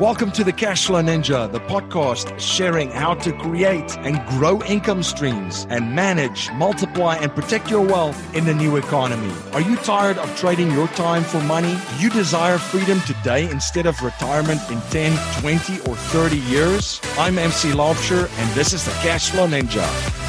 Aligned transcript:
Welcome 0.00 0.30
to 0.32 0.44
the 0.44 0.52
Cashflow 0.52 1.02
Ninja, 1.02 1.50
the 1.50 1.58
podcast 1.58 2.38
sharing 2.38 2.88
how 2.88 3.14
to 3.14 3.32
create 3.32 3.98
and 3.98 4.24
grow 4.38 4.62
income 4.62 5.02
streams 5.02 5.66
and 5.70 5.92
manage, 5.92 6.52
multiply, 6.52 7.16
and 7.16 7.34
protect 7.34 7.68
your 7.68 7.84
wealth 7.84 8.16
in 8.32 8.44
the 8.44 8.54
new 8.54 8.76
economy. 8.76 9.34
Are 9.54 9.60
you 9.60 9.74
tired 9.78 10.16
of 10.18 10.32
trading 10.36 10.70
your 10.70 10.86
time 10.88 11.24
for 11.24 11.40
money? 11.40 11.76
Do 11.96 12.04
you 12.04 12.10
desire 12.10 12.58
freedom 12.58 13.00
today 13.00 13.50
instead 13.50 13.86
of 13.86 14.00
retirement 14.00 14.60
in 14.70 14.80
10, 14.82 15.18
20, 15.40 15.80
or 15.90 15.96
30 15.96 16.36
years? 16.36 17.00
I'm 17.18 17.36
MC 17.36 17.72
Laubscher, 17.72 18.30
and 18.38 18.54
this 18.54 18.72
is 18.72 18.84
the 18.84 18.92
Cashflow 19.02 19.48
Ninja. 19.48 20.27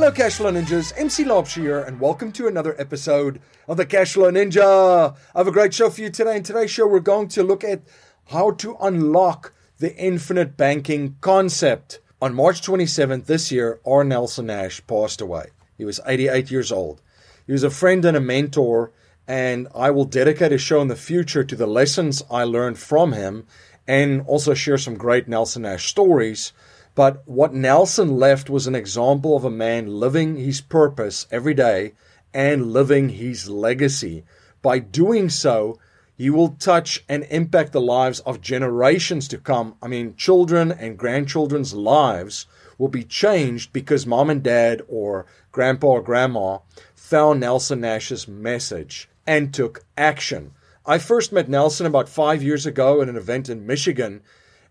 Hello, 0.00 0.12
Cashflow 0.12 0.50
Ninjas. 0.50 0.94
MC 0.96 1.24
here, 1.60 1.78
and 1.78 2.00
welcome 2.00 2.32
to 2.32 2.46
another 2.46 2.74
episode 2.80 3.38
of 3.68 3.76
the 3.76 3.84
Cashflow 3.84 4.32
Ninja. 4.32 5.14
I 5.34 5.38
have 5.38 5.46
a 5.46 5.52
great 5.52 5.74
show 5.74 5.90
for 5.90 6.00
you 6.00 6.08
today. 6.08 6.38
In 6.38 6.42
today's 6.42 6.70
show, 6.70 6.86
we're 6.86 7.00
going 7.00 7.28
to 7.28 7.42
look 7.42 7.62
at 7.62 7.82
how 8.28 8.52
to 8.52 8.78
unlock 8.80 9.52
the 9.76 9.94
infinite 9.96 10.56
banking 10.56 11.16
concept. 11.20 11.98
On 12.22 12.34
March 12.34 12.62
27th 12.62 13.26
this 13.26 13.52
year, 13.52 13.78
R. 13.84 14.02
Nelson 14.02 14.46
Nash 14.46 14.80
passed 14.86 15.20
away. 15.20 15.48
He 15.76 15.84
was 15.84 16.00
88 16.06 16.50
years 16.50 16.72
old. 16.72 17.02
He 17.46 17.52
was 17.52 17.62
a 17.62 17.68
friend 17.68 18.02
and 18.06 18.16
a 18.16 18.20
mentor, 18.20 18.92
and 19.28 19.68
I 19.74 19.90
will 19.90 20.06
dedicate 20.06 20.52
a 20.52 20.56
show 20.56 20.80
in 20.80 20.88
the 20.88 20.96
future 20.96 21.44
to 21.44 21.54
the 21.54 21.66
lessons 21.66 22.22
I 22.30 22.44
learned 22.44 22.78
from 22.78 23.12
him 23.12 23.46
and 23.86 24.22
also 24.22 24.54
share 24.54 24.78
some 24.78 24.94
great 24.94 25.28
Nelson 25.28 25.60
Nash 25.60 25.90
stories 25.90 26.54
but 27.00 27.26
what 27.26 27.54
Nelson 27.54 28.18
left 28.18 28.50
was 28.50 28.66
an 28.66 28.74
example 28.74 29.34
of 29.34 29.42
a 29.42 29.50
man 29.50 29.86
living 29.86 30.36
his 30.36 30.60
purpose 30.60 31.26
every 31.30 31.54
day 31.54 31.94
and 32.34 32.74
living 32.74 33.08
his 33.08 33.48
legacy. 33.48 34.22
By 34.60 34.80
doing 34.80 35.30
so, 35.30 35.78
he 36.18 36.28
will 36.28 36.50
touch 36.58 37.02
and 37.08 37.26
impact 37.30 37.72
the 37.72 37.80
lives 37.80 38.20
of 38.20 38.42
generations 38.42 39.28
to 39.28 39.38
come. 39.38 39.76
I 39.80 39.88
mean, 39.88 40.14
children 40.14 40.70
and 40.70 40.98
grandchildren's 40.98 41.72
lives 41.72 42.44
will 42.76 42.88
be 42.88 43.04
changed 43.04 43.72
because 43.72 44.04
mom 44.04 44.28
and 44.28 44.42
dad 44.42 44.82
or 44.86 45.24
grandpa 45.52 45.86
or 45.86 46.02
grandma 46.02 46.58
found 46.94 47.40
Nelson 47.40 47.80
Nash's 47.80 48.28
message 48.28 49.08
and 49.26 49.54
took 49.54 49.86
action. 49.96 50.52
I 50.84 50.98
first 50.98 51.32
met 51.32 51.48
Nelson 51.48 51.86
about 51.86 52.10
five 52.10 52.42
years 52.42 52.66
ago 52.66 53.00
at 53.00 53.08
an 53.08 53.16
event 53.16 53.48
in 53.48 53.66
Michigan 53.66 54.20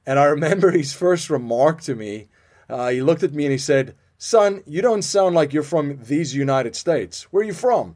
and 0.09 0.17
I 0.17 0.25
remember 0.25 0.71
his 0.71 0.91
first 0.91 1.29
remark 1.29 1.81
to 1.81 1.93
me. 1.93 2.29
Uh, 2.67 2.89
he 2.89 3.03
looked 3.03 3.21
at 3.21 3.31
me 3.31 3.45
and 3.45 3.51
he 3.51 3.59
said, 3.59 3.95
Son, 4.17 4.63
you 4.65 4.81
don't 4.81 5.03
sound 5.03 5.35
like 5.35 5.53
you're 5.53 5.61
from 5.61 5.99
these 6.01 6.35
United 6.35 6.75
States. 6.75 7.31
Where 7.31 7.43
are 7.43 7.45
you 7.45 7.53
from? 7.53 7.95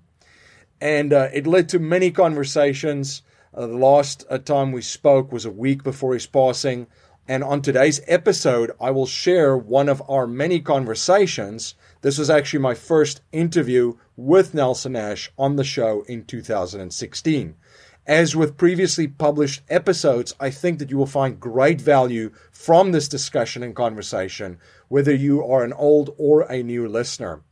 And 0.79 1.11
uh, 1.11 1.29
it 1.33 1.47
led 1.47 1.69
to 1.69 1.79
many 1.79 2.11
conversations. 2.11 3.23
Uh, 3.51 3.65
the 3.65 3.77
last 3.77 4.25
uh, 4.29 4.37
time 4.37 4.71
we 4.71 4.83
spoke 4.83 5.31
was 5.31 5.43
a 5.43 5.49
week 5.49 5.83
before 5.83 6.13
his 6.13 6.27
passing. 6.27 6.85
And 7.27 7.43
on 7.43 7.63
today's 7.63 7.99
episode, 8.05 8.73
I 8.79 8.91
will 8.91 9.07
share 9.07 9.57
one 9.57 9.89
of 9.89 10.03
our 10.07 10.27
many 10.27 10.59
conversations. 10.59 11.73
This 12.01 12.19
was 12.19 12.29
actually 12.29 12.59
my 12.59 12.75
first 12.75 13.21
interview 13.31 13.95
with 14.15 14.53
Nelson 14.53 14.91
Nash 14.91 15.31
on 15.35 15.55
the 15.55 15.63
show 15.63 16.03
in 16.07 16.25
2016. 16.25 17.55
As 18.05 18.35
with 18.35 18.57
previously 18.57 19.07
published 19.07 19.61
episodes, 19.69 20.35
I 20.37 20.49
think 20.49 20.79
that 20.79 20.91
you 20.91 20.97
will 20.97 21.05
find 21.05 21.39
great 21.39 21.79
value 21.79 22.31
from 22.51 22.91
this 22.91 23.07
discussion 23.07 23.63
and 23.63 23.73
conversation, 23.73 24.57
whether 24.89 25.15
you 25.15 25.41
are 25.45 25.63
an 25.63 25.71
old 25.71 26.13
or 26.17 26.41
a 26.41 26.63
new 26.63 26.85
listener. 26.85 27.43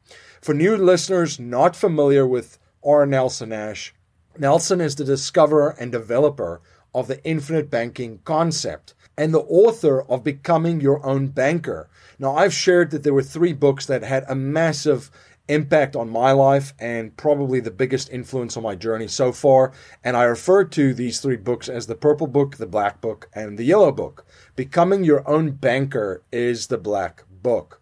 For 0.42 0.54
new 0.54 0.76
listeners 0.76 1.40
not 1.40 1.78
familiar 1.78 2.28
with 2.28 2.60
R. 2.84 3.06
Nelson 3.06 3.50
Nash, 3.50 3.94
Nelson 4.38 4.82
is 4.82 4.96
the 4.96 5.06
discoverer 5.06 5.74
and 5.80 5.90
developer 5.90 6.60
of 6.94 7.08
the 7.08 7.24
infinite 7.24 7.70
banking 7.70 8.20
concept 8.26 8.94
and 9.18 9.34
the 9.34 9.42
author 9.42 10.02
of 10.02 10.24
Becoming 10.24 10.82
Your 10.82 11.06
Own 11.06 11.28
Banker. 11.28 11.90
Now, 12.20 12.36
I've 12.36 12.54
shared 12.54 12.92
that 12.92 13.04
there 13.04 13.14
were 13.14 13.24
three 13.24 13.54
books 13.54 13.86
that 13.86 14.04
had 14.04 14.26
a 14.28 14.36
massive 14.36 15.12
impact 15.48 15.96
on 15.96 16.10
my 16.10 16.32
life 16.32 16.74
and 16.80 17.16
probably 17.18 17.60
the 17.60 17.72
biggest 17.72 18.10
influence 18.10 18.56
on 18.56 18.64
my 18.64 18.76
journey 18.76 19.08
so 19.08 19.32
far. 19.32 19.74
And 20.04 20.16
I 20.16 20.24
refer 20.24 20.64
to 20.66 20.94
these 20.94 21.20
three 21.20 21.38
books 21.38 21.70
as 21.70 21.88
the 21.88 21.96
Purple 21.96 22.28
Book, 22.28 22.58
the 22.58 22.68
Black 22.68 23.02
Book, 23.02 23.30
and 23.34 23.58
the 23.58 23.64
Yellow 23.64 23.92
Book. 23.92 24.26
Becoming 24.56 25.04
Your 25.04 25.28
Own 25.30 25.52
Banker 25.52 26.24
is 26.32 26.68
the 26.68 26.78
Black 26.78 27.24
Book. 27.30 27.82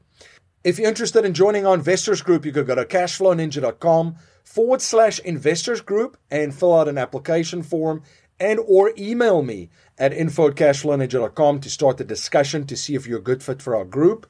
If 0.64 0.78
you're 0.78 0.90
interested 0.90 1.24
in 1.24 1.34
joining 1.34 1.66
our 1.66 1.74
investors 1.74 2.22
group, 2.22 2.46
you 2.46 2.52
could 2.52 2.68
go 2.68 2.76
to 2.76 2.86
cashflowninja.com 2.86 4.16
forward 4.44 4.82
slash 4.82 5.20
investors 5.20 5.80
group 5.80 6.18
and 6.30 6.54
fill 6.54 6.78
out 6.78 6.88
an 6.88 6.98
application 6.98 7.64
form 7.64 8.04
and 8.40 8.60
or 8.68 8.94
email 8.98 9.42
me 9.42 9.70
at 9.98 10.14
info 10.14 10.48
at 10.48 10.56
cashflowninja.com 10.56 11.60
to 11.60 11.70
start 11.70 11.98
the 11.98 12.04
discussion 12.04 12.66
to 12.66 12.76
see 12.76 12.96
if 12.96 13.06
you're 13.06 13.20
a 13.20 13.22
good 13.22 13.44
fit 13.44 13.62
for 13.62 13.76
our 13.76 13.86
group. 13.86 14.28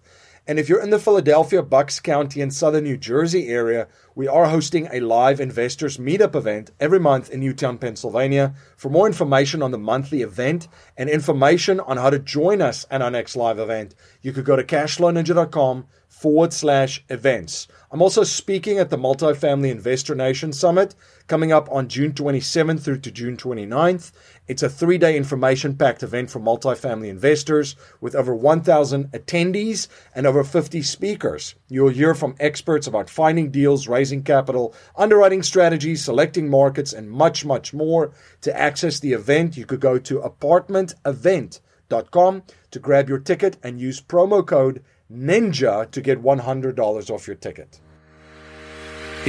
And 0.47 0.57
if 0.57 0.67
you're 0.67 0.81
in 0.81 0.89
the 0.89 0.99
Philadelphia, 0.99 1.61
Bucks 1.61 1.99
County, 1.99 2.41
and 2.41 2.53
southern 2.53 2.83
New 2.85 2.97
Jersey 2.97 3.49
area, 3.49 3.87
we 4.15 4.27
are 4.27 4.47
hosting 4.47 4.87
a 4.91 4.99
live 4.99 5.39
investors 5.39 5.97
meetup 5.97 6.35
event 6.35 6.71
every 6.79 6.99
month 6.99 7.29
in 7.29 7.39
Newtown, 7.39 7.77
Pennsylvania. 7.77 8.53
For 8.75 8.89
more 8.89 9.07
information 9.07 9.61
on 9.61 9.71
the 9.71 9.77
monthly 9.77 10.21
event 10.21 10.67
and 10.97 11.09
information 11.09 11.79
on 11.79 11.97
how 11.97 12.09
to 12.09 12.19
join 12.19 12.61
us 12.61 12.85
at 12.89 13.01
our 13.01 13.11
next 13.11 13.35
live 13.35 13.59
event, 13.59 13.95
you 14.21 14.33
could 14.33 14.45
go 14.45 14.55
to 14.55 14.63
cashflowninja.com 14.63 15.85
forward 16.07 16.51
slash 16.51 17.03
events. 17.09 17.67
I'm 17.91 18.01
also 18.01 18.23
speaking 18.23 18.77
at 18.77 18.89
the 18.89 18.97
Multifamily 18.97 19.71
Investor 19.71 20.15
Nation 20.15 20.51
Summit 20.51 20.95
coming 21.29 21.53
up 21.53 21.69
on 21.71 21.87
June 21.87 22.11
27th 22.11 22.81
through 22.81 22.97
to 22.97 23.11
June 23.11 23.37
29th. 23.37 24.11
It's 24.47 24.63
a 24.63 24.69
three 24.69 24.97
day 24.97 25.15
information 25.15 25.77
packed 25.77 26.01
event 26.01 26.31
for 26.31 26.39
multifamily 26.39 27.07
investors 27.07 27.75
with 28.01 28.15
over 28.15 28.33
1,000 28.35 29.11
attendees 29.11 29.87
and 30.15 30.25
over 30.25 30.43
50 30.43 30.81
speakers. 30.81 31.53
You'll 31.69 31.89
hear 31.89 32.15
from 32.15 32.33
experts 32.39 32.87
about 32.87 33.11
finding 33.11 33.51
deals, 33.51 33.87
raising 33.87 34.23
capital, 34.23 34.73
underwriting 34.97 35.43
strategies, 35.43 36.03
selecting 36.03 36.49
markets, 36.49 36.91
and 36.91 37.11
much, 37.11 37.45
much 37.45 37.71
more. 37.73 38.11
To 38.41 38.59
access 38.59 38.99
the 38.99 39.13
event, 39.13 39.55
you 39.55 39.67
could 39.67 39.79
go 39.79 39.99
to 39.99 40.19
apartmentevent.com 40.19 42.43
to 42.71 42.79
grab 42.79 43.07
your 43.07 43.19
ticket 43.19 43.57
and 43.61 43.79
use 43.79 44.01
promo 44.01 44.43
code 44.45 44.83
NINJA 45.13 45.91
to 45.91 46.01
get 46.01 46.23
$100 46.23 47.09
off 47.09 47.27
your 47.27 47.35
ticket. 47.35 47.79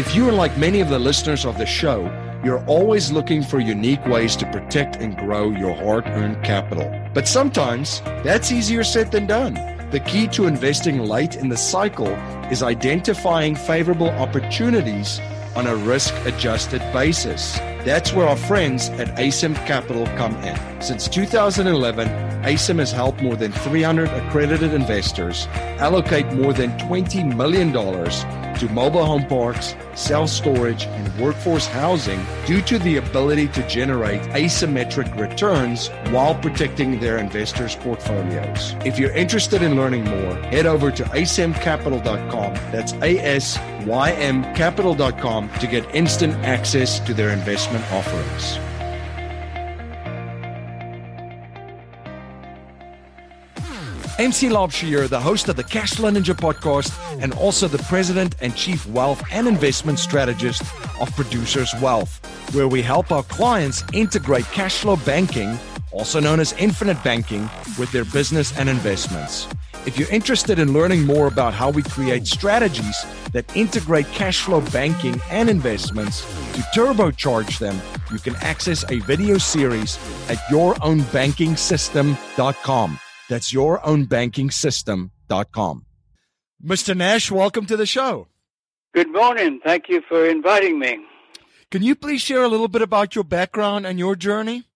If 0.01 0.15
you 0.15 0.27
are 0.31 0.33
like 0.33 0.57
many 0.57 0.81
of 0.81 0.89
the 0.89 0.99
listeners 0.99 1.45
of 1.45 1.59
the 1.59 1.67
show, 1.67 2.01
you're 2.43 2.65
always 2.65 3.13
looking 3.13 3.43
for 3.43 3.61
unique 3.61 4.03
ways 4.07 4.35
to 4.37 4.51
protect 4.51 4.97
and 4.97 5.15
grow 5.15 5.51
your 5.51 5.75
hard 5.75 6.07
earned 6.07 6.43
capital. 6.43 6.91
But 7.13 7.29
sometimes 7.29 8.01
that's 8.25 8.51
easier 8.51 8.83
said 8.83 9.13
than 9.13 9.27
done. 9.27 9.53
The 9.91 10.01
key 10.01 10.27
to 10.29 10.47
investing 10.47 11.01
late 11.01 11.37
in 11.37 11.51
the 11.51 11.57
cycle 11.59 12.09
is 12.51 12.63
identifying 12.63 13.55
favorable 13.55 14.09
opportunities 14.09 15.21
on 15.55 15.67
a 15.67 15.77
risk 15.77 16.15
adjusted 16.25 16.81
basis. 16.95 17.59
That's 17.85 18.13
where 18.13 18.29
our 18.29 18.37
friends 18.37 18.91
at 18.91 19.09
Asym 19.17 19.55
Capital 19.67 20.07
come 20.17 20.37
in. 20.45 20.83
Since 20.83 21.09
2011, 21.09 22.09
Asym 22.43 22.79
has 22.79 22.93
helped 22.93 23.23
more 23.23 23.37
than 23.37 23.53
300 23.53 24.09
accredited 24.09 24.73
investors 24.75 25.47
allocate 25.79 26.27
more 26.33 26.53
than 26.53 26.71
$20 26.79 27.35
million 27.37 27.73
to 28.61 28.69
mobile 28.75 29.05
home 29.05 29.27
parks, 29.27 29.75
self 29.95 30.29
storage, 30.29 30.85
and 30.85 31.19
workforce 31.19 31.67
housing 31.67 32.21
due 32.47 32.61
to 32.63 32.79
the 32.79 32.99
ability 32.99 33.49
to 33.49 33.67
generate 33.67 34.21
asymmetric 34.33 35.19
returns 35.19 35.89
while 36.11 36.35
protecting 36.35 37.01
their 37.01 37.17
investors' 37.17 37.77
portfolios. 37.77 38.75
If 38.85 38.99
you're 38.99 39.13
interested 39.13 39.63
in 39.63 39.77
learning 39.77 40.05
more, 40.05 40.35
head 40.45 40.67
over 40.67 40.91
to 40.91 41.05
asymcapital.com. 41.05 42.55
That's 42.71 42.93
A 42.95 43.19
S 43.19 43.59
Y 43.87 44.13
M 44.13 44.43
capital.com 44.55 45.51
to 45.61 45.67
get 45.67 45.95
instant 45.95 46.35
access 46.45 47.01
to 47.01 47.15
their 47.15 47.31
investment 47.31 47.70
offerings. 47.93 48.59
MC 54.19 54.49
Laubscher, 54.49 55.09
the 55.09 55.19
host 55.19 55.49
of 55.49 55.57
the 55.57 55.65
Cashflow 55.65 56.15
Ninja 56.15 56.35
podcast, 56.35 56.93
and 57.23 57.33
also 57.33 57.69
the 57.69 57.83
president 57.85 58.35
and 58.43 58.55
chief 58.55 58.87
wealth 58.87 59.23
and 59.33 59.49
investment 59.49 59.99
strategist 59.99 60.63
of 61.01 61.11
Producers 61.17 61.75
Wealth, 61.81 62.21
where 62.55 62.69
we 62.69 62.83
help 62.83 63.11
our 63.13 63.23
clients 63.23 63.83
integrate 63.95 64.45
cash 64.47 64.79
flow 64.79 64.97
banking, 64.97 65.59
also 65.91 66.21
known 66.21 66.39
as 66.39 66.53
infinite 66.59 67.03
banking, 67.03 67.49
with 67.79 67.91
their 67.93 68.05
business 68.05 68.55
and 68.59 68.69
investments. 68.69 69.47
If 69.87 69.99
you're 69.99 70.11
interested 70.11 70.59
in 70.59 70.75
learning 70.75 71.07
more 71.07 71.27
about 71.27 71.55
how 71.55 71.71
we 71.71 71.83
create 71.83 72.27
strategies 72.27 73.03
that 73.33 73.57
integrate 73.57 74.07
cash 74.09 74.43
flow 74.43 74.61
banking 74.73 75.19
and 75.31 75.49
investments 75.49 76.21
to 76.53 76.61
turbocharge 76.75 77.59
them, 77.59 77.81
you 78.13 78.19
can 78.19 78.37
access 78.37 78.85
a 78.91 78.99
video 79.01 79.39
series 79.39 79.97
at 80.29 80.37
yourownbankingsystem.com. 80.51 82.99
That's 83.31 83.51
yourownbankingsystem.com. 83.53 85.87
Mr. 86.63 86.95
Nash, 86.95 87.31
welcome 87.31 87.65
to 87.65 87.79
the 87.79 87.87
show. 87.87 88.29
Good 88.93 89.11
morning. 89.11 89.61
Thank 89.65 89.89
you 89.89 90.03
for 90.07 90.29
inviting 90.29 90.79
me. 90.79 90.99
Can 91.71 91.83
you 91.83 91.95
please 91.95 92.21
share 92.21 92.43
a 92.43 92.49
little 92.49 92.69
bit 92.69 92.83
about 92.83 93.15
your 93.15 93.25
background 93.25 93.87
and 93.87 93.99
your 93.99 94.15
journey? 94.15 94.67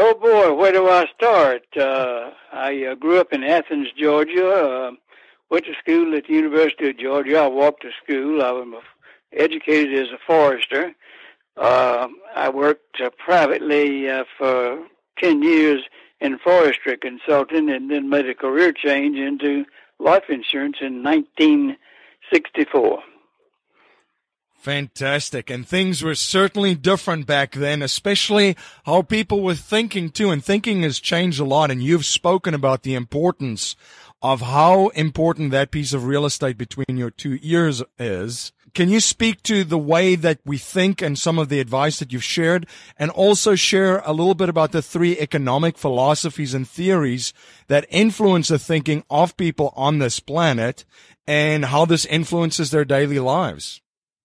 Oh 0.00 0.14
boy, 0.14 0.54
where 0.54 0.70
do 0.70 0.88
I 0.88 1.08
start? 1.16 1.64
Uh, 1.76 2.30
I 2.52 2.84
uh, 2.84 2.94
grew 2.94 3.18
up 3.18 3.32
in 3.32 3.42
Athens, 3.42 3.88
Georgia. 3.98 4.48
Uh, 4.48 4.92
went 5.50 5.64
to 5.64 5.74
school 5.74 6.16
at 6.16 6.28
the 6.28 6.34
University 6.34 6.90
of 6.90 6.98
Georgia. 6.98 7.38
I 7.38 7.48
walked 7.48 7.82
to 7.82 7.90
school. 8.04 8.40
I 8.40 8.52
was 8.52 8.80
educated 9.32 9.98
as 9.98 10.12
a 10.12 10.18
forester. 10.24 10.94
Uh, 11.56 12.06
I 12.32 12.48
worked 12.48 13.00
uh, 13.00 13.10
privately 13.18 14.08
uh, 14.08 14.22
for 14.38 14.86
10 15.18 15.42
years 15.42 15.82
in 16.20 16.38
forestry 16.38 16.96
consulting 16.96 17.68
and 17.68 17.90
then 17.90 18.08
made 18.08 18.28
a 18.28 18.36
career 18.36 18.72
change 18.72 19.18
into 19.18 19.64
life 19.98 20.26
insurance 20.28 20.76
in 20.80 21.02
1964. 21.02 23.02
Fantastic. 24.58 25.50
And 25.50 25.66
things 25.66 26.02
were 26.02 26.16
certainly 26.16 26.74
different 26.74 27.26
back 27.26 27.52
then, 27.52 27.80
especially 27.80 28.56
how 28.84 29.02
people 29.02 29.40
were 29.40 29.54
thinking 29.54 30.10
too. 30.10 30.30
And 30.30 30.44
thinking 30.44 30.82
has 30.82 30.98
changed 30.98 31.38
a 31.38 31.44
lot. 31.44 31.70
And 31.70 31.82
you've 31.82 32.04
spoken 32.04 32.54
about 32.54 32.82
the 32.82 32.94
importance 32.94 33.76
of 34.20 34.40
how 34.40 34.88
important 34.88 35.52
that 35.52 35.70
piece 35.70 35.92
of 35.92 36.04
real 36.04 36.26
estate 36.26 36.58
between 36.58 36.96
your 36.96 37.10
two 37.10 37.38
ears 37.40 37.84
is. 38.00 38.52
Can 38.74 38.88
you 38.88 38.98
speak 39.00 39.42
to 39.44 39.62
the 39.62 39.78
way 39.78 40.16
that 40.16 40.40
we 40.44 40.58
think 40.58 41.00
and 41.00 41.16
some 41.16 41.38
of 41.38 41.48
the 41.48 41.60
advice 41.60 42.00
that 42.00 42.12
you've 42.12 42.24
shared 42.24 42.66
and 42.98 43.10
also 43.12 43.54
share 43.54 44.02
a 44.04 44.12
little 44.12 44.34
bit 44.34 44.48
about 44.48 44.72
the 44.72 44.82
three 44.82 45.18
economic 45.18 45.78
philosophies 45.78 46.52
and 46.52 46.68
theories 46.68 47.32
that 47.68 47.86
influence 47.90 48.48
the 48.48 48.58
thinking 48.58 49.04
of 49.08 49.36
people 49.36 49.72
on 49.76 49.98
this 49.98 50.20
planet 50.20 50.84
and 51.26 51.66
how 51.66 51.84
this 51.84 52.04
influences 52.06 52.72
their 52.72 52.84
daily 52.84 53.20
lives? 53.20 53.80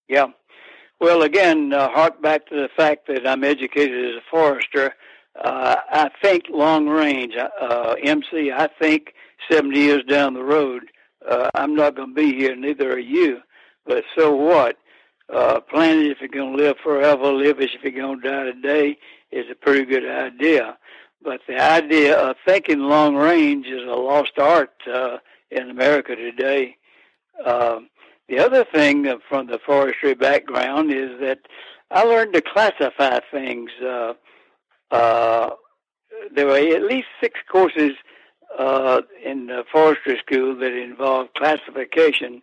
Yeah. 0.07 0.27
Well, 0.99 1.23
again, 1.23 1.73
uh, 1.73 1.89
hark 1.89 2.21
back 2.21 2.47
to 2.47 2.55
the 2.55 2.69
fact 2.75 3.07
that 3.07 3.27
I'm 3.27 3.43
educated 3.43 4.05
as 4.05 4.15
a 4.15 4.23
forester. 4.29 4.93
Uh, 5.35 5.75
I 5.89 6.09
think 6.21 6.45
long 6.49 6.87
range, 6.87 7.33
uh, 7.35 7.95
MC. 8.03 8.51
I 8.51 8.69
think 8.79 9.13
70 9.51 9.79
years 9.79 10.03
down 10.05 10.33
the 10.33 10.43
road, 10.43 10.83
uh, 11.27 11.49
I'm 11.55 11.75
not 11.75 11.95
going 11.95 12.09
to 12.09 12.15
be 12.15 12.33
here, 12.33 12.55
neither 12.55 12.93
are 12.93 12.99
you. 12.99 13.41
But 13.85 14.03
so 14.15 14.35
what? 14.35 14.77
Uh, 15.33 15.59
planning 15.61 16.11
if 16.11 16.19
you're 16.19 16.29
going 16.29 16.55
to 16.55 16.63
live 16.63 16.77
forever, 16.83 17.31
live 17.31 17.59
as 17.59 17.69
if 17.73 17.81
you're 17.83 17.91
going 17.91 18.21
to 18.21 18.29
die 18.29 18.43
today 18.43 18.97
is 19.31 19.45
a 19.49 19.55
pretty 19.55 19.85
good 19.85 20.07
idea. 20.07 20.77
But 21.23 21.41
the 21.47 21.59
idea 21.59 22.17
of 22.17 22.35
thinking 22.45 22.79
long 22.79 23.15
range 23.15 23.65
is 23.65 23.81
a 23.81 23.95
lost 23.95 24.37
art 24.37 24.73
uh, 24.93 25.17
in 25.49 25.69
America 25.69 26.15
today. 26.15 26.77
Uh, 27.43 27.79
the 28.33 28.43
other 28.43 28.65
thing 28.65 29.05
from 29.29 29.45
the 29.45 29.59
forestry 29.63 30.15
background 30.15 30.91
is 30.91 31.19
that 31.19 31.39
I 31.91 32.03
learned 32.03 32.33
to 32.33 32.41
classify 32.41 33.19
things. 33.31 33.69
Uh, 33.79 34.13
uh, 34.89 35.51
there 36.33 36.47
were 36.47 36.57
at 36.57 36.81
least 36.81 37.07
six 37.21 37.39
courses 37.51 37.91
uh, 38.57 39.01
in 39.23 39.47
the 39.47 39.63
forestry 39.71 40.17
school 40.25 40.55
that 40.57 40.73
involved 40.73 41.35
classification. 41.35 42.41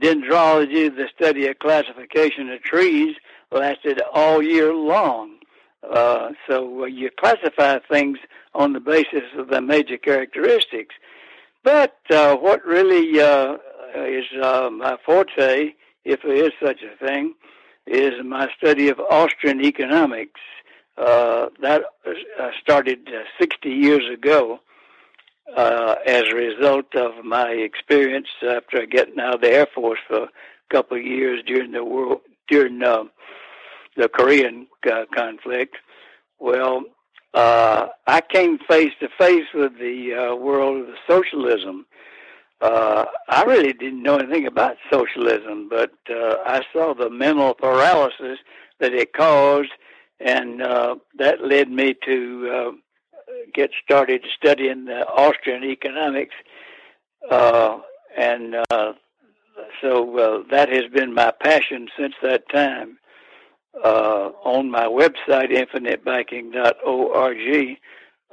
Dendrology, 0.00 0.94
the 0.94 1.08
study 1.12 1.48
of 1.48 1.58
classification 1.58 2.50
of 2.50 2.62
trees, 2.62 3.16
lasted 3.50 4.00
all 4.14 4.42
year 4.42 4.72
long. 4.72 5.38
Uh, 5.82 6.30
so 6.48 6.84
you 6.84 7.10
classify 7.18 7.80
things 7.90 8.18
on 8.54 8.74
the 8.74 8.80
basis 8.80 9.24
of 9.36 9.48
the 9.48 9.60
major 9.60 9.96
characteristics. 9.96 10.94
But 11.64 11.96
uh, 12.10 12.36
what 12.36 12.64
really 12.64 13.20
uh, 13.20 13.56
is 14.00 14.24
uh, 14.40 14.70
my 14.70 14.96
forte, 15.04 15.72
if 16.04 16.22
there 16.22 16.44
is 16.46 16.52
such 16.62 16.80
a 16.82 16.96
thing, 17.04 17.34
is 17.86 18.12
my 18.24 18.48
study 18.56 18.88
of 18.88 19.00
Austrian 19.00 19.60
economics. 19.60 20.40
Uh, 20.98 21.48
that 21.60 21.82
uh, 22.06 22.50
started 22.60 23.08
uh, 23.08 23.22
60 23.40 23.70
years 23.70 24.02
ago 24.12 24.60
uh, 25.56 25.94
as 26.06 26.24
a 26.30 26.34
result 26.34 26.94
of 26.94 27.24
my 27.24 27.48
experience 27.48 28.28
after 28.46 28.84
getting 28.84 29.18
out 29.18 29.36
of 29.36 29.40
the 29.40 29.50
Air 29.50 29.66
Force 29.74 29.98
for 30.06 30.24
a 30.24 30.28
couple 30.70 30.98
of 30.98 31.02
years 31.02 31.42
during 31.46 31.72
the 31.72 31.82
world 31.82 32.20
during 32.48 32.78
the 32.78 34.08
Korean 34.12 34.66
conflict. 35.14 35.76
Well, 36.38 36.84
uh, 37.34 37.86
I 38.06 38.20
came 38.20 38.58
face 38.58 38.92
to 39.00 39.08
face 39.18 39.46
with 39.54 39.78
the 39.78 40.14
uh, 40.14 40.34
world 40.36 40.88
of 40.88 40.94
socialism 41.08 41.86
uh, 42.62 43.04
I 43.28 43.42
really 43.42 43.72
didn't 43.72 44.04
know 44.04 44.18
anything 44.18 44.46
about 44.46 44.76
socialism, 44.90 45.68
but 45.68 45.92
uh, 46.08 46.36
I 46.46 46.62
saw 46.72 46.94
the 46.94 47.10
mental 47.10 47.54
paralysis 47.54 48.38
that 48.78 48.94
it 48.94 49.12
caused, 49.12 49.72
and 50.20 50.62
uh, 50.62 50.94
that 51.18 51.44
led 51.44 51.70
me 51.70 51.96
to 52.04 52.50
uh, 52.54 52.70
get 53.52 53.72
started 53.82 54.24
studying 54.36 54.84
the 54.84 55.04
Austrian 55.08 55.64
economics, 55.64 56.36
uh, 57.30 57.78
and 58.16 58.54
uh, 58.70 58.92
so 59.80 60.18
uh, 60.18 60.42
that 60.50 60.68
has 60.68 60.84
been 60.92 61.14
my 61.14 61.32
passion 61.42 61.88
since 61.98 62.14
that 62.22 62.48
time. 62.48 62.98
Uh, 63.82 64.30
on 64.44 64.70
my 64.70 64.84
website, 64.84 65.50
infinitebanking.org, 65.50 67.78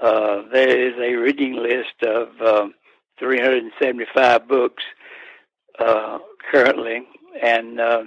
uh, 0.02 0.42
there 0.52 0.88
is 0.88 0.94
a 1.00 1.16
reading 1.16 1.56
list 1.56 2.04
of 2.04 2.42
um, 2.42 2.74
375 3.20 4.48
books 4.48 4.84
uh, 5.80 6.20
currently, 6.52 7.04
and 7.42 7.80
uh, 7.80 8.04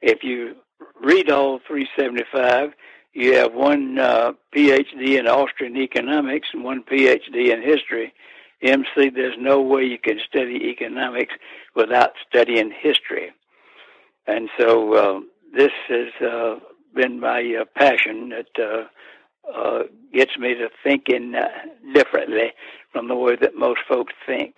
if 0.00 0.22
you 0.22 0.56
read 1.02 1.30
all 1.30 1.60
375, 1.66 2.72
you 3.12 3.34
have 3.34 3.54
one 3.54 3.98
uh, 3.98 4.32
PhD 4.54 5.18
in 5.18 5.26
Austrian 5.26 5.76
economics 5.76 6.48
and 6.52 6.62
one 6.62 6.82
PhD 6.82 7.50
in 7.52 7.62
history. 7.62 8.12
MC, 8.62 9.10
there's 9.10 9.36
no 9.38 9.60
way 9.60 9.84
you 9.84 9.98
can 9.98 10.18
study 10.28 10.68
economics 10.68 11.34
without 11.74 12.12
studying 12.28 12.70
history. 12.70 13.32
And 14.26 14.48
so 14.58 14.94
uh, 14.94 15.20
this 15.54 15.72
has 15.88 16.08
uh, 16.26 16.56
been 16.94 17.20
my 17.20 17.58
uh, 17.60 17.64
passion 17.74 18.30
that 18.30 18.86
uh, 19.54 19.82
gets 20.12 20.36
me 20.38 20.54
to 20.54 20.68
thinking 20.82 21.34
uh, 21.34 21.48
differently 21.94 22.52
from 22.92 23.08
the 23.08 23.14
way 23.14 23.36
that 23.36 23.54
most 23.56 23.80
folks 23.88 24.14
think. 24.26 24.56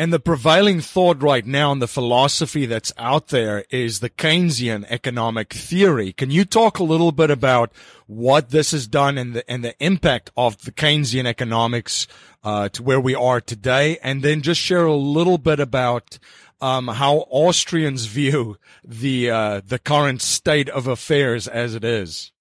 And 0.00 0.14
the 0.14 0.18
prevailing 0.18 0.80
thought 0.80 1.22
right 1.22 1.44
now 1.44 1.72
and 1.72 1.82
the 1.82 1.86
philosophy 1.86 2.64
that's 2.64 2.90
out 2.96 3.28
there 3.28 3.66
is 3.68 4.00
the 4.00 4.08
Keynesian 4.08 4.86
economic 4.88 5.52
theory. 5.52 6.14
Can 6.14 6.30
you 6.30 6.46
talk 6.46 6.78
a 6.78 6.84
little 6.84 7.12
bit 7.12 7.30
about 7.30 7.70
what 8.06 8.48
this 8.48 8.70
has 8.70 8.86
done 8.86 9.18
and 9.18 9.34
the 9.34 9.50
and 9.50 9.62
the 9.62 9.74
impact 9.78 10.30
of 10.38 10.62
the 10.62 10.72
Keynesian 10.72 11.26
economics 11.26 12.06
uh, 12.42 12.70
to 12.70 12.82
where 12.82 12.98
we 12.98 13.14
are 13.14 13.42
today, 13.42 13.98
and 14.02 14.22
then 14.22 14.40
just 14.40 14.58
share 14.58 14.86
a 14.86 14.96
little 14.96 15.36
bit 15.36 15.60
about 15.60 16.18
um, 16.62 16.88
how 16.88 17.26
Austrians 17.28 18.06
view 18.18 18.56
the 18.82 19.30
uh, 19.30 19.60
the 19.62 19.78
current 19.78 20.22
state 20.22 20.70
of 20.70 20.86
affairs 20.86 21.46
as 21.46 21.74
it 21.74 21.84
is? 21.84 22.32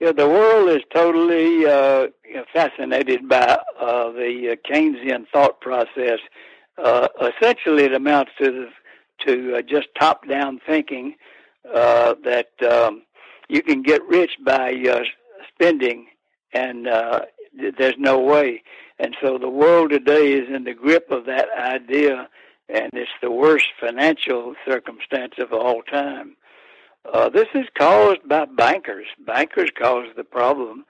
Yeah, 0.00 0.12
the 0.12 0.26
world 0.26 0.70
is 0.70 0.82
totally 0.94 1.66
uh, 1.66 2.06
fascinated 2.54 3.28
by 3.28 3.58
uh, 3.78 4.10
the 4.12 4.52
uh, 4.56 4.56
Keynesian 4.66 5.26
thought 5.30 5.60
process. 5.60 6.20
Uh, 6.82 7.08
essentially, 7.20 7.84
it 7.84 7.92
amounts 7.92 8.32
to 8.38 8.68
to 9.26 9.56
uh, 9.56 9.60
just 9.60 9.88
top-down 9.98 10.58
thinking 10.66 11.16
uh, 11.74 12.14
that 12.24 12.48
um, 12.66 13.02
you 13.50 13.62
can 13.62 13.82
get 13.82 14.02
rich 14.08 14.30
by 14.42 14.72
spending, 15.52 16.06
and 16.54 16.86
there's 16.86 17.98
no 17.98 18.18
way. 18.18 18.62
And 18.98 19.14
so, 19.20 19.36
the 19.36 19.50
world 19.50 19.90
today 19.90 20.32
is 20.32 20.48
in 20.48 20.64
the 20.64 20.72
grip 20.72 21.10
of 21.10 21.26
that 21.26 21.48
idea, 21.58 22.26
and 22.70 22.88
it's 22.94 23.10
the 23.20 23.30
worst 23.30 23.66
financial 23.78 24.54
circumstance 24.66 25.34
of 25.36 25.52
all 25.52 25.82
time. 25.82 26.36
Uh, 27.04 27.28
this 27.28 27.48
is 27.54 27.66
caused 27.76 28.28
by 28.28 28.44
bankers. 28.44 29.06
Bankers 29.26 29.70
cause 29.76 30.08
the 30.16 30.24
problem. 30.24 30.84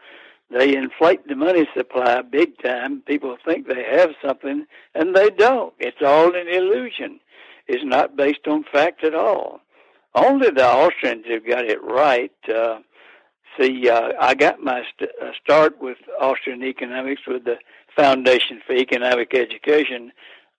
They 0.50 0.76
inflate 0.76 1.26
the 1.28 1.36
money 1.36 1.68
supply 1.76 2.22
big 2.22 2.58
time. 2.58 3.02
People 3.02 3.36
think 3.44 3.68
they 3.68 3.84
have 3.84 4.10
something, 4.24 4.66
and 4.94 5.14
they 5.14 5.30
don't. 5.30 5.72
It's 5.78 6.02
all 6.04 6.34
an 6.34 6.48
illusion. 6.48 7.20
It's 7.68 7.84
not 7.84 8.16
based 8.16 8.48
on 8.48 8.64
fact 8.64 9.04
at 9.04 9.14
all. 9.14 9.60
Only 10.14 10.50
the 10.50 10.66
Austrians 10.66 11.26
have 11.28 11.46
got 11.46 11.64
it 11.64 11.80
right. 11.84 12.32
Uh, 12.52 12.80
see, 13.56 13.88
uh, 13.88 14.12
I 14.20 14.34
got 14.34 14.60
my 14.60 14.82
st- 14.92 15.12
uh, 15.22 15.30
start 15.40 15.80
with 15.80 15.98
Austrian 16.20 16.64
economics 16.64 17.22
with 17.28 17.44
the 17.44 17.58
Foundation 17.94 18.60
for 18.66 18.72
Economic 18.72 19.32
Education. 19.34 20.10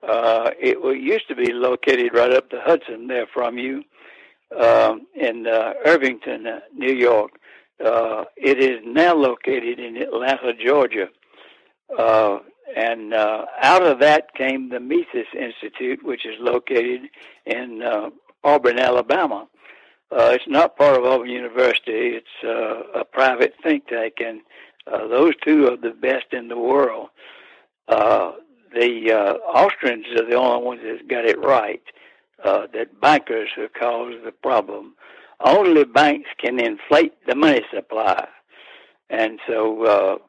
Uh, 0.01 0.51
it 0.58 0.77
used 1.01 1.27
to 1.27 1.36
be 1.36 1.51
located 1.51 2.13
right 2.13 2.31
up 2.31 2.50
the 2.50 2.62
Hudson 2.62 3.08
there 3.08 3.27
from 3.27 3.58
you 3.58 3.84
um, 4.60 5.08
in 5.15 5.48
uh, 5.48 5.74
Irvington, 5.86 6.48
uh, 6.48 6.60
New 6.75 6.93
York. 6.93 7.31
Uh, 7.84 8.25
it 8.36 8.60
is 8.60 8.79
now 8.86 9.15
located 9.15 9.79
in 9.79 9.98
Atlanta, 9.98 10.53
Georgia. 10.53 11.08
Uh, 11.98 12.39
and 12.75 13.13
uh, 13.13 13.46
out 13.62 13.84
of 13.84 14.00
that 14.00 14.34
came 14.34 14.70
the 14.70 14.79
Mises 14.79 15.27
Institute, 15.38 16.03
which 16.03 16.25
is 16.25 16.36
located 16.39 17.01
in 17.46 17.81
uh, 17.81 18.10
Auburn, 18.43 18.79
Alabama. 18.79 19.48
It's 20.13 20.48
not 20.48 20.77
part 20.77 20.98
of 20.98 21.05
Auburn 21.05 21.29
University. 21.29 22.20
It's 22.20 22.43
a 22.93 23.05
private 23.05 23.53
think 23.63 23.88
tank, 23.88 24.15
and 24.20 24.41
those 24.86 25.34
two 25.43 25.67
are 25.70 25.77
the 25.77 25.91
best 25.91 26.34
in 26.34 26.50
the 26.50 26.58
world. 26.58 27.10
The 27.88 29.13
Austrians 29.48 30.05
are 30.17 30.25
the 30.25 30.36
only 30.36 30.65
ones 30.65 30.81
that 30.84 31.08
got 31.08 31.25
it 31.25 31.39
right. 31.39 31.81
Uh, 32.44 32.66
that 32.74 33.00
bankers 33.00 33.50
have 33.56 33.72
caused 33.74 34.24
the 34.26 34.32
problem. 34.32 34.96
Only 35.40 35.84
banks 35.84 36.30
can 36.40 36.60
inflate 36.60 37.14
the 37.28 37.36
money 37.36 37.62
supply, 37.74 38.28
and 39.10 39.40
so 39.48 40.20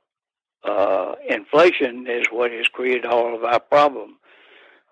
uh, 0.65 0.69
uh, 0.69 1.15
inflation 1.29 2.07
is 2.09 2.27
what 2.31 2.51
has 2.53 2.69
created 2.69 3.07
all 3.07 3.35
of 3.35 3.45
our 3.45 3.61
problem. 3.61 4.19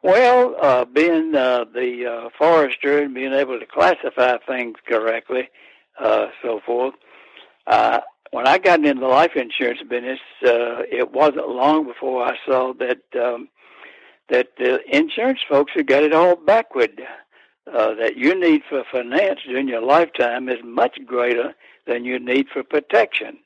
Well, 0.03 0.57
uh, 0.62 0.87
being 0.87 1.35
uh, 1.35 1.67
the 1.75 2.07
uh, 2.07 2.29
forester 2.39 3.03
and 3.03 3.15
being 3.15 3.35
able 3.35 3.61
to 3.61 3.67
classify 3.67 4.39
things 4.47 4.77
correctly, 4.89 5.50
uh, 6.03 6.29
so 6.43 6.61
forth. 6.65 6.95
Uh, 7.67 8.00
when 8.31 8.47
I 8.47 8.59
got 8.59 8.85
into 8.85 9.00
the 9.00 9.07
life 9.07 9.33
insurance 9.37 9.81
business, 9.89 10.21
uh, 10.45 10.83
it 10.91 11.12
wasn't 11.12 11.49
long 11.49 11.87
before 11.87 12.25
I 12.25 12.37
saw 12.47 12.73
that 12.75 13.03
um, 13.21 13.49
that 14.30 14.56
the 14.56 14.80
insurance 14.96 15.40
folks 15.49 15.72
had 15.75 15.87
got 15.87 16.02
it 16.02 16.14
all 16.14 16.37
backward. 16.37 17.02
Uh, 17.72 17.94
that 17.94 18.16
your 18.16 18.34
need 18.34 18.62
for 18.68 18.82
finance 18.90 19.40
during 19.46 19.68
your 19.68 19.82
lifetime 19.82 20.49
is 20.49 20.58
much 20.64 20.99
greater 21.06 21.54
than 21.87 22.04
your 22.04 22.18
need 22.18 22.49
for 22.49 22.64
protection. 22.64 23.38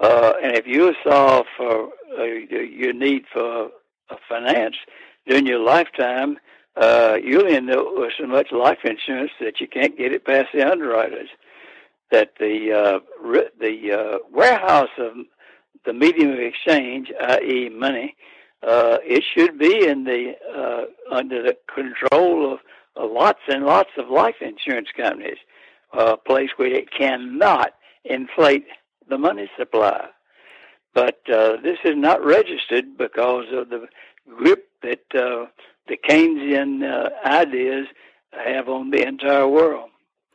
Uh, 0.00 0.34
and 0.42 0.54
if 0.54 0.66
you 0.66 0.94
saw 1.02 1.42
for 1.56 1.88
uh, 2.18 2.22
your 2.22 2.92
need 2.92 3.24
for 3.32 3.70
uh, 4.08 4.16
finance 4.28 4.76
during 5.26 5.46
your 5.46 5.58
lifetime, 5.58 6.38
uh, 6.76 7.18
you'll 7.22 7.46
end 7.46 7.70
up 7.70 7.86
with 7.94 8.12
so 8.18 8.26
much 8.26 8.52
life 8.52 8.78
insurance 8.84 9.32
that 9.40 9.60
you 9.60 9.66
can't 9.66 9.98
get 9.98 10.12
it 10.12 10.24
past 10.24 10.48
the 10.54 10.70
underwriters. 10.70 11.28
That 12.12 12.32
the 12.38 12.72
uh, 12.72 13.00
the 13.58 14.20
warehouse 14.32 14.90
of 14.98 15.12
the 15.84 15.92
medium 15.92 16.32
of 16.32 16.38
exchange, 16.38 17.10
i.e., 17.20 17.68
money, 17.68 18.16
uh, 18.62 18.98
it 19.02 19.24
should 19.34 19.58
be 19.58 19.86
in 19.86 20.04
the 20.04 20.34
uh, 20.54 21.14
under 21.14 21.42
the 21.42 21.56
control 21.72 22.52
of, 22.52 22.58
lots 22.96 23.40
and 23.48 23.64
lots 23.64 23.90
of 23.96 24.10
life 24.10 24.34
insurance 24.40 24.88
companies, 24.94 25.38
a 25.92 26.16
place 26.16 26.50
where 26.56 26.68
it 26.68 26.90
cannot 26.92 27.72
inflate 28.04 28.66
the 29.08 29.16
money 29.16 29.50
supply. 29.58 30.06
But 30.92 31.20
uh, 31.32 31.56
this 31.62 31.78
is 31.84 31.94
not 31.96 32.24
registered 32.24 32.98
because 32.98 33.46
of 33.52 33.70
the 33.70 33.86
grip 34.36 34.68
that 34.82 35.04
uh, 35.14 35.46
the 35.88 35.96
Keynesian 35.96 36.82
uh, 36.82 37.10
ideas 37.26 37.86
have 38.32 38.68
on 38.68 38.90
the 38.90 39.06
entire 39.06 39.48
world. 39.48 39.90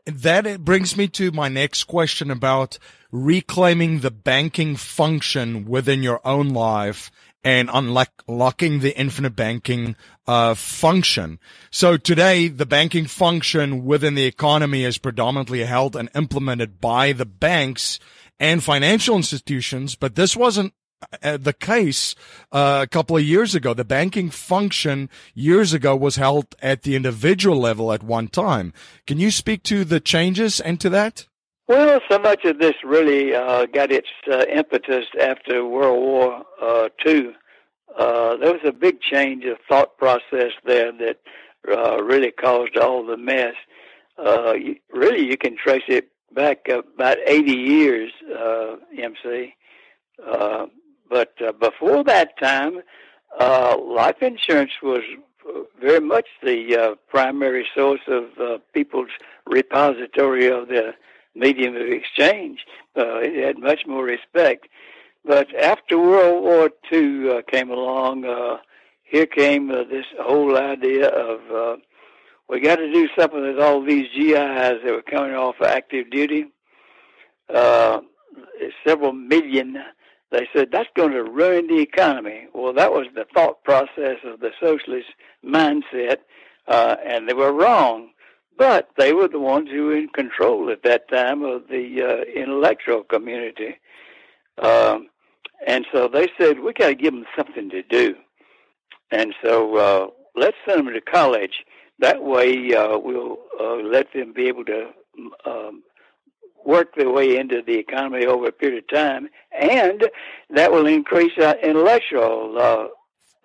That 0.06 0.64
brings 0.64 0.96
me 0.96 1.08
to 1.10 1.32
my 1.32 1.50
next 1.50 1.86
question 1.86 2.30
about 2.30 2.78
reclaiming 3.12 4.00
the 4.00 4.12
banking 4.12 4.76
function 4.76 5.66
within 5.66 6.04
your 6.04 6.22
own 6.26 6.50
life 6.50 7.10
and 7.46 7.70
unlocking 7.72 8.80
the 8.80 8.98
infinite 8.98 9.36
banking 9.36 9.96
uh, 10.26 10.56
function. 10.56 11.40
So 11.70 11.96
today, 11.96 12.48
the 12.48 12.66
banking 12.66 13.06
function 13.06 13.86
within 13.86 14.16
the 14.16 14.26
economy 14.26 14.84
is 14.84 14.98
predominantly 14.98 15.64
held 15.64 15.96
and 15.96 16.10
implemented 16.16 16.82
by 16.82 17.14
the 17.14 17.26
banks 17.26 18.00
and 18.40 18.64
financial 18.64 19.16
institutions, 19.16 19.94
but 19.94 20.16
this 20.16 20.36
wasn't 20.36 20.74
uh, 21.22 21.38
the 21.38 21.54
case 21.54 22.16
uh, 22.52 22.80
a 22.84 22.88
couple 22.88 23.16
of 23.16 23.24
years 23.24 23.54
ago. 23.54 23.76
The 23.76 23.86
banking 23.86 24.32
function 24.32 25.08
years 25.36 25.72
ago 25.72 25.96
was 25.96 26.16
held 26.16 26.56
at 26.64 26.82
the 26.82 26.96
individual 26.96 27.60
level 27.60 27.94
at 27.94 28.02
one 28.02 28.28
time. 28.28 28.74
Can 29.06 29.20
you 29.20 29.30
speak 29.30 29.62
to 29.64 29.86
the 29.86 30.00
changes 30.00 30.60
and 30.60 30.82
to 30.82 30.90
that? 30.90 31.28
Well, 31.68 32.00
so 32.10 32.20
much 32.20 32.46
of 32.46 32.60
this 32.60 32.76
really 32.84 33.34
uh, 33.34 33.66
got 33.66 33.92
its 33.92 34.10
uh, 34.32 34.46
impetus 34.48 35.06
after 35.20 35.66
World 35.66 36.00
War 36.00 36.44
uh, 36.62 36.90
II. 37.06 37.32
Uh, 37.98 38.38
there 38.38 38.54
was 38.54 38.62
a 38.64 38.72
big 38.72 39.02
change 39.02 39.46
of 39.46 39.58
thought 39.68 39.98
process 39.98 40.52
there 40.64 40.92
that 40.92 41.18
really 41.66 42.32
caused 42.32 42.78
all 42.78 43.04
the 43.06 43.18
mess. 43.18 43.56
You, 44.18 44.76
really, 44.94 45.26
you 45.26 45.38
can 45.38 45.58
trace 45.58 45.84
it 45.88 46.10
back 46.34 46.68
about 46.68 47.18
80 47.26 47.52
years, 47.52 48.12
MC. 48.96 49.56
Uh, 50.24 50.68
but 51.10 51.34
uh, 51.42 51.52
before 51.52 52.04
that 52.04 52.38
time, 52.40 52.80
uh, 53.40 53.78
life 53.78 54.22
insurance 54.22 54.72
was 54.82 55.02
very 55.80 56.00
much 56.00 56.28
the 56.44 56.76
uh, 56.76 56.96
primary 57.08 57.68
source 57.76 58.02
of 58.08 58.26
uh, 58.40 58.58
people's 58.74 59.10
repository 59.46 60.48
of 60.48 60.68
the 60.68 60.94
medium 61.36 61.76
of 61.76 61.88
exchange. 61.88 62.66
Uh, 62.98 63.20
it 63.20 63.44
had 63.44 63.60
much 63.60 63.82
more 63.86 64.04
respect. 64.04 64.68
But 65.24 65.54
after 65.56 65.98
World 65.98 66.44
War 66.44 66.70
II 66.92 67.30
uh, 67.30 67.42
came 67.52 67.70
along, 67.70 68.26
uh, 68.26 68.58
here 69.04 69.26
came 69.26 69.72
uh, 69.72 69.84
this 69.84 70.06
whole 70.20 70.58
idea 70.58 71.08
of 71.10 71.40
uh, 71.52 71.78
we 72.48 72.60
got 72.60 72.76
to 72.76 72.92
do 72.92 73.08
something 73.18 73.42
with 73.42 73.60
all 73.60 73.84
these 73.84 74.08
GIs 74.16 74.34
that 74.34 74.86
were 74.86 75.02
coming 75.02 75.34
off 75.34 75.56
active 75.62 76.12
duty. 76.12 76.46
Uh, 77.54 78.02
several 78.86 79.14
million 79.14 79.78
they 80.32 80.48
said 80.54 80.70
that's 80.72 80.90
going 80.96 81.12
to 81.12 81.24
ruin 81.24 81.68
the 81.68 81.80
economy. 81.80 82.48
Well, 82.54 82.74
that 82.74 82.92
was 82.92 83.08
the 83.16 83.26
thought 83.34 83.64
process 83.64 84.18
of 84.26 84.40
the 84.40 84.52
socialist 84.60 85.08
mindset, 85.46 86.18
uh, 86.68 86.98
and 87.06 87.30
they 87.30 87.34
were 87.34 87.54
wrong. 87.54 88.10
But 88.58 88.90
they 88.98 89.14
were 89.14 89.28
the 89.28 89.40
ones 89.40 89.70
who 89.70 89.86
were 89.86 89.98
in 89.98 90.10
control 90.10 90.70
at 90.70 90.84
that 90.84 91.10
time 91.10 91.44
of 91.44 91.68
the 91.68 92.02
uh, 92.02 92.40
intellectual 92.40 93.04
community. 93.04 93.76
Um, 94.58 95.10
and 95.68 95.86
so 95.92 96.08
they 96.08 96.30
said, 96.38 96.60
we 96.60 96.74
got 96.74 96.88
to 96.88 96.96
give 96.96 97.14
them 97.14 97.26
something 97.36 97.70
to 97.70 97.84
do. 97.84 98.16
And 99.12 99.34
so 99.44 99.76
uh, 99.78 100.08
let's 100.36 100.58
send 100.66 100.88
them 100.88 100.94
to 100.94 101.02
college. 101.02 101.66
That 102.00 102.24
way 102.24 102.74
uh, 102.74 102.98
we'll 102.98 103.38
uh, 103.60 103.76
let 103.76 104.12
them 104.14 104.34
be 104.34 104.48
able 104.48 104.66
to 104.66 104.90
um, 105.46 105.84
work 106.66 106.96
their 106.96 107.10
way 107.10 107.38
into 107.38 107.62
the 107.62 107.78
economy 107.78 108.26
over 108.26 108.48
a 108.48 108.52
period 108.52 108.84
of 108.84 108.90
time, 108.90 109.30
and 109.58 110.10
that 110.50 110.72
will 110.72 110.88
increase 110.88 111.38
uh, 111.38 111.54
intellectual 111.64 112.56
uh, 112.58 112.88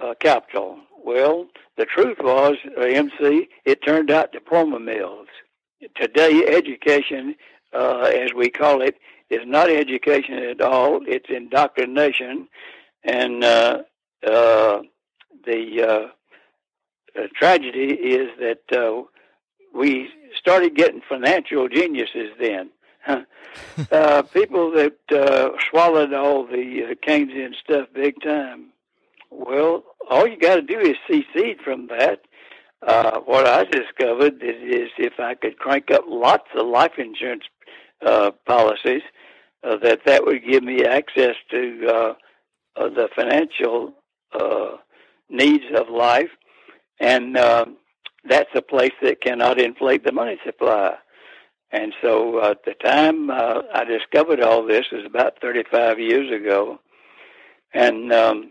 uh, 0.02 0.14
capital. 0.14 0.78
Well, 1.04 1.46
the 1.76 1.86
truth 1.86 2.18
was, 2.20 2.56
uh, 2.76 2.82
MC, 2.82 3.48
it 3.64 3.82
turned 3.84 4.10
out 4.10 4.32
diploma 4.32 4.78
mills. 4.80 5.28
Today, 5.96 6.44
education, 6.46 7.34
uh, 7.72 8.10
as 8.14 8.32
we 8.34 8.50
call 8.50 8.82
it, 8.82 8.96
is 9.30 9.40
not 9.46 9.70
education 9.70 10.34
at 10.34 10.60
all. 10.60 11.00
It's 11.06 11.30
indoctrination, 11.30 12.48
and 13.04 13.42
uh, 13.44 13.82
uh, 14.26 14.82
the 15.44 16.10
tragedy 17.34 17.92
is 17.92 18.28
that 18.38 19.06
we 19.74 20.10
started 20.36 20.74
getting 20.74 21.00
financial 21.08 21.68
geniuses 21.68 22.30
then 22.38 22.70
uh, 23.92 24.22
people 24.22 24.70
that 24.72 24.96
uh, 25.12 25.50
swallowed 25.70 26.12
all 26.12 26.44
the 26.44 26.84
uh, 26.90 26.94
Keynesian 27.06 27.54
stuff 27.62 27.88
big 27.94 28.20
time. 28.22 28.66
Well, 29.30 29.84
all 30.10 30.26
you 30.26 30.38
got 30.38 30.56
to 30.56 30.62
do 30.62 30.78
is 30.78 30.96
secede 31.08 31.58
from 31.64 31.86
that. 31.88 32.22
Uh, 32.86 33.20
what 33.20 33.46
I 33.46 33.64
discovered 33.64 34.42
is 34.42 34.88
if 34.98 35.20
I 35.20 35.34
could 35.34 35.58
crank 35.58 35.90
up 35.90 36.04
lots 36.08 36.48
of 36.56 36.66
life 36.66 36.92
insurance 36.98 37.44
uh, 38.04 38.30
policies, 38.46 39.02
uh, 39.62 39.76
that 39.82 40.00
that 40.06 40.24
would 40.24 40.42
give 40.44 40.62
me 40.62 40.84
access 40.84 41.36
to 41.50 41.86
uh, 41.86 42.14
uh, 42.76 42.88
the 42.88 43.08
financial 43.14 43.92
uh, 44.32 44.76
needs 45.28 45.64
of 45.76 45.90
life, 45.90 46.30
and 46.98 47.36
that's 48.24 48.50
a 48.54 48.62
place 48.62 48.92
that 49.02 49.20
cannot 49.20 49.60
inflate 49.60 50.04
the 50.04 50.12
money 50.12 50.38
supply. 50.44 50.94
And 51.72 51.92
so 52.02 52.42
at 52.42 52.64
the 52.64 52.74
time 52.74 53.30
I 53.30 53.84
discovered 53.84 54.40
all 54.40 54.66
this 54.66 54.86
is 54.92 55.04
about 55.06 55.40
35 55.40 55.98
years 56.00 56.30
ago. 56.32 56.80
And 57.72 58.12
um, 58.12 58.50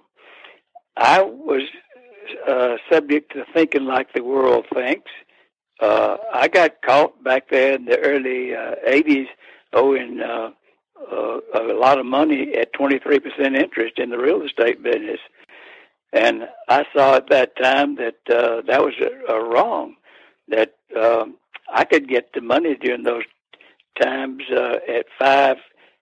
I 1.00 1.22
was 1.22 1.64
uh, 2.46 2.76
subject 2.92 3.32
to 3.34 3.46
thinking 3.54 3.86
like 3.86 4.14
the 4.14 4.24
world 4.24 4.66
thinks. 4.74 5.10
Uh, 5.80 6.18
I 6.34 6.50
got 6.50 6.82
caught 6.82 7.24
back 7.24 7.50
there 7.50 7.76
in 7.76 7.86
the 7.86 7.98
early 8.00 8.54
uh, 8.54 8.76
80s 8.86 9.28
owing 9.72 10.20
uh, 10.22 10.52
uh, 11.10 11.40
a 11.54 11.74
lot 11.74 12.00
of 12.00 12.06
money 12.06 12.54
at 12.56 12.74
23% 12.74 13.56
interest 13.56 13.98
in 13.98 14.10
the 14.10 14.18
real 14.18 14.42
estate 14.42 14.84
business. 14.84 15.20
And 16.12 16.50
I 16.68 16.86
saw 16.94 17.16
at 17.16 17.30
that 17.30 17.56
time 17.56 17.96
that 17.96 18.18
uh, 18.30 18.62
that 18.68 18.82
was 18.82 18.96
a, 19.00 19.34
a 19.34 19.50
wrong, 19.50 19.96
that 20.50 20.76
um, 21.00 21.36
I 21.72 21.86
could 21.86 22.10
get 22.10 22.34
the 22.34 22.42
money 22.42 22.76
during 22.76 23.04
those 23.04 23.24
times 24.02 24.44
uh, 24.52 24.80
at 24.88 25.06
five, 25.18 25.58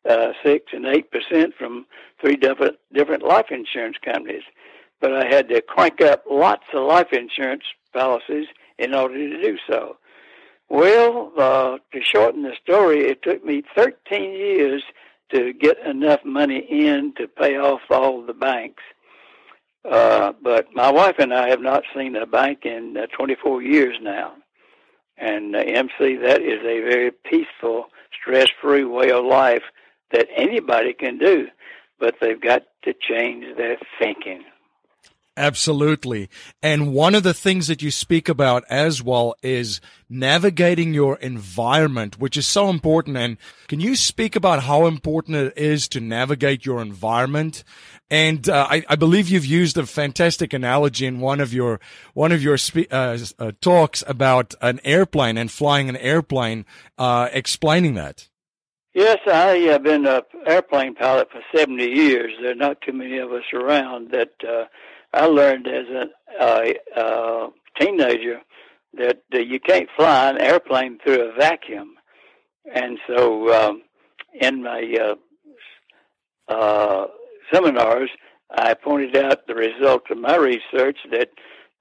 uh, 0.09 0.31
six, 0.43 0.71
and 0.73 0.87
eight 0.87 1.11
percent 1.11 1.53
from 1.55 1.85
three 2.19 2.37
different 2.37 2.77
different 2.93 3.21
life 3.23 3.47
insurance 3.51 3.97
companies, 4.03 4.43
but 5.01 5.13
I 5.13 5.27
had 5.27 5.49
to 5.49 5.61
crank 5.61 6.01
up 6.01 6.23
lots 6.29 6.63
of 6.73 6.87
life 6.87 7.11
insurance 7.11 7.63
policies 7.93 8.47
in 8.77 8.93
order 8.93 9.17
to 9.17 9.41
do 9.41 9.57
so. 9.69 9.97
Well, 10.69 11.31
uh, 11.37 11.77
to 11.93 12.01
shorten 12.03 12.43
the 12.43 12.55
story, 12.61 13.07
it 13.09 13.23
took 13.23 13.43
me 13.45 13.63
13 13.75 14.31
years 14.31 14.83
to 15.33 15.53
get 15.53 15.77
enough 15.85 16.21
money 16.25 16.65
in 16.69 17.13
to 17.17 17.27
pay 17.27 17.57
off 17.57 17.81
all 17.89 18.25
the 18.25 18.33
banks. 18.33 18.83
Uh, 19.89 20.33
but 20.41 20.67
my 20.73 20.91
wife 20.91 21.15
and 21.19 21.33
I 21.33 21.49
have 21.49 21.61
not 21.61 21.83
seen 21.95 22.15
a 22.15 22.25
bank 22.25 22.65
in 22.65 22.97
uh, 22.97 23.07
24 23.17 23.61
years 23.61 23.97
now. 24.01 24.33
And 25.17 25.55
uh, 25.55 25.59
MC, 25.59 26.17
that 26.17 26.41
is 26.41 26.59
a 26.61 26.81
very 26.81 27.11
peaceful, 27.11 27.85
stress-free 28.21 28.83
way 28.83 29.11
of 29.11 29.25
life 29.25 29.63
that 30.11 30.27
anybody 30.35 30.93
can 30.93 31.17
do, 31.17 31.47
but 31.99 32.15
they've 32.21 32.39
got 32.39 32.63
to 32.83 32.93
change 32.93 33.57
their 33.57 33.77
thinking. 33.99 34.43
Absolutely. 35.37 36.29
And 36.63 36.93
one 36.95 37.13
of 37.13 37.21
the 37.21 37.33
things 37.33 37.67
that 37.67 37.83
you 37.83 37.91
speak 37.91 38.27
about 38.27 38.63
as 38.71 39.03
well 39.03 39.35
is 39.43 39.79
navigating 40.09 40.95
your 40.95 41.17
environment, 41.17 42.19
which 42.19 42.37
is 42.37 42.47
so 42.47 42.69
important. 42.69 43.17
And 43.17 43.37
can 43.67 43.79
you 43.79 43.95
speak 43.95 44.35
about 44.35 44.63
how 44.63 44.87
important 44.87 45.37
it 45.37 45.53
is 45.55 45.87
to 45.89 45.99
navigate 45.99 46.65
your 46.65 46.81
environment? 46.81 47.63
And 48.09 48.49
uh, 48.49 48.67
I, 48.67 48.83
I, 48.89 48.95
believe 48.95 49.29
you've 49.29 49.45
used 49.45 49.77
a 49.77 49.85
fantastic 49.85 50.53
analogy 50.53 51.05
in 51.05 51.19
one 51.19 51.39
of 51.39 51.53
your 51.53 51.79
one 52.13 52.31
of 52.31 52.41
your 52.41 52.57
spe- 52.57 52.91
uh, 52.91 53.17
uh, 53.37 53.51
talks 53.61 54.03
about 54.07 54.55
an 54.61 54.79
airplane 54.83 55.37
and 55.37 55.51
flying 55.51 55.87
an 55.87 55.97
airplane, 55.97 56.65
uh, 56.97 57.29
explaining 57.31 57.93
that. 57.95 58.27
Yes, 58.97 59.19
I 59.27 59.57
have 59.69 59.83
been 59.83 60.07
an 60.07 60.21
airplane 60.47 60.95
pilot 60.95 61.29
for 61.31 61.41
70 61.55 61.83
years. 61.85 62.31
There 62.41 62.51
are 62.51 62.55
not 62.55 62.81
too 62.81 62.93
many 62.93 63.19
of 63.19 63.31
us 63.31 63.43
around 63.53 64.09
that 64.09 64.31
uh, 64.43 64.63
I 65.17 65.25
learned 65.25 65.67
as 65.67 65.87
a 65.87 66.05
uh, 66.39 66.99
uh, 66.99 67.49
teenager 67.79 68.41
that 68.93 69.23
uh, 69.33 69.39
you 69.39 69.59
can't 69.59 69.89
fly 69.95 70.29
an 70.29 70.39
airplane 70.39 70.99
through 71.03 71.29
a 71.29 71.33
vacuum, 71.33 71.95
and 72.73 72.99
so 73.07 73.51
um, 73.53 73.81
in 74.39 74.63
my 74.63 75.15
uh, 76.49 76.53
uh, 76.53 77.07
seminars, 77.51 78.09
I 78.51 78.73
pointed 78.75 79.15
out 79.17 79.47
the 79.47 79.55
results 79.55 80.05
of 80.09 80.17
my 80.17 80.35
research 80.35 80.97
that 81.11 81.29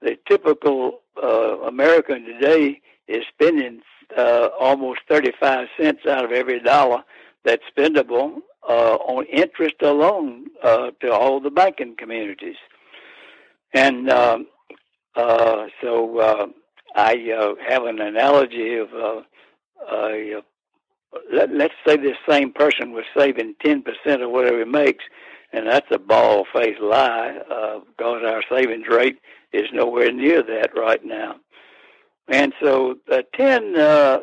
the 0.01 0.17
typical 0.27 1.01
uh, 1.21 1.59
American 1.61 2.25
today 2.25 2.81
is 3.07 3.23
spending 3.33 3.81
uh, 4.17 4.49
almost 4.59 5.01
35 5.09 5.67
cents 5.79 6.05
out 6.09 6.25
of 6.25 6.31
every 6.31 6.59
dollar 6.59 7.03
that's 7.43 7.63
spendable 7.75 8.41
uh, 8.67 8.95
on 8.95 9.25
interest 9.25 9.75
alone 9.81 10.47
uh, 10.63 10.91
to 11.01 11.11
all 11.11 11.39
the 11.39 11.49
banking 11.49 11.95
communities. 11.97 12.57
And 13.73 14.09
um, 14.09 14.47
uh, 15.15 15.67
so 15.81 16.19
uh, 16.19 16.47
I 16.95 17.31
uh, 17.31 17.55
have 17.67 17.83
an 17.83 17.99
analogy 17.99 18.75
of 18.75 18.93
uh, 18.93 19.21
uh, 19.91 20.41
let, 21.31 21.53
let's 21.53 21.73
say 21.85 21.97
this 21.97 22.17
same 22.27 22.51
person 22.51 22.91
was 22.91 23.05
saving 23.17 23.55
10% 23.63 23.83
of 24.23 24.31
whatever 24.31 24.59
he 24.59 24.65
makes, 24.65 25.03
and 25.53 25.67
that's 25.67 25.87
a 25.91 25.99
bald 25.99 26.47
faced 26.53 26.81
lie 26.81 27.37
uh, 27.49 27.79
because 27.79 28.23
our 28.25 28.43
savings 28.49 28.87
rate 28.87 29.19
is 29.53 29.67
nowhere 29.71 30.11
near 30.11 30.43
that 30.43 30.71
right 30.75 31.03
now. 31.03 31.35
And 32.27 32.53
so 32.61 32.97
the 33.07 33.23
10 33.35 33.77
uh, 33.77 34.19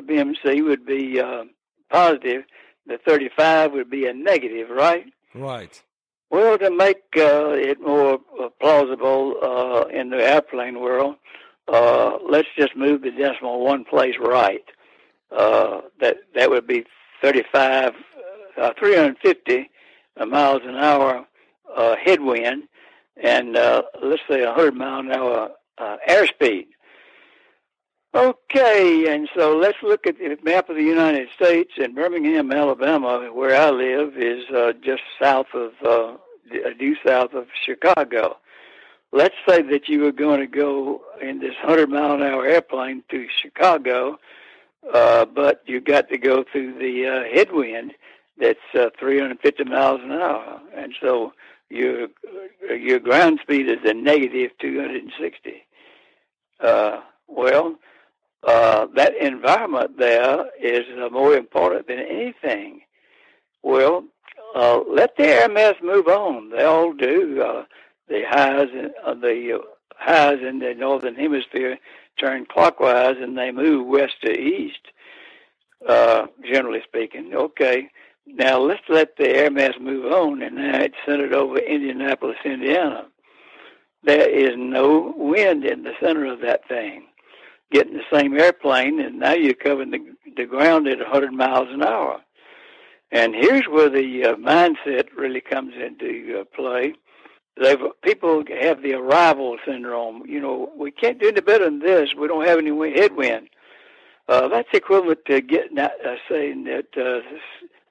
BMC 0.00 0.64
would 0.64 0.86
be 0.86 1.20
uh, 1.20 1.44
positive, 1.90 2.44
the 2.86 2.98
35 3.06 3.72
would 3.72 3.90
be 3.90 4.06
a 4.06 4.14
negative, 4.14 4.70
right? 4.70 5.04
Right. 5.34 5.82
Well, 6.32 6.56
to 6.56 6.70
make 6.70 7.02
uh, 7.14 7.50
it 7.50 7.78
more 7.78 8.18
uh, 8.42 8.48
plausible 8.58 9.34
uh, 9.42 9.84
in 9.88 10.08
the 10.08 10.16
airplane 10.16 10.80
world, 10.80 11.16
uh, 11.68 12.16
let's 12.26 12.48
just 12.56 12.74
move 12.74 13.02
the 13.02 13.10
decimal 13.10 13.62
one 13.62 13.84
place 13.84 14.14
right. 14.18 14.64
Uh, 15.30 15.82
that 16.00 16.16
that 16.34 16.48
would 16.48 16.66
be 16.66 16.84
35, 17.20 17.92
uh, 18.56 18.70
350 18.78 19.70
miles 20.26 20.62
an 20.64 20.76
hour 20.76 21.26
headwind, 22.02 22.62
and 23.22 23.52
let's 24.02 24.22
say 24.26 24.42
100 24.42 24.74
mile 24.74 25.00
an 25.00 25.12
hour 25.12 25.50
airspeed. 26.08 26.68
Okay, 28.14 29.06
and 29.08 29.26
so 29.34 29.56
let's 29.56 29.78
look 29.82 30.06
at 30.06 30.18
the 30.18 30.36
map 30.42 30.68
of 30.68 30.76
the 30.76 30.82
United 30.82 31.28
States. 31.34 31.72
And 31.78 31.94
Birmingham, 31.94 32.52
Alabama, 32.52 33.30
where 33.32 33.58
I 33.58 33.70
live, 33.70 34.18
is 34.18 34.44
uh, 34.50 34.74
just 34.82 35.02
south 35.20 35.46
of 35.54 35.72
uh, 35.82 36.16
due 36.78 36.96
south 37.06 37.32
of 37.32 37.46
Chicago. 37.64 38.36
Let's 39.12 39.34
say 39.48 39.62
that 39.62 39.88
you 39.88 40.00
were 40.00 40.12
going 40.12 40.40
to 40.40 40.46
go 40.46 41.00
in 41.22 41.40
this 41.40 41.54
100 41.62 41.88
mile 41.88 42.12
an 42.12 42.22
hour 42.22 42.46
airplane 42.46 43.02
to 43.10 43.26
Chicago, 43.42 44.18
uh, 44.92 45.24
but 45.24 45.62
you 45.66 45.80
got 45.80 46.10
to 46.10 46.18
go 46.18 46.44
through 46.50 46.78
the 46.78 47.06
uh, 47.06 47.34
headwind 47.34 47.92
that's 48.38 48.58
uh, 48.74 48.90
350 48.98 49.64
miles 49.64 50.00
an 50.02 50.12
hour, 50.12 50.60
and 50.74 50.94
so 51.00 51.32
your 51.70 52.08
your 52.68 52.98
ground 52.98 53.38
speed 53.42 53.68
is 53.68 53.78
a 53.84 53.94
negative 53.94 54.50
260. 54.60 55.66
Uh, 56.60 57.00
well, 57.28 57.76
uh, 58.44 58.86
that 58.94 59.16
environment 59.16 59.98
there 59.98 60.46
is 60.60 60.84
uh, 61.00 61.08
more 61.10 61.34
important 61.34 61.86
than 61.86 61.98
anything. 61.98 62.80
Well, 63.62 64.04
uh, 64.54 64.80
let 64.88 65.16
the 65.16 65.26
air 65.26 65.48
mass 65.48 65.76
move 65.82 66.08
on. 66.08 66.50
They 66.50 66.64
all 66.64 66.92
do. 66.92 67.40
Uh, 67.42 67.64
the 68.08 68.22
highs, 68.28 68.68
uh, 69.04 69.14
the 69.14 69.60
highs 69.96 70.40
in 70.46 70.58
the 70.58 70.74
northern 70.74 71.14
hemisphere 71.14 71.78
turn 72.18 72.46
clockwise, 72.46 73.16
and 73.20 73.38
they 73.38 73.50
move 73.50 73.86
west 73.86 74.14
to 74.22 74.32
east. 74.32 74.88
Uh, 75.88 76.26
generally 76.44 76.82
speaking, 76.84 77.32
okay. 77.34 77.88
Now 78.26 78.58
let's 78.58 78.82
let 78.88 79.16
the 79.16 79.28
air 79.28 79.50
mass 79.50 79.74
move 79.80 80.12
on, 80.12 80.42
and 80.42 80.56
now 80.56 80.80
it's 80.80 80.94
centered 81.04 81.32
over 81.32 81.58
Indianapolis, 81.58 82.36
Indiana. 82.44 83.06
There 84.04 84.28
is 84.28 84.54
no 84.56 85.14
wind 85.16 85.64
in 85.64 85.82
the 85.82 85.92
center 86.00 86.26
of 86.26 86.40
that 86.40 86.66
thing. 86.68 87.04
Getting 87.72 87.94
the 87.94 88.16
same 88.16 88.38
airplane, 88.38 89.00
and 89.00 89.18
now 89.18 89.32
you're 89.32 89.54
covering 89.54 89.90
the, 89.90 90.04
the 90.36 90.44
ground 90.44 90.86
at 90.86 90.98
100 90.98 91.32
miles 91.32 91.68
an 91.70 91.82
hour. 91.82 92.20
And 93.10 93.34
here's 93.34 93.64
where 93.64 93.88
the 93.88 94.24
uh, 94.24 94.34
mindset 94.36 95.08
really 95.16 95.40
comes 95.40 95.74
into 95.74 96.40
uh, 96.40 96.44
play. 96.54 96.94
They've, 97.60 97.80
people 98.02 98.42
have 98.60 98.82
the 98.82 98.94
arrival 98.94 99.58
syndrome. 99.66 100.24
You 100.26 100.40
know, 100.40 100.72
we 100.76 100.90
can't 100.90 101.18
do 101.18 101.28
any 101.28 101.40
better 101.40 101.64
than 101.64 101.80
this. 101.80 102.14
We 102.14 102.28
don't 102.28 102.46
have 102.46 102.58
any 102.58 102.70
headwind. 102.98 103.48
Uh, 104.28 104.48
that's 104.48 104.68
equivalent 104.72 105.24
to 105.26 105.40
getting 105.40 105.78
uh, 105.78 105.88
saying 106.28 106.64
that 106.64 106.86
uh, 106.96 107.20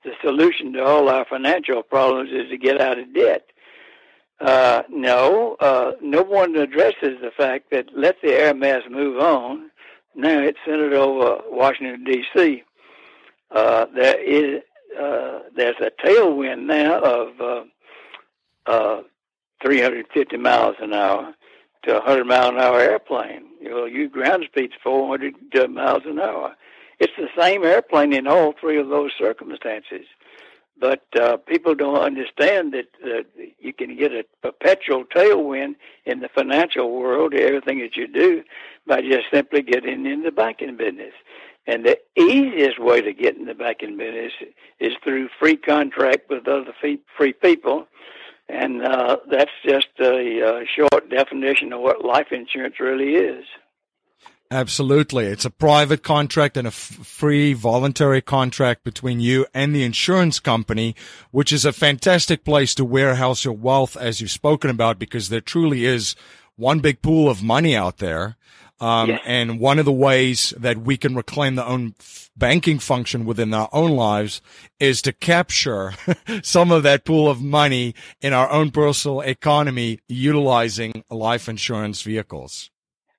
the 0.03 0.11
solution 0.21 0.73
to 0.73 0.83
all 0.83 1.09
our 1.09 1.25
financial 1.25 1.83
problems 1.83 2.31
is 2.31 2.49
to 2.49 2.57
get 2.57 2.81
out 2.81 2.97
of 2.97 3.13
debt. 3.13 3.47
Uh, 4.39 4.81
no, 4.89 5.55
uh, 5.59 5.91
no 6.01 6.23
one 6.23 6.55
addresses 6.55 7.19
the 7.21 7.31
fact 7.35 7.69
that 7.69 7.85
let 7.95 8.15
the 8.23 8.33
air 8.33 8.55
mass 8.55 8.81
move 8.89 9.19
on. 9.19 9.69
Now 10.15 10.39
it's 10.39 10.59
centered 10.65 10.93
over 10.93 11.41
Washington 11.49 12.03
D.C. 12.03 12.63
Uh, 13.51 13.85
there 13.95 14.19
is 14.21 14.61
uh, 14.99 15.39
there's 15.55 15.75
a 15.79 15.91
tailwind 16.05 16.65
now 16.65 16.99
of 16.99 17.39
uh, 17.39 17.63
uh, 18.65 19.01
350 19.63 20.37
miles 20.37 20.75
an 20.81 20.93
hour 20.93 21.33
to 21.83 21.91
a 21.91 21.99
100 21.99 22.25
mile 22.25 22.49
an 22.49 22.57
hour 22.57 22.79
airplane. 22.79 23.45
You 23.61 23.69
know, 23.69 23.85
your 23.85 24.07
ground 24.07 24.43
speed's 24.51 24.73
400 24.83 25.35
uh, 25.55 25.67
miles 25.67 26.03
an 26.05 26.19
hour. 26.19 26.55
It's 26.99 27.13
the 27.17 27.29
same 27.37 27.63
airplane 27.63 28.13
in 28.13 28.27
all 28.27 28.53
three 28.59 28.77
of 28.79 28.89
those 28.89 29.11
circumstances. 29.17 30.05
But 30.81 31.05
uh, 31.15 31.37
people 31.37 31.75
don't 31.75 32.01
understand 32.01 32.73
that 32.73 32.87
uh, 33.05 33.21
you 33.59 33.71
can 33.71 33.95
get 33.95 34.11
a 34.11 34.25
perpetual 34.41 35.05
tailwind 35.05 35.75
in 36.05 36.21
the 36.21 36.27
financial 36.27 36.91
world, 36.91 37.35
everything 37.35 37.79
that 37.79 37.95
you 37.95 38.07
do, 38.07 38.43
by 38.87 39.01
just 39.01 39.27
simply 39.31 39.61
getting 39.61 40.07
in 40.07 40.23
the 40.23 40.31
banking 40.31 40.75
business. 40.75 41.13
And 41.67 41.85
the 41.85 41.99
easiest 42.17 42.79
way 42.79 42.99
to 43.01 43.13
get 43.13 43.37
in 43.37 43.45
the 43.45 43.53
banking 43.53 43.95
business 43.95 44.33
is 44.79 44.93
through 45.03 45.29
free 45.39 45.55
contract 45.55 46.31
with 46.31 46.47
other 46.47 46.73
free 46.81 47.33
people. 47.33 47.85
And 48.49 48.83
uh, 48.83 49.17
that's 49.29 49.51
just 49.63 49.89
a, 49.99 50.39
a 50.39 50.65
short 50.65 51.11
definition 51.11 51.71
of 51.73 51.81
what 51.81 52.03
life 52.03 52.31
insurance 52.31 52.79
really 52.79 53.13
is. 53.13 53.45
Absolutely. 54.51 55.27
It's 55.27 55.45
a 55.45 55.49
private 55.49 56.03
contract 56.03 56.57
and 56.57 56.67
a 56.67 56.75
f- 56.75 56.75
free 56.75 57.53
voluntary 57.53 58.21
contract 58.21 58.83
between 58.83 59.21
you 59.21 59.45
and 59.53 59.73
the 59.73 59.83
insurance 59.83 60.41
company, 60.41 60.93
which 61.31 61.53
is 61.53 61.63
a 61.63 61.71
fantastic 61.71 62.43
place 62.43 62.75
to 62.75 62.83
warehouse 62.83 63.45
your 63.45 63.53
wealth 63.53 63.95
as 63.95 64.19
you've 64.19 64.29
spoken 64.29 64.69
about 64.69 64.99
because 64.99 65.29
there 65.29 65.39
truly 65.39 65.85
is 65.85 66.17
one 66.57 66.81
big 66.81 67.01
pool 67.01 67.29
of 67.29 67.41
money 67.41 67.77
out 67.77 67.99
there. 67.99 68.35
Um, 68.81 69.09
yes. 69.09 69.21
and 69.27 69.59
one 69.59 69.77
of 69.77 69.85
the 69.85 69.91
ways 69.91 70.55
that 70.57 70.79
we 70.79 70.97
can 70.97 71.15
reclaim 71.15 71.53
the 71.53 71.63
own 71.63 71.93
banking 72.35 72.79
function 72.79 73.25
within 73.25 73.53
our 73.53 73.69
own 73.71 73.91
lives 73.91 74.41
is 74.79 75.03
to 75.03 75.13
capture 75.13 75.93
some 76.41 76.71
of 76.71 76.81
that 76.81 77.05
pool 77.05 77.29
of 77.29 77.43
money 77.43 77.93
in 78.21 78.33
our 78.33 78.49
own 78.49 78.71
personal 78.71 79.21
economy 79.21 79.99
utilizing 80.09 81.03
life 81.11 81.47
insurance 81.47 82.01
vehicles. 82.01 82.71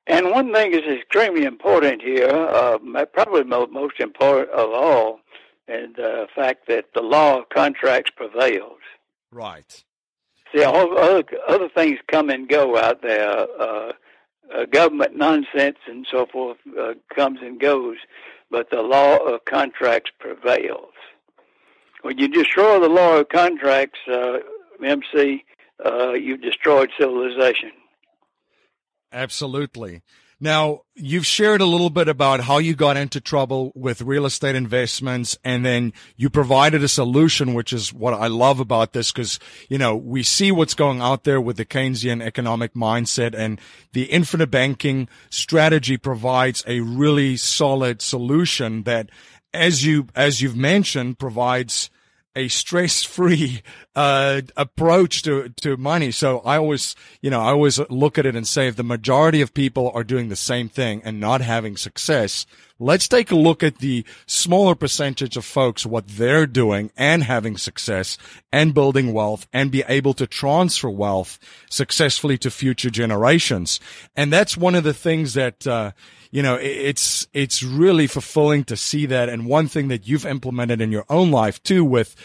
And 0.06 0.30
one 0.30 0.52
thing 0.52 0.72
is 0.72 0.80
extremely 0.80 1.44
important 1.44 2.02
here, 2.02 2.28
uh, 2.28 2.78
probably 3.12 3.44
most 3.44 4.00
important 4.00 4.50
of 4.50 4.70
all, 4.72 5.20
and 5.68 5.94
the 5.94 6.26
fact 6.34 6.66
that 6.68 6.86
the 6.94 7.02
law 7.02 7.38
of 7.38 7.48
contracts 7.50 8.10
prevails. 8.16 8.80
Right. 9.30 9.84
See, 10.54 10.64
all 10.64 10.98
other, 10.98 11.24
other 11.48 11.68
things 11.68 11.98
come 12.10 12.30
and 12.30 12.48
go 12.48 12.76
out 12.76 13.02
there. 13.02 13.46
Uh, 13.58 13.92
uh, 14.54 14.66
government 14.66 15.16
nonsense 15.16 15.78
and 15.86 16.06
so 16.10 16.26
forth 16.26 16.58
uh, 16.78 16.92
comes 17.14 17.38
and 17.40 17.60
goes, 17.60 17.96
but 18.50 18.70
the 18.70 18.82
law 18.82 19.16
of 19.16 19.44
contracts 19.44 20.10
prevails. 20.18 20.92
When 22.02 22.18
you 22.18 22.28
destroy 22.28 22.80
the 22.80 22.88
law 22.88 23.18
of 23.18 23.28
contracts, 23.28 24.00
uh, 24.08 24.38
MC, 24.84 25.44
uh, 25.84 26.12
you've 26.12 26.42
destroyed 26.42 26.90
civilization. 26.98 27.70
Absolutely. 29.12 30.02
Now, 30.42 30.80
you've 30.96 31.24
shared 31.24 31.60
a 31.60 31.66
little 31.66 31.88
bit 31.88 32.08
about 32.08 32.40
how 32.40 32.58
you 32.58 32.74
got 32.74 32.96
into 32.96 33.20
trouble 33.20 33.70
with 33.76 34.02
real 34.02 34.26
estate 34.26 34.56
investments 34.56 35.38
and 35.44 35.64
then 35.64 35.92
you 36.16 36.30
provided 36.30 36.82
a 36.82 36.88
solution, 36.88 37.54
which 37.54 37.72
is 37.72 37.92
what 37.92 38.12
I 38.12 38.26
love 38.26 38.58
about 38.58 38.92
this 38.92 39.12
because, 39.12 39.38
you 39.68 39.78
know, 39.78 39.94
we 39.94 40.24
see 40.24 40.50
what's 40.50 40.74
going 40.74 41.00
out 41.00 41.22
there 41.22 41.40
with 41.40 41.58
the 41.58 41.64
Keynesian 41.64 42.20
economic 42.20 42.74
mindset 42.74 43.36
and 43.36 43.60
the 43.92 44.06
infinite 44.06 44.50
banking 44.50 45.08
strategy 45.30 45.96
provides 45.96 46.64
a 46.66 46.80
really 46.80 47.36
solid 47.36 48.02
solution 48.02 48.82
that 48.82 49.10
as 49.54 49.84
you, 49.84 50.08
as 50.16 50.42
you've 50.42 50.56
mentioned, 50.56 51.20
provides 51.20 51.88
a 52.34 52.48
stress-free 52.48 53.62
uh, 53.96 54.42
approach 54.56 55.22
to 55.22 55.50
to 55.60 55.76
money. 55.76 56.10
So 56.10 56.40
I 56.40 56.56
always, 56.56 56.94
you 57.20 57.30
know, 57.30 57.40
I 57.40 57.50
always 57.50 57.78
look 57.90 58.18
at 58.18 58.26
it 58.26 58.36
and 58.36 58.46
say, 58.46 58.68
if 58.68 58.76
the 58.76 58.82
majority 58.82 59.40
of 59.40 59.54
people 59.54 59.90
are 59.94 60.04
doing 60.04 60.28
the 60.28 60.36
same 60.36 60.68
thing 60.68 61.02
and 61.04 61.20
not 61.20 61.40
having 61.40 61.76
success, 61.76 62.46
let's 62.82 63.08
take 63.08 63.30
a 63.30 63.36
look 63.36 63.62
at 63.62 63.78
the 63.78 64.04
smaller 64.26 64.74
percentage 64.74 65.36
of 65.36 65.44
folks 65.44 65.86
what 65.86 66.08
they're 66.08 66.46
doing 66.46 66.90
and 66.96 67.22
having 67.22 67.56
success 67.56 68.18
and 68.52 68.74
building 68.74 69.12
wealth 69.12 69.46
and 69.52 69.70
be 69.70 69.84
able 69.88 70.14
to 70.14 70.26
transfer 70.26 70.90
wealth 70.90 71.38
successfully 71.70 72.36
to 72.38 72.50
future 72.50 72.90
generations. 72.90 73.80
And 74.16 74.32
that's 74.32 74.56
one 74.56 74.74
of 74.74 74.84
the 74.84 74.94
things 74.94 75.34
that. 75.34 75.66
Uh, 75.66 75.92
you 76.34 76.42
know, 76.42 76.54
it's, 76.54 77.26
it's 77.34 77.62
really 77.62 78.06
fulfilling 78.06 78.64
to 78.64 78.74
see 78.74 79.04
that. 79.04 79.28
And 79.28 79.44
one 79.44 79.68
thing 79.68 79.88
that 79.88 80.08
you've 80.08 80.24
implemented 80.24 80.80
in 80.80 80.90
your 80.90 81.04
own 81.10 81.30
life 81.30 81.62
too 81.62 81.84
with 81.84 82.16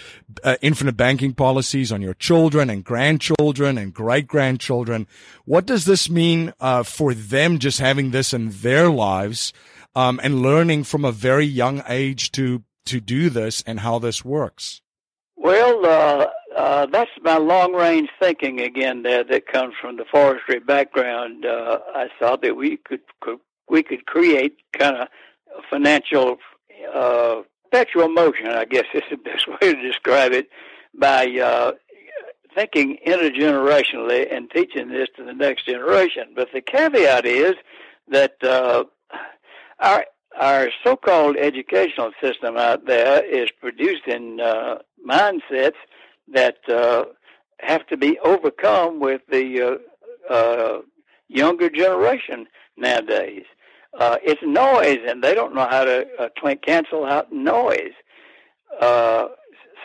uh, 0.46 0.56
infinite 0.62 0.96
banking 0.96 1.34
policies 1.34 1.92
on 1.92 2.02
your 2.02 2.14
children 2.14 2.70
and 2.70 2.86
grandchildren 2.86 3.78
and 3.78 3.94
great 3.94 4.26
grandchildren. 4.26 5.08
What 5.44 5.66
does 5.66 5.84
this 5.84 6.10
mean, 6.10 6.54
uh, 6.62 6.84
for 6.84 7.14
them 7.14 7.60
just 7.60 7.82
having 7.82 8.12
this 8.12 8.34
in 8.34 8.52
their 8.52 8.90
lives, 8.90 9.52
um, 9.96 10.20
and 10.24 10.42
learning 10.42 10.84
from 10.84 11.06
a 11.06 11.12
very 11.12 11.46
young 11.46 11.84
age 11.88 12.32
to, 12.34 12.64
to 12.86 13.00
do 13.00 13.30
this 13.30 13.64
and 13.66 13.80
how 13.82 14.00
this 14.00 14.24
works? 14.24 14.82
Well, 15.36 15.86
uh, 15.86 16.28
uh, 16.56 16.86
that's 16.88 17.12
my 17.22 17.38
long 17.38 17.74
range 17.74 18.10
thinking 18.20 18.60
again 18.62 19.04
there 19.04 19.24
that 19.24 19.48
comes 19.48 19.76
from 19.80 19.98
the 19.98 20.06
forestry 20.06 20.60
background. 20.60 21.46
Uh, 21.46 21.80
I 21.94 22.08
thought 22.20 22.42
that 22.42 22.56
we 22.56 22.78
could, 22.78 23.02
could 23.22 23.40
we 23.70 23.84
could 23.84 24.06
create 24.06 24.58
kind 24.74 24.96
of 24.96 25.08
financial 25.70 26.38
uh, 26.94 27.42
perpetual 27.72 28.10
motion, 28.10 28.48
I 28.48 28.66
guess 28.66 28.86
is 28.94 29.04
the 29.10 29.18
best 29.24 29.48
way 29.48 29.74
to 29.74 29.82
describe 29.82 30.32
it, 30.32 30.50
by 30.98 31.28
uh, 31.28 31.74
thinking 32.56 32.98
intergenerationally 33.06 34.34
and 34.34 34.50
teaching 34.50 34.90
this 34.90 35.10
to 35.18 35.24
the 35.24 35.34
next 35.34 35.66
generation. 35.66 36.34
But 36.36 36.50
the 36.54 36.62
caveat 36.62 37.26
is 37.26 37.56
that 38.10 38.42
uh, 38.44 38.86
our 39.80 40.06
our 40.40 40.70
so-called 40.84 41.36
educational 41.38 42.12
system 42.22 42.58
out 42.58 42.86
there 42.86 43.26
is 43.26 43.50
producing 43.60 44.40
uh, 44.40 44.78
mindsets 45.08 45.78
that 46.32 46.58
uh, 46.70 47.06
have 47.60 47.88
to 47.88 47.98
be 47.98 48.20
overcome 48.20 49.00
with 49.00 49.22
the 49.32 49.80
uh, 50.30 50.34
uh, 50.34 50.82
younger 51.28 51.70
generation 51.70 52.46
nowadays 52.76 53.46
uh, 53.98 54.18
it's 54.24 54.42
noise, 54.44 55.00
and 55.08 55.24
they 55.24 55.34
don't 55.34 55.56
know 55.56 55.68
how 55.68 55.84
to 55.84 56.06
uh, 56.20 56.56
cancel 56.64 57.06
out 57.06 57.32
noise. 57.32 57.94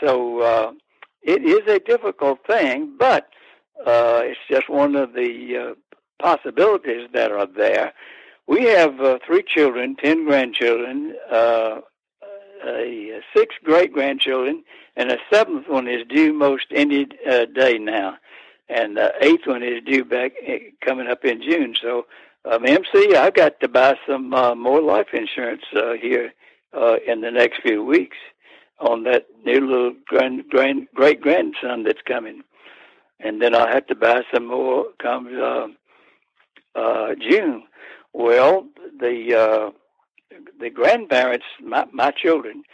So 0.04 0.74
it 1.22 1.44
is 1.44 1.60
a 1.72 1.78
difficult 1.78 2.40
thing, 2.46 2.94
but 2.98 3.28
it's 3.86 4.38
just 4.50 4.68
one 4.68 4.96
of 4.96 5.14
the 5.14 5.76
possibilities 6.20 7.08
that 7.14 7.32
are 7.32 7.46
there. 7.46 7.92
We 8.46 8.64
have 8.64 9.00
uh, 9.00 9.18
three 9.26 9.42
children, 9.46 9.96
ten 9.96 10.24
grandchildren, 10.24 11.14
uh, 11.30 11.80
a, 12.66 13.20
six 13.36 13.54
great 13.64 13.92
grandchildren, 13.92 14.64
and 14.96 15.10
a 15.10 15.18
seventh 15.32 15.68
one 15.68 15.88
is 15.88 16.06
due 16.08 16.32
most 16.32 16.66
any 16.74 17.06
uh, 17.28 17.46
day 17.46 17.78
now, 17.78 18.16
and 18.68 18.96
the 18.96 19.12
eighth 19.20 19.46
one 19.46 19.62
is 19.62 19.82
due 19.84 20.04
back 20.04 20.32
uh, 20.48 20.52
coming 20.84 21.06
up 21.08 21.24
in 21.24 21.42
June. 21.42 21.74
So 21.80 22.06
um, 22.50 22.66
MC, 22.66 23.14
I've 23.14 23.34
got 23.34 23.60
to 23.60 23.68
buy 23.68 23.96
some 24.06 24.34
uh, 24.34 24.54
more 24.54 24.80
life 24.80 25.08
insurance 25.12 25.62
uh, 25.76 25.92
here 26.00 26.32
uh, 26.76 26.96
in 27.06 27.20
the 27.20 27.30
next 27.30 27.62
few 27.62 27.84
weeks 27.84 28.16
on 28.80 29.04
that 29.04 29.26
new 29.44 29.60
little 29.60 29.94
grand, 30.06 30.44
grand, 30.48 30.88
great 30.94 31.20
grandson 31.20 31.84
that's 31.84 32.02
coming, 32.06 32.42
and 33.20 33.40
then 33.40 33.54
I'll 33.54 33.68
have 33.68 33.86
to 33.86 33.94
buy 33.94 34.22
some 34.34 34.46
more 34.46 34.86
come 35.00 35.28
uh, 35.40 35.68
uh, 36.78 37.14
June. 37.14 37.64
Well, 38.12 38.66
the 38.98 39.34
uh, 39.34 40.38
the 40.60 40.70
grandparents, 40.70 41.46
my 41.62 41.86
my 41.92 42.10
children, 42.10 42.64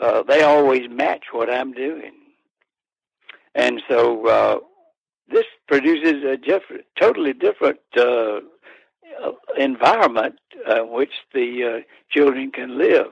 uh, 0.00 0.22
they 0.22 0.42
always 0.42 0.88
match 0.90 1.26
what 1.32 1.50
I'm 1.50 1.72
doing, 1.72 2.12
and 3.54 3.82
so 3.88 4.26
uh, 4.26 4.58
this 5.28 5.46
produces 5.66 6.24
a 6.24 6.36
diff- 6.36 6.84
totally 6.98 7.32
different. 7.32 7.80
Uh, 7.96 8.40
uh, 9.22 9.32
environment 9.56 10.38
uh, 10.66 10.80
which 10.80 11.12
the 11.34 11.64
uh, 11.64 11.80
children 12.10 12.50
can 12.50 12.78
live. 12.78 13.06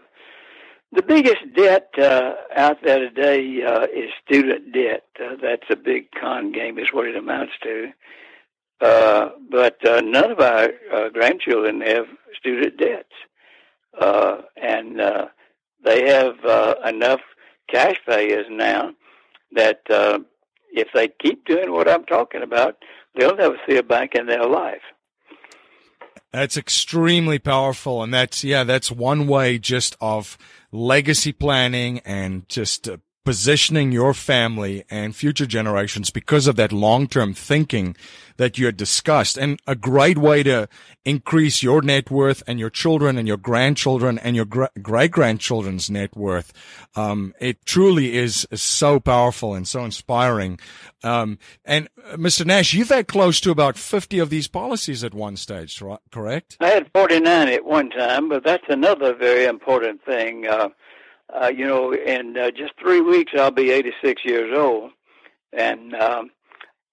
The 0.93 1.03
biggest 1.03 1.53
debt 1.55 1.91
uh, 1.99 2.35
out 2.55 2.79
there 2.83 3.01
today 3.01 3.63
uh, 3.63 3.87
is 3.93 4.11
student 4.25 4.73
debt. 4.73 5.05
Uh, 5.23 5.37
that's 5.41 5.69
a 5.69 5.77
big 5.77 6.11
con 6.13 6.53
game, 6.53 6.79
is 6.79 6.93
what 6.93 7.07
it 7.07 7.17
amounts 7.17 7.55
to. 7.65 7.91
Uh, 8.81 9.31
but 9.51 9.85
uh, 9.87 10.01
none 10.03 10.31
of 10.31 10.41
our 10.41 10.71
uh, 10.93 11.09
grandchildren 11.09 11.81
have 11.81 12.07
student 12.39 12.77
debts, 12.77 13.15
uh, 14.01 14.43
and 14.61 15.01
uh, 15.01 15.27
they 15.85 16.07
have 16.09 16.45
uh, 16.45 16.75
enough 16.85 17.21
cash 17.69 17.97
payers 18.07 18.47
now 18.51 18.93
that 19.53 19.81
uh, 19.91 20.19
if 20.73 20.89
they 20.95 21.09
keep 21.09 21.47
doing 21.47 21.73
what 21.73 21.89
I'm 21.89 22.05
talking 22.05 22.43
about, 22.43 22.77
they'll 23.15 23.37
never 23.37 23.59
see 23.67 23.77
a 23.77 23.83
bank 23.83 24.15
in 24.15 24.27
their 24.27 24.47
life. 24.47 24.83
That's 26.33 26.59
extremely 26.59 27.39
powerful. 27.39 28.03
And 28.03 28.13
that's, 28.13 28.45
yeah, 28.45 28.65
that's 28.65 28.91
one 28.91 29.27
way 29.27 29.59
just 29.59 29.97
of 30.03 30.37
legacy 30.71 31.33
planning 31.33 32.01
and 32.01 32.47
just 32.49 32.89
uh, 32.89 32.99
positioning 33.27 33.91
your 33.91 34.15
family 34.15 34.85
and 34.89 35.17
future 35.17 35.47
generations 35.47 36.11
because 36.11 36.47
of 36.47 36.55
that 36.55 36.71
long-term 36.71 37.35
thinking 37.35 37.97
that 38.37 38.57
you 38.57 38.67
had 38.67 38.77
discussed 38.77 39.37
and 39.37 39.61
a 39.67 39.75
great 39.75 40.17
way 40.17 40.45
to 40.45 40.69
increase 41.05 41.61
your 41.61 41.83
net 41.83 42.09
worth 42.09 42.45
and 42.47 42.61
your 42.61 42.71
children 42.71 43.19
and 43.19 43.27
your 43.27 43.37
grandchildren 43.37 44.17
and 44.17 44.37
your 44.37 44.45
great 44.45 45.11
grandchildren's 45.11 45.91
net 45.91 46.17
worth. 46.17 46.53
Um, 46.95 47.35
it 47.41 47.67
truly 47.67 48.17
is, 48.17 48.47
is, 48.53 48.63
so 48.63 49.01
powerful 49.01 49.55
and 49.55 49.67
so 49.67 49.85
inspiring. 49.85 50.61
Um, 51.03 51.41
and 51.65 51.89
uh, 52.05 52.17
Mr. 52.17 52.47
Nash, 52.47 52.75
you've 52.75 52.91
had 52.91 53.09
close 53.09 53.41
to 53.41 53.51
about 53.51 53.77
50 53.77 54.21
of 54.21 54.31
these 54.31 54.47
policies 54.47 55.03
at 55.03 55.15
one 55.15 55.37
stage, 55.37 55.83
right? 55.83 55.99
correct? 56.13 56.59
I 56.61 56.69
had 56.69 56.89
49 56.93 57.49
at 57.49 57.65
one 57.65 57.91
time, 57.91 58.29
but 58.29 58.45
that's 58.45 58.67
another 58.69 59.15
very 59.15 59.47
important 59.47 60.05
thing. 60.05 60.47
Uh, 60.47 60.69
uh, 61.35 61.49
you 61.49 61.67
know, 61.67 61.93
in 61.93 62.37
uh, 62.37 62.51
just 62.51 62.73
three 62.81 63.01
weeks 63.01 63.33
I'll 63.37 63.51
be 63.51 63.71
86 63.71 64.25
years 64.25 64.57
old, 64.57 64.93
and 65.53 65.95
um, 65.95 66.31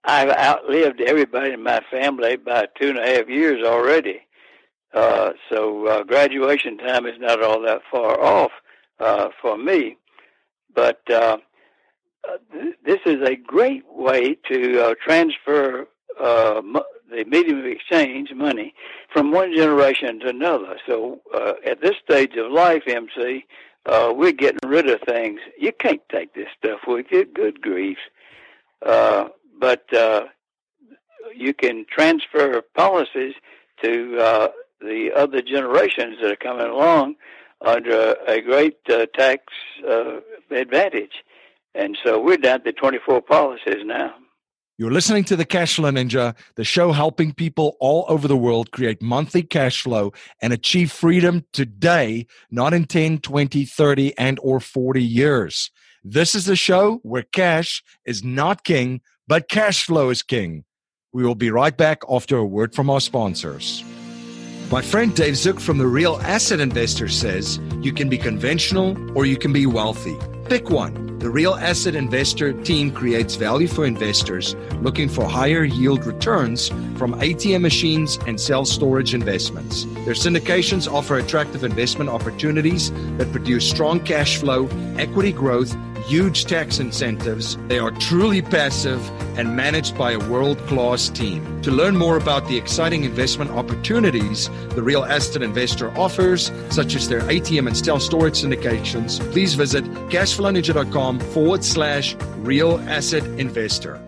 I've 0.04 0.30
outlived 0.30 1.02
everybody 1.02 1.52
in 1.54 1.64
my 1.64 1.82
family 1.90 2.36
by 2.36 2.68
two 2.80 2.90
and 2.90 3.00
a 3.00 3.06
half 3.06 3.30
years 3.30 3.64
already. 3.66 4.22
Uh, 4.94 5.32
so 5.50 5.88
uh, 5.88 6.04
graduation 6.04 6.78
time 6.78 7.06
is 7.06 7.20
not 7.20 7.42
all 7.42 7.62
that 7.62 7.82
far 7.90 8.22
off 8.22 8.52
uh, 9.00 9.30
for 9.42 9.58
me, 9.58 9.98
but 10.74 11.02
uh, 11.10 11.38
uh, 12.28 12.38
th- 12.52 12.76
this 12.86 13.00
is 13.06 13.22
a 13.28 13.36
great 13.36 13.84
way 13.90 14.36
to 14.48 14.80
uh, 14.80 14.94
transfer 15.04 15.88
uh, 16.20 16.62
the 17.10 17.24
medium 17.26 17.60
of 17.60 17.66
exchange 17.66 18.32
money 18.36 18.74
from 19.12 19.32
one 19.32 19.54
generation 19.56 20.20
to 20.20 20.30
another. 20.30 20.78
So 20.88 21.22
uh, 21.34 21.54
at 21.66 21.82
this 21.82 21.96
stage 22.04 22.36
of 22.36 22.52
life, 22.52 22.84
MC, 22.88 23.46
uh, 23.86 24.14
we're 24.16 24.32
getting 24.32 24.60
rid 24.66 24.90
of 24.90 25.02
things. 25.02 25.40
You 25.58 25.72
can't 25.74 26.02
take 26.10 26.34
this 26.34 26.48
stuff 26.58 26.82
with 26.88 27.08
you. 27.12 27.26
Good 27.26 27.62
grief. 27.62 27.98
Uh, 28.86 29.30
but 29.60 29.92
uh, 29.94 30.26
you 31.36 31.54
can 31.54 31.86
transfer 31.90 32.62
policies 32.76 33.36
to 33.82 34.18
uh, 34.20 34.48
the 34.82 35.12
other 35.16 35.42
generations 35.42 36.18
that 36.22 36.32
are 36.32 36.36
coming 36.36 36.68
along 36.68 37.16
under 37.62 38.16
a 38.28 38.42
great 38.42 38.78
uh, 38.90 39.06
tax 39.14 39.44
uh, 39.88 40.20
advantage. 40.52 41.24
And 41.76 41.98
so 42.04 42.22
we're 42.22 42.38
down 42.38 42.64
to 42.64 42.74
24 42.74 43.22
policies 43.22 43.84
now. 43.86 44.14
You're 44.76 44.92
listening 44.92 45.24
to 45.26 45.36
the 45.36 45.46
Cashflow 45.46 45.92
Ninja, 45.92 46.36
the 46.56 46.64
show 46.64 46.94
helping 46.94 47.32
people 47.32 47.78
all 47.80 48.06
over 48.08 48.28
the 48.28 48.36
world 48.36 48.72
create 48.72 49.04
monthly 49.04 49.44
cash 49.44 49.84
flow 49.84 50.14
and 50.42 50.52
achieve 50.52 50.92
freedom 50.92 51.46
today, 51.54 52.26
not 52.50 52.74
in 52.74 52.86
10, 52.86 53.20
20, 53.20 53.66
30, 53.66 54.18
and 54.18 54.40
or 54.42 54.60
40 54.60 55.04
years. 55.04 55.70
This 56.04 56.34
is 56.34 56.46
the 56.46 56.56
show 56.56 57.00
where 57.04 57.22
cash 57.22 57.84
is 58.04 58.24
not 58.24 58.64
king, 58.64 59.02
but 59.28 59.48
cash 59.48 59.86
flow 59.86 60.10
is 60.10 60.24
king. 60.24 60.64
We 61.14 61.24
will 61.24 61.36
be 61.36 61.52
right 61.52 61.78
back 61.78 62.02
after 62.10 62.38
a 62.38 62.46
word 62.46 62.74
from 62.74 62.90
our 62.90 63.00
sponsors. 63.00 63.84
My 64.72 64.82
friend 64.82 65.16
Dave 65.16 65.38
Zook 65.38 65.60
from 65.60 65.78
the 65.78 65.86
Real 65.86 66.18
Asset 66.24 66.60
Investor 66.60 67.10
says 67.10 67.60
you 67.82 67.94
can 67.94 68.10
be 68.10 68.18
conventional 68.18 68.98
or 69.16 69.28
you 69.28 69.38
can 69.38 69.54
be 69.54 69.68
wealthy. 69.68 70.18
Pick 70.50 70.70
one. 70.70 71.20
The 71.20 71.30
Real 71.30 71.56
Asset 71.56 71.96
Investor 71.96 72.52
team 72.52 72.92
creates 72.92 73.36
value 73.36 73.68
for 73.68 73.86
investors 73.86 74.56
looking 74.82 75.08
for 75.08 75.24
higher 75.24 75.64
yield 75.64 76.06
returns 76.06 76.68
from 76.98 77.14
ATM 77.22 77.62
machines 77.62 78.20
and 78.28 78.40
self 78.40 78.68
storage 78.68 79.14
investments. 79.14 79.86
Their 80.04 80.16
syndications 80.16 80.92
offer 80.92 81.18
attractive 81.18 81.64
investment 81.64 82.10
opportunities 82.10 82.92
that 83.18 83.32
produce 83.32 83.68
strong 83.68 84.02
cash 84.02 84.38
flow, 84.38 84.68
equity 84.98 85.32
growth, 85.32 85.74
huge 86.06 86.46
tax 86.46 86.80
incentives. 86.80 87.58
They 87.68 87.80
are 87.80 87.92
truly 87.92 88.42
passive 88.42 89.02
and 89.38 89.56
managed 89.56 89.98
by 89.98 90.12
a 90.12 90.20
world 90.30 90.58
class 90.68 91.10
team. 91.10 91.62
To 91.64 91.72
learn 91.72 91.96
more 91.96 92.18
about 92.18 92.48
the 92.48 92.58
exciting 92.58 93.04
investment 93.04 93.52
opportunities 93.52 94.50
the 94.70 94.84
Real 94.84 95.04
Asset 95.04 95.42
Investor 95.42 95.96
offers, 95.98 96.52
such 96.70 96.96
as 96.96 97.08
their 97.10 97.22
ATM 97.22 97.68
and 97.68 97.78
self 97.78 98.02
storage 98.02 98.36
syndications, 98.36 99.20
please 99.32 99.54
visit 99.54 99.84
cashflowninja.com 100.10 101.20
forward 101.20 101.64
slash 101.64 102.16
real 102.38 102.80
asset 102.88 103.24
investor. 103.40 104.02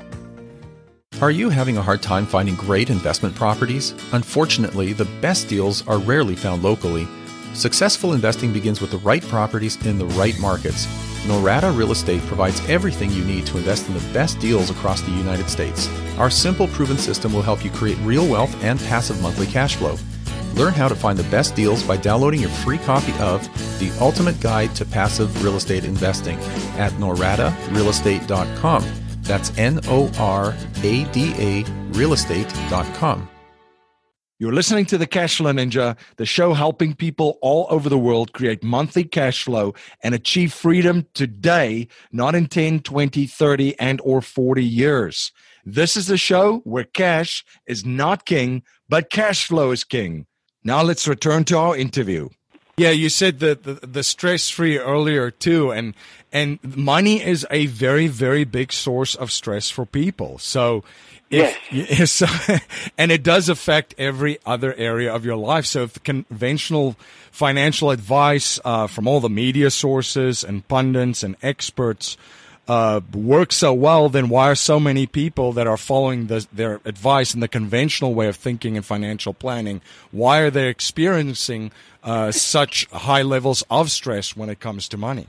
Are 1.22 1.32
you 1.32 1.50
having 1.50 1.78
a 1.78 1.82
hard 1.82 2.02
time 2.02 2.26
finding 2.26 2.56
great 2.56 2.90
investment 2.90 3.36
properties? 3.36 3.92
Unfortunately, 4.12 4.92
the 4.92 5.06
best 5.22 5.48
deals 5.48 5.88
are 5.88 5.98
rarely 5.98 6.36
found 6.36 6.62
locally. 6.62 7.08
Successful 7.54 8.12
investing 8.12 8.52
begins 8.52 8.82
with 8.82 8.92
the 8.92 8.98
right 8.98 9.24
properties 9.24 9.84
in 9.86 9.98
the 9.98 10.08
right 10.08 10.38
markets. 10.42 10.86
Norada 11.26 11.76
Real 11.76 11.92
Estate 11.92 12.22
provides 12.24 12.68
everything 12.70 13.12
you 13.12 13.24
need 13.24 13.46
to 13.48 13.58
invest 13.58 13.88
in 13.88 13.94
the 13.96 14.14
best 14.14 14.40
deals 14.40 14.70
across 14.70 15.02
the 15.02 15.12
United 15.12 15.50
States. 15.50 15.90
Our 16.18 16.30
simple, 16.30 16.68
proven 16.68 16.98
system 16.98 17.34
will 17.34 17.42
help 17.42 17.66
you 17.66 17.72
create 17.72 17.98
real 18.00 18.28
wealth 18.28 18.56
and 18.64 18.80
passive 18.82 19.22
monthly 19.22 19.48
cash 19.48 19.76
flow. 19.76 19.98
Learn 20.54 20.74
how 20.74 20.88
to 20.88 20.96
find 20.96 21.20
the 21.20 21.30
best 21.30 21.56
deals 21.56 21.84
by 21.84 21.98
downloading 21.98 22.40
your 22.42 22.50
free 22.50 22.78
copy 22.78 23.12
of 23.20 23.44
The 23.80 23.92
Ultimate 24.00 24.40
Guide 24.40 24.74
to 24.76 24.86
Passive 24.86 25.44
Real 25.44 25.56
Estate 25.56 25.84
Investing 25.84 26.38
at 26.78 26.92
noradarealestate.com. 26.94 28.86
That's 29.24 29.58
N 29.58 29.80
O 29.88 30.12
R 30.18 30.56
A 30.84 31.04
D 31.06 31.34
A 31.38 31.64
realestate.com. 31.92 33.30
You're 34.38 34.52
listening 34.52 34.86
to 34.88 34.98
the 34.98 35.08
Cashflow 35.08 35.54
Ninja, 35.54 35.96
the 36.18 36.26
show 36.26 36.54
helping 36.54 36.94
people 36.94 37.38
all 37.42 37.68
over 37.70 37.88
the 37.88 37.98
world 37.98 38.34
create 38.34 38.66
monthly 38.66 39.06
cash 39.06 39.46
flow 39.46 39.74
and 40.04 40.14
achieve 40.14 40.52
freedom 40.52 41.08
today, 41.14 41.88
not 42.12 42.36
in 42.36 42.48
10, 42.48 42.82
20, 42.82 43.28
30, 43.28 43.80
and 43.80 44.02
or 44.04 44.20
40 44.20 44.62
years. 44.62 45.32
This 45.66 45.96
is 45.96 46.08
the 46.08 46.18
show 46.18 46.58
where 46.66 46.84
cash 46.84 47.46
is 47.66 47.86
not 47.86 48.26
king, 48.26 48.64
but 48.90 49.10
cash 49.10 49.48
flow 49.48 49.72
is 49.72 49.86
king. 49.86 50.26
Now 50.66 50.84
let's 50.84 51.08
return 51.08 51.46
to 51.46 51.58
our 51.58 51.78
interview. 51.78 52.28
Yeah, 52.78 52.90
you 52.90 53.08
said 53.08 53.40
the, 53.40 53.56
the, 53.56 53.88
the 53.88 54.04
stress 54.04 54.50
free 54.50 54.78
earlier 54.78 55.32
too, 55.32 55.72
and 55.72 55.96
and 56.34 56.60
money 56.76 57.24
is 57.24 57.48
a 57.50 57.68
very 57.68 58.08
very 58.08 58.44
big 58.44 58.74
source 58.74 59.16
of 59.16 59.32
stress 59.32 59.70
for 59.70 59.86
people. 59.86 60.40
So 60.40 60.84
if, 61.30 61.58
yes. 61.72 62.22
yes 62.22 62.62
and 62.98 63.12
it 63.12 63.24
does 63.24 63.50
affect 63.50 63.96
every 63.98 64.40
other 64.46 64.74
area 64.76 65.14
of 65.14 65.26
your 65.26 65.36
life. 65.36 65.66
So 65.66 65.84
if 65.84 66.02
conventional 66.04 66.96
financial 67.32 67.92
advice 67.92 68.60
uh, 68.64 68.88
from 68.88 69.08
all 69.08 69.20
the 69.20 69.30
media 69.30 69.72
sources 69.72 70.44
and 70.44 70.68
pundits 70.68 71.24
and 71.24 71.36
experts 71.42 72.18
uh, 72.68 73.02
works 73.14 73.58
so 73.58 73.74
well, 73.74 74.10
then 74.10 74.30
why 74.30 74.50
are 74.50 74.56
so 74.56 74.80
many 74.80 75.06
people 75.06 75.54
that 75.54 75.68
are 75.68 75.78
following 75.78 76.28
the, 76.28 76.48
their 76.52 76.82
advice 76.86 77.34
in 77.34 77.40
the 77.40 77.48
conventional 77.48 78.14
way 78.14 78.28
of 78.28 78.36
thinking 78.36 78.76
and 78.76 78.86
financial 78.86 79.34
planning? 79.34 79.82
Why 80.12 80.40
are 80.40 80.50
they 80.50 80.68
experiencing 80.68 81.72
uh, 82.04 82.32
such 82.32 82.88
high 82.90 83.22
levels 83.22 83.64
of 83.70 83.92
stress 83.92 84.36
when 84.36 84.50
it 84.50 84.60
comes 84.60 84.90
to 84.90 84.98
money? 84.98 85.28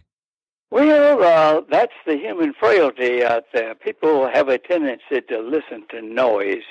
Well, 0.70 1.22
uh, 1.22 1.62
that's 1.70 1.92
the 2.06 2.16
human 2.16 2.52
frailty 2.52 3.24
out 3.24 3.44
there. 3.52 3.74
People 3.74 4.28
have 4.28 4.48
a 4.48 4.58
tendency 4.58 5.20
to 5.28 5.38
listen 5.38 5.84
to 5.90 6.02
noise. 6.02 6.64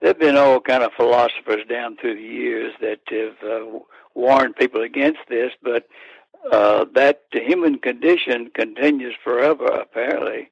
There've 0.00 0.18
been 0.18 0.36
all 0.36 0.60
kind 0.60 0.82
of 0.82 0.92
philosophers 0.96 1.64
down 1.68 1.96
through 1.96 2.16
the 2.16 2.22
years 2.22 2.72
that 2.80 3.00
have 3.10 3.48
uh, 3.48 3.78
warned 4.14 4.56
people 4.56 4.82
against 4.82 5.20
this, 5.28 5.52
but 5.62 5.86
uh, 6.50 6.86
that 6.94 7.22
human 7.32 7.78
condition 7.78 8.50
continues 8.54 9.14
forever. 9.22 9.66
Apparently, 9.66 10.50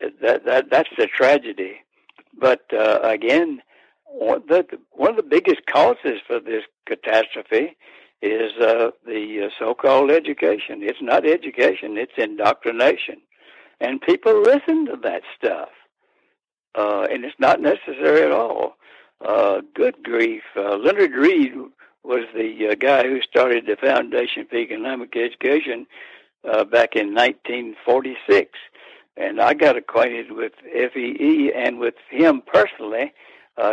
that 0.00 0.44
that 0.44 0.70
that's 0.70 0.90
the 0.96 1.06
tragedy. 1.06 1.76
But 2.38 2.64
uh, 2.72 3.00
again, 3.02 3.60
one 4.04 4.42
the, 4.48 4.66
one 4.92 5.10
of 5.10 5.16
the 5.16 5.22
biggest 5.22 5.66
causes 5.66 6.20
for 6.26 6.38
this 6.40 6.64
catastrophe 6.86 7.76
is 8.22 8.52
uh, 8.60 8.90
the 9.06 9.46
uh, 9.46 9.50
so-called 9.58 10.10
education. 10.10 10.82
It's 10.82 11.02
not 11.02 11.26
education; 11.26 11.98
it's 11.98 12.12
indoctrination, 12.16 13.20
and 13.80 14.00
people 14.00 14.40
listen 14.40 14.86
to 14.86 14.96
that 15.02 15.22
stuff, 15.36 15.68
uh, 16.74 17.06
and 17.10 17.24
it's 17.24 17.38
not 17.38 17.60
necessary 17.60 18.22
at 18.22 18.32
all. 18.32 18.76
Uh, 19.24 19.60
good 19.74 20.02
grief! 20.02 20.42
Uh, 20.56 20.76
Leonard 20.76 21.12
Read 21.12 21.52
was 22.04 22.24
the 22.34 22.68
uh, 22.70 22.74
guy 22.74 23.04
who 23.04 23.20
started 23.22 23.66
the 23.66 23.76
Foundation 23.76 24.46
for 24.48 24.56
Economic 24.56 25.16
Education 25.16 25.86
back 26.70 26.94
in 26.94 27.12
1946. 27.12 28.52
And 29.16 29.40
I 29.40 29.52
got 29.54 29.76
acquainted 29.76 30.30
with 30.30 30.52
FEE 30.62 31.52
and 31.52 31.80
with 31.80 31.94
him 32.08 32.40
personally. 32.46 33.12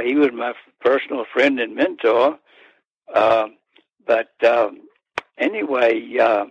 He 0.03 0.15
was 0.15 0.32
my 0.34 0.53
personal 0.82 1.25
friend 1.32 1.60
and 1.60 1.75
mentor. 1.75 2.39
Uh, 3.13 3.49
but 4.06 4.32
um, 4.46 4.82
anyway, 5.38 6.18
uh, 6.18 6.46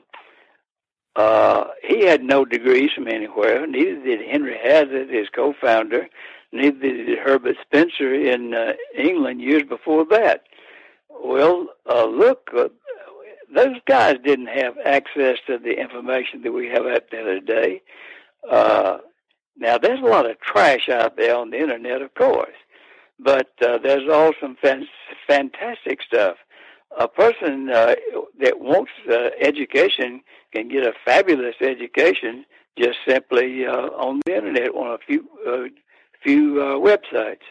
uh, 1.16 1.64
he 1.82 2.06
had 2.06 2.22
no 2.22 2.44
degrees 2.44 2.90
from 2.94 3.08
anywhere. 3.08 3.66
Neither 3.66 4.02
did 4.02 4.28
Henry 4.28 4.56
Hazlitt, 4.62 5.10
his 5.10 5.28
co-founder. 5.28 6.08
Neither 6.52 6.78
did 6.78 7.18
Herbert 7.18 7.56
Spencer 7.62 8.14
in 8.14 8.54
uh, 8.54 8.72
England 8.96 9.40
years 9.40 9.62
before 9.62 10.04
that. 10.10 10.44
Well, 11.10 11.68
uh, 11.88 12.06
look, 12.06 12.50
uh, 12.56 12.68
those 13.54 13.76
guys 13.86 14.16
didn't 14.24 14.46
have 14.46 14.74
access 14.84 15.38
to 15.46 15.58
the 15.58 15.78
information 15.78 16.42
that 16.42 16.52
we 16.52 16.68
have 16.68 16.86
out 16.86 17.04
there 17.10 17.24
today. 17.24 17.82
Uh, 18.50 18.98
now, 19.56 19.78
there's 19.78 20.00
a 20.00 20.06
lot 20.06 20.28
of 20.28 20.40
trash 20.40 20.88
out 20.88 21.16
there 21.16 21.36
on 21.36 21.50
the 21.50 21.60
internet, 21.60 22.00
of 22.00 22.14
course, 22.14 22.56
but 23.20 23.50
uh, 23.60 23.78
there's 23.78 24.08
also 24.10 24.34
some 24.40 24.56
fan- 24.56 24.88
fantastic 25.26 26.02
stuff. 26.02 26.36
A 26.98 27.08
person 27.08 27.70
uh, 27.70 27.94
that 28.40 28.60
wants 28.60 28.92
uh, 29.10 29.30
education 29.40 30.20
can 30.52 30.68
get 30.68 30.84
a 30.84 30.92
fabulous 31.04 31.56
education 31.60 32.44
just 32.78 32.98
simply 33.06 33.66
uh, 33.66 33.88
on 33.96 34.20
the 34.26 34.36
internet 34.36 34.70
on 34.74 34.94
a 34.94 34.98
few 34.98 35.28
uh, 35.46 35.68
few 36.22 36.60
uh, 36.60 36.74
websites. 36.74 37.46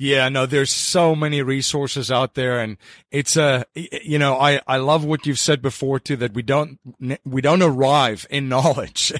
Yeah, 0.00 0.28
no, 0.28 0.46
there's 0.46 0.70
so 0.70 1.16
many 1.16 1.42
resources 1.42 2.08
out 2.08 2.34
there 2.34 2.60
and 2.60 2.76
it's 3.10 3.36
a, 3.36 3.64
you 3.74 4.16
know, 4.16 4.38
I, 4.38 4.60
I 4.64 4.76
love 4.76 5.04
what 5.04 5.26
you've 5.26 5.40
said 5.40 5.60
before 5.60 5.98
too, 5.98 6.14
that 6.18 6.34
we 6.34 6.42
don't, 6.42 6.78
we 7.24 7.42
don't 7.42 7.62
arrive 7.62 8.24
in 8.30 8.48
knowledge. 8.48 9.12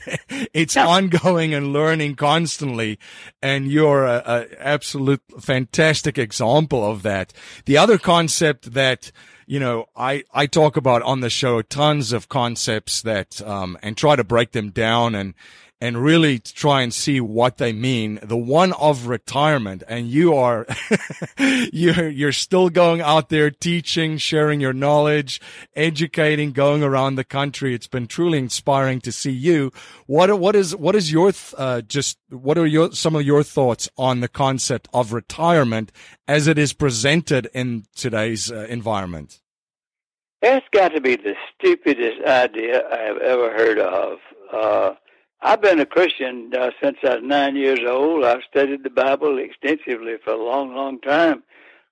it's 0.54 0.76
ongoing 0.76 1.52
and 1.52 1.72
learning 1.72 2.14
constantly. 2.14 3.00
And 3.42 3.66
you're 3.66 4.04
a, 4.04 4.22
a 4.24 4.46
absolute 4.64 5.22
fantastic 5.40 6.16
example 6.16 6.88
of 6.88 7.02
that. 7.02 7.32
The 7.64 7.76
other 7.76 7.98
concept 7.98 8.74
that, 8.74 9.10
you 9.48 9.58
know, 9.58 9.86
I, 9.96 10.22
I 10.32 10.46
talk 10.46 10.76
about 10.76 11.02
on 11.02 11.22
the 11.22 11.30
show 11.30 11.60
tons 11.60 12.12
of 12.12 12.28
concepts 12.28 13.02
that, 13.02 13.42
um, 13.42 13.76
and 13.82 13.96
try 13.96 14.14
to 14.14 14.22
break 14.22 14.52
them 14.52 14.70
down 14.70 15.16
and, 15.16 15.34
and 15.80 16.02
really 16.02 16.38
try 16.38 16.82
and 16.82 16.92
see 16.92 17.20
what 17.20 17.58
they 17.58 17.72
mean. 17.72 18.18
The 18.22 18.36
one 18.36 18.72
of 18.72 19.06
retirement, 19.06 19.82
and 19.88 20.08
you 20.08 20.34
are 20.34 20.66
you're 21.38 22.08
you're 22.08 22.32
still 22.32 22.68
going 22.68 23.00
out 23.00 23.28
there 23.28 23.50
teaching, 23.50 24.18
sharing 24.18 24.60
your 24.60 24.72
knowledge, 24.72 25.40
educating, 25.76 26.52
going 26.52 26.82
around 26.82 27.14
the 27.14 27.24
country. 27.24 27.74
It's 27.74 27.86
been 27.86 28.06
truly 28.06 28.38
inspiring 28.38 29.00
to 29.02 29.12
see 29.12 29.30
you. 29.30 29.72
What 30.06 30.38
what 30.40 30.56
is 30.56 30.74
what 30.74 30.94
is 30.94 31.12
your 31.12 31.32
uh, 31.56 31.82
just 31.82 32.18
what 32.30 32.58
are 32.58 32.66
your 32.66 32.92
some 32.92 33.14
of 33.14 33.22
your 33.22 33.42
thoughts 33.42 33.88
on 33.96 34.20
the 34.20 34.28
concept 34.28 34.88
of 34.92 35.12
retirement 35.12 35.92
as 36.26 36.46
it 36.46 36.58
is 36.58 36.72
presented 36.72 37.48
in 37.54 37.84
today's 37.94 38.50
uh, 38.50 38.66
environment? 38.68 39.40
That's 40.42 40.66
got 40.72 40.88
to 40.90 41.00
be 41.00 41.16
the 41.16 41.34
stupidest 41.54 42.24
idea 42.24 42.88
I've 42.88 43.18
ever 43.18 43.50
heard 43.52 43.78
of. 43.78 44.18
Uh, 44.52 44.94
I've 45.40 45.62
been 45.62 45.78
a 45.78 45.86
Christian 45.86 46.52
uh, 46.52 46.70
since 46.82 46.98
I 47.04 47.14
was 47.14 47.22
nine 47.22 47.54
years 47.54 47.78
old. 47.86 48.24
I've 48.24 48.42
studied 48.50 48.82
the 48.82 48.90
Bible 48.90 49.38
extensively 49.38 50.16
for 50.24 50.32
a 50.32 50.44
long, 50.44 50.74
long 50.74 51.00
time. 51.00 51.44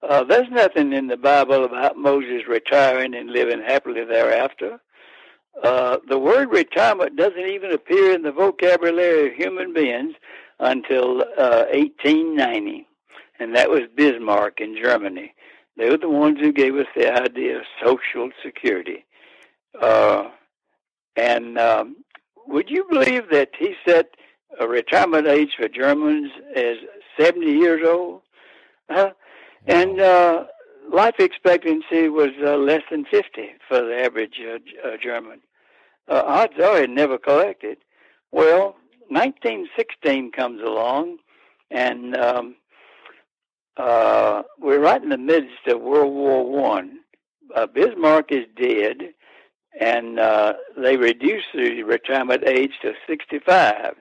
Uh, 0.03 0.25
there's 0.25 0.51
nothing 0.51 0.93
in 0.93 1.07
the 1.07 1.17
Bible 1.17 1.65
about 1.65 1.97
Moses 1.97 2.49
retiring 2.49 3.15
and 3.15 3.31
living 3.31 3.63
happily 3.63 4.05
thereafter. 4.05 4.81
Uh, 5.63 5.99
the 6.09 6.19
word 6.19 6.51
retirement 6.51 7.17
doesn't 7.17 7.49
even 7.49 7.71
appear 7.71 8.13
in 8.13 8.23
the 8.23 8.33
vocabulary 8.33 9.29
of 9.29 9.35
human 9.35 9.73
beings 9.73 10.15
until 10.59 11.23
uh, 11.39 11.67
1890, 11.73 12.87
and 13.39 13.55
that 13.55 13.71
was 13.71 13.83
Bismarck 13.95 14.61
in 14.61 14.77
Germany. 14.77 15.33
They 15.77 15.89
were 15.89 15.99
the 15.99 16.09
ones 16.09 16.41
who 16.41 16.53
gave 16.53 16.75
us 16.75 16.87
the 16.97 17.13
idea 17.13 17.59
of 17.59 17.65
social 17.83 18.31
security. 18.43 19.05
Uh, 19.81 20.31
and 21.17 21.59
um, 21.59 21.97
would 22.47 22.71
you 22.71 22.85
believe 22.89 23.31
that 23.31 23.51
he 23.59 23.75
set 23.87 24.11
a 24.59 24.67
retirement 24.67 25.27
age 25.27 25.55
for 25.59 25.69
Germans 25.69 26.31
as 26.55 26.77
70 27.19 27.47
years 27.47 27.87
old? 27.87 28.23
Uh, 28.89 29.11
and 29.67 30.01
uh, 30.01 30.45
life 30.93 31.17
expectancy 31.19 32.09
was 32.09 32.31
uh, 32.43 32.57
less 32.57 32.83
than 32.91 33.05
50 33.05 33.51
for 33.69 33.83
the 33.83 34.01
average 34.01 34.41
uh, 34.41 34.89
uh, 34.89 34.97
German. 35.03 35.41
Uh, 36.09 36.23
odds 36.25 36.55
are 36.63 36.83
it 36.83 36.91
never 36.91 37.19
collected. 37.19 37.79
Well, 38.31 38.77
1916 39.09 40.33
comes 40.33 40.61
along, 40.63 41.19
and 41.71 42.17
um, 42.17 42.57
uh, 43.77 44.43
we're 44.61 44.81
right 44.81 45.03
in 45.03 45.09
the 45.09 45.19
midst 45.19 45.67
of 45.67 45.81
World 45.81 46.13
War 46.13 46.49
One. 46.49 47.01
Uh, 47.55 47.67
Bismarck 47.67 48.31
is 48.31 48.45
dead, 48.61 49.15
and 49.81 50.19
uh, 50.19 50.55
they 50.77 50.97
reduced 50.97 51.47
the 51.55 51.83
retirement 51.83 52.45
age 52.47 52.73
to 52.83 52.95
65. 53.07 53.95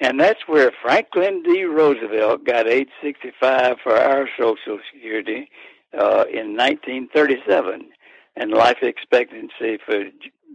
And 0.00 0.20
that's 0.20 0.46
where 0.46 0.72
Franklin 0.80 1.42
D. 1.42 1.64
Roosevelt 1.64 2.44
got 2.44 2.68
age 2.68 2.90
65 3.02 3.78
for 3.82 3.96
our 3.96 4.28
Social 4.38 4.78
Security 4.92 5.50
uh, 5.92 6.24
in 6.32 6.56
1937. 6.56 7.90
And 8.36 8.52
life 8.52 8.78
expectancy 8.82 9.78
for 9.84 10.04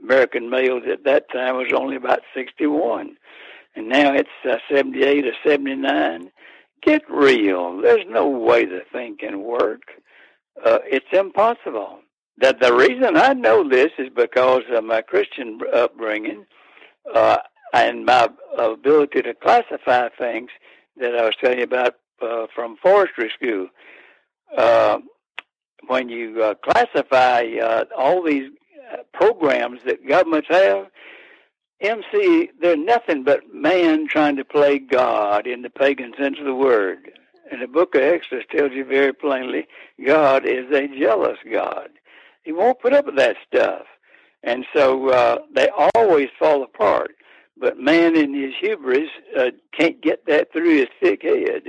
American 0.01 0.49
males 0.49 0.83
at 0.89 1.03
that 1.03 1.29
time 1.31 1.57
was 1.57 1.71
only 1.75 1.97
about 1.97 2.21
61. 2.33 3.17
And 3.75 3.89
now 3.89 4.13
it's 4.13 4.29
uh, 4.49 4.57
78 4.73 5.25
or 5.25 5.33
79. 5.45 6.31
Get 6.81 7.01
real. 7.09 7.81
There's 7.81 8.05
no 8.07 8.27
way 8.27 8.65
the 8.65 8.83
thing 8.91 9.17
can 9.19 9.43
work. 9.43 9.81
Uh, 10.63 10.79
it's 10.85 11.05
impossible. 11.11 11.99
That 12.37 12.59
the 12.59 12.73
reason 12.73 13.15
I 13.15 13.33
know 13.33 13.67
this 13.67 13.91
is 13.97 14.09
because 14.15 14.63
of 14.71 14.83
my 14.83 15.01
Christian 15.01 15.59
upbringing 15.73 16.45
uh, 17.13 17.37
and 17.73 18.05
my 18.05 18.29
ability 18.57 19.21
to 19.21 19.33
classify 19.33 20.09
things 20.17 20.49
that 20.97 21.15
I 21.15 21.25
was 21.25 21.35
telling 21.39 21.59
you 21.59 21.63
about 21.65 21.95
uh, 22.21 22.47
from 22.53 22.77
forestry 22.77 23.31
school. 23.35 23.67
Uh, 24.57 24.99
when 25.87 26.09
you 26.09 26.41
uh, 26.41 26.53
classify 26.55 27.45
uh, 27.61 27.85
all 27.97 28.23
these 28.23 28.49
programs 29.13 29.81
that 29.85 30.07
governments 30.07 30.47
have, 30.49 30.87
MC, 31.81 32.49
they're 32.61 32.77
nothing 32.77 33.23
but 33.23 33.53
man 33.53 34.07
trying 34.07 34.37
to 34.37 34.45
play 34.45 34.79
God 34.79 35.47
in 35.47 35.61
the 35.61 35.69
pagan 35.69 36.13
sense 36.17 36.37
of 36.39 36.45
the 36.45 36.55
word. 36.55 37.11
And 37.51 37.61
the 37.61 37.67
book 37.67 37.93
of 37.95 38.01
Exodus 38.01 38.45
tells 38.49 38.71
you 38.71 38.85
very 38.85 39.13
plainly 39.13 39.67
God 40.05 40.45
is 40.45 40.71
a 40.71 40.87
jealous 40.87 41.37
God. 41.51 41.89
He 42.43 42.51
won't 42.51 42.79
put 42.79 42.93
up 42.93 43.05
with 43.05 43.15
that 43.17 43.37
stuff. 43.47 43.83
And 44.43 44.65
so 44.75 45.09
uh, 45.09 45.37
they 45.55 45.69
always 45.95 46.29
fall 46.37 46.63
apart. 46.63 47.11
But 47.57 47.77
man 47.77 48.15
in 48.15 48.33
his 48.33 48.53
hubris 48.59 49.09
uh, 49.37 49.51
can't 49.77 50.01
get 50.01 50.25
that 50.25 50.51
through 50.51 50.77
his 50.77 50.87
thick 50.99 51.23
head. 51.23 51.63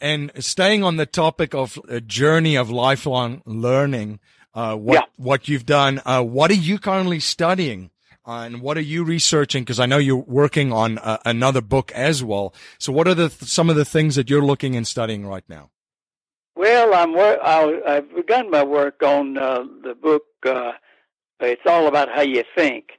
And 0.00 0.30
staying 0.38 0.84
on 0.84 0.96
the 0.96 1.06
topic 1.06 1.54
of 1.54 1.78
a 1.88 2.00
journey 2.00 2.54
of 2.56 2.70
lifelong 2.70 3.42
learning, 3.46 4.20
uh, 4.54 4.76
what 4.76 4.94
yeah. 4.94 5.02
what 5.16 5.48
you've 5.48 5.66
done, 5.66 6.02
uh, 6.04 6.22
what 6.22 6.50
are 6.50 6.54
you 6.54 6.78
currently 6.78 7.18
studying? 7.20 7.90
And 8.28 8.60
what 8.60 8.76
are 8.76 8.82
you 8.82 9.04
researching? 9.04 9.62
Because 9.62 9.78
I 9.78 9.86
know 9.86 9.98
you're 9.98 10.16
working 10.16 10.72
on 10.72 10.98
uh, 10.98 11.18
another 11.24 11.60
book 11.60 11.92
as 11.92 12.24
well. 12.24 12.52
So, 12.78 12.92
what 12.92 13.06
are 13.06 13.14
the 13.14 13.30
some 13.30 13.70
of 13.70 13.76
the 13.76 13.84
things 13.84 14.16
that 14.16 14.28
you're 14.28 14.44
looking 14.44 14.74
and 14.74 14.86
studying 14.86 15.26
right 15.26 15.44
now? 15.48 15.70
Well, 16.56 16.94
I'm 16.94 17.14
I, 17.16 17.94
have 17.94 18.14
begun 18.14 18.50
my 18.50 18.62
work 18.62 19.02
on 19.02 19.36
uh, 19.36 19.64
the 19.84 19.94
book. 19.94 20.22
Uh, 20.44 20.72
it's 21.38 21.62
all 21.66 21.86
about 21.86 22.08
how 22.08 22.22
you 22.22 22.44
think. 22.56 22.92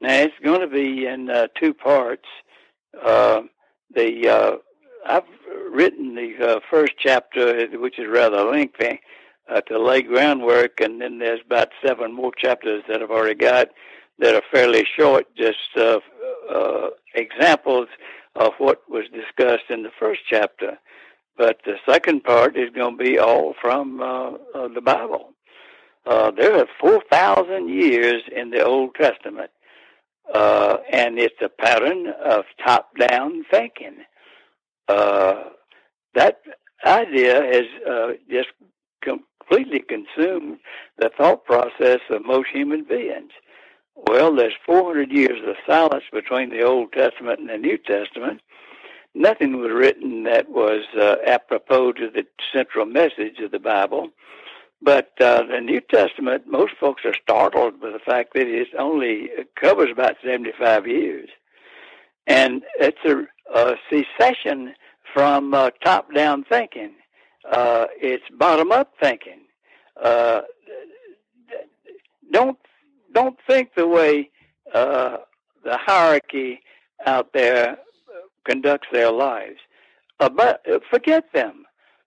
Now, 0.00 0.14
it's 0.14 0.34
going 0.42 0.60
to 0.60 0.66
be 0.66 1.06
in 1.06 1.30
uh, 1.30 1.46
two 1.58 1.74
parts. 1.74 2.26
Uh, 3.00 3.42
the 3.94 4.58
I've 5.06 5.22
written 5.70 6.16
the 6.16 6.60
first 6.68 6.94
chapter, 6.98 7.68
which 7.78 8.00
is 8.00 8.06
rather 8.10 8.42
lengthy, 8.42 9.00
to 9.68 9.78
lay 9.78 10.02
groundwork, 10.02 10.80
and 10.80 11.00
then 11.00 11.20
there's 11.20 11.40
about 11.46 11.68
seven 11.86 12.12
more 12.12 12.32
chapters 12.36 12.82
that 12.88 13.00
I've 13.00 13.10
already 13.10 13.36
got 13.36 13.68
that 14.18 14.34
are 14.34 14.42
fairly 14.50 14.84
short, 14.96 15.26
just 15.36 15.58
uh, 15.76 16.00
uh, 16.50 16.88
examples 17.14 17.88
of 18.34 18.52
what 18.58 18.82
was 18.88 19.04
discussed 19.12 19.70
in 19.70 19.84
the 19.84 19.92
first 19.98 20.22
chapter. 20.28 20.78
But 21.36 21.60
the 21.64 21.76
second 21.88 22.24
part 22.24 22.56
is 22.56 22.70
going 22.70 22.96
to 22.98 23.04
be 23.04 23.18
all 23.18 23.54
from 23.60 24.00
uh, 24.00 24.32
uh 24.54 24.68
the 24.68 24.80
Bible. 24.80 25.34
Uh, 26.06 26.30
there 26.30 26.58
are 26.58 26.66
4,000 26.80 27.68
years 27.68 28.22
in 28.34 28.50
the 28.50 28.62
Old 28.62 28.94
Testament, 28.94 29.50
uh, 30.32 30.76
and 30.92 31.18
it's 31.18 31.40
a 31.40 31.48
pattern 31.48 32.08
of 32.22 32.44
top 32.64 32.90
down 32.98 33.44
thinking. 33.50 33.96
Uh, 34.86 35.44
that 36.14 36.42
idea 36.84 37.42
has 37.42 37.64
uh, 37.88 38.12
just 38.30 38.50
completely 39.02 39.80
consumed 39.80 40.58
the 40.98 41.10
thought 41.16 41.44
process 41.44 42.00
of 42.10 42.24
most 42.24 42.48
human 42.52 42.84
beings. 42.84 43.30
Well, 43.96 44.34
there's 44.34 44.54
400 44.66 45.10
years 45.10 45.40
of 45.46 45.56
silence 45.66 46.04
between 46.12 46.50
the 46.50 46.62
Old 46.62 46.92
Testament 46.92 47.40
and 47.40 47.48
the 47.48 47.56
New 47.56 47.78
Testament. 47.78 48.40
Nothing 49.14 49.58
was 49.60 49.70
written 49.72 50.24
that 50.24 50.48
was 50.48 50.82
uh, 50.98 51.16
apropos 51.26 51.92
to 51.92 52.10
the 52.10 52.26
central 52.52 52.84
message 52.84 53.38
of 53.38 53.52
the 53.52 53.60
Bible. 53.60 54.10
But 54.82 55.12
uh, 55.20 55.44
the 55.44 55.60
New 55.60 55.80
Testament, 55.80 56.44
most 56.46 56.74
folks 56.78 57.04
are 57.04 57.14
startled 57.22 57.80
by 57.80 57.90
the 57.90 58.00
fact 58.00 58.34
that 58.34 58.46
it 58.46 58.68
only 58.78 59.30
covers 59.58 59.90
about 59.90 60.16
75 60.24 60.86
years. 60.86 61.28
And 62.26 62.62
it's 62.80 62.98
a, 63.04 63.24
a 63.54 63.76
secession 63.90 64.74
from 65.14 65.54
uh, 65.54 65.70
top 65.84 66.12
down 66.12 66.44
thinking, 66.44 66.92
uh, 67.50 67.86
it's 68.00 68.24
bottom 68.36 68.72
up 68.72 68.92
thinking. 69.00 69.40
Uh, 70.02 70.42
don't 72.32 72.58
don't 73.12 73.38
think 73.46 73.74
the 73.76 73.86
way 73.86 74.30
uh, 74.74 75.18
the 75.62 75.76
hierarchy 75.76 76.60
out 77.06 77.32
there 77.32 77.78
conducts 78.44 78.88
their 78.92 79.10
lives. 79.10 79.58
Uh, 80.20 80.28
but 80.28 80.62
uh, 80.70 80.78
forget 80.90 81.24
them. 81.32 81.64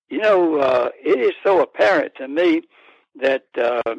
You 0.10 0.20
know, 0.20 0.58
uh, 0.58 0.90
it 1.04 1.20
is 1.20 1.34
so 1.44 1.62
apparent 1.62 2.14
to 2.16 2.28
me 2.28 2.62
that 3.22 3.46
uh, 3.62 3.96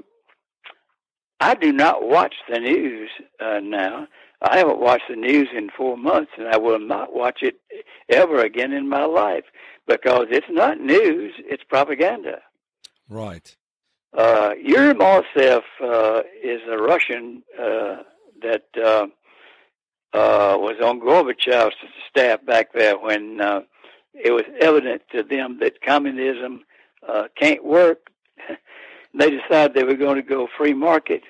I 1.41 1.55
do 1.55 1.73
not 1.73 2.09
watch 2.09 2.35
the 2.49 2.59
news 2.59 3.11
uh, 3.41 3.61
now. 3.63 4.07
I 4.41 4.59
haven't 4.59 4.81
watched 4.81 5.09
the 5.11 5.17
news 5.17 5.49
in 5.55 5.69
four 5.77 5.97
months, 5.97 6.33
and 6.39 6.49
I 6.49 6.57
will 6.57 6.79
not 6.79 7.15
watch 7.15 7.41
it 7.43 7.57
ever 8.09 8.41
again 8.41 8.73
in 8.73 8.89
my 8.89 9.05
life 9.05 9.45
because 9.87 10.27
it's 10.31 10.47
not 10.49 10.81
news; 10.81 11.35
it's 11.39 11.65
propaganda. 11.65 12.41
Right. 13.09 13.57
Uh, 14.17 14.53
Yuri 14.63 14.95
uh, 15.01 16.23
is 16.43 16.61
a 16.71 16.79
Russian 16.79 17.43
uh, 17.59 17.97
that 18.43 19.11
uh, 20.13 20.57
was 20.59 20.77
on 20.83 21.01
Gorbachev's 21.01 21.77
staff 22.09 22.45
back 22.45 22.73
there 22.73 22.99
when 22.99 23.41
uh, 23.41 23.61
it 24.15 24.33
was 24.33 24.45
evident 24.61 25.03
to 25.13 25.23
them 25.23 25.59
that 25.61 25.83
communism 25.83 26.65
uh, 27.07 27.25
can't 27.37 27.65
work. 27.65 28.11
they 29.15 29.31
decided 29.31 29.75
they 29.75 29.85
were 29.85 29.95
going 29.95 30.17
to 30.17 30.23
go 30.23 30.49
free 30.57 30.75
market. 30.75 31.23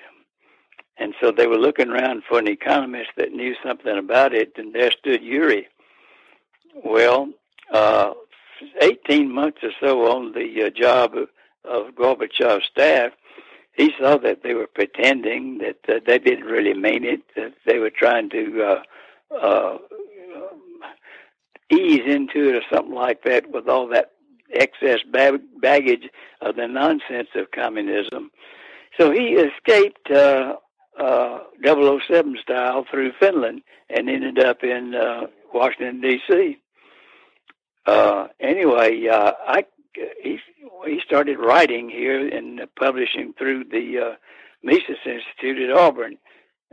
and 0.97 1.13
so 1.21 1.31
they 1.31 1.47
were 1.47 1.57
looking 1.57 1.89
around 1.89 2.23
for 2.27 2.39
an 2.39 2.47
economist 2.47 3.11
that 3.17 3.31
knew 3.31 3.55
something 3.63 3.97
about 3.97 4.33
it, 4.33 4.53
and 4.57 4.73
there 4.73 4.91
stood 4.91 5.21
Yuri. 5.23 5.67
Well, 6.83 7.29
uh, 7.73 8.13
18 8.81 9.31
months 9.31 9.59
or 9.63 9.71
so 9.79 10.11
on 10.11 10.33
the 10.33 10.65
uh, 10.65 10.69
job 10.69 11.15
of, 11.15 11.29
of 11.63 11.95
Gorbachev's 11.95 12.65
staff, 12.65 13.11
he 13.79 13.91
saw 13.97 14.17
that 14.17 14.43
they 14.43 14.53
were 14.53 14.67
pretending 14.67 15.59
that 15.59 15.77
uh, 15.87 15.99
they 16.05 16.19
didn't 16.19 16.45
really 16.45 16.73
mean 16.73 17.05
it, 17.05 17.21
that 17.37 17.53
they 17.65 17.79
were 17.79 17.89
trying 17.89 18.29
to 18.29 18.61
uh, 18.61 19.35
uh, 19.41 19.77
ease 21.71 22.01
into 22.05 22.49
it 22.49 22.55
or 22.55 22.61
something 22.73 22.93
like 22.93 23.23
that 23.23 23.49
with 23.49 23.69
all 23.69 23.87
that 23.87 24.11
excess 24.53 24.99
bag- 25.09 25.39
baggage 25.61 26.09
of 26.41 26.57
the 26.57 26.67
nonsense 26.67 27.29
of 27.35 27.51
communism. 27.51 28.31
So 28.99 29.11
he 29.11 29.37
escaped 29.37 30.11
uh, 30.11 30.55
uh, 30.99 31.39
007 31.63 32.37
style 32.41 32.85
through 32.91 33.13
Finland 33.17 33.61
and 33.89 34.09
ended 34.09 34.39
up 34.39 34.61
in 34.61 34.93
uh, 34.93 35.27
Washington 35.53 36.01
D.C. 36.01 36.57
Uh, 37.85 38.27
anyway, 38.41 39.07
uh, 39.07 39.31
I 39.47 39.63
he 40.21 40.39
he 40.85 41.01
started 41.05 41.37
writing 41.39 41.89
here 41.89 42.27
and 42.27 42.61
publishing 42.77 43.33
through 43.37 43.65
the 43.65 43.99
uh, 43.99 44.15
Mises 44.63 44.97
Institute 45.05 45.69
at 45.69 45.75
Auburn, 45.75 46.17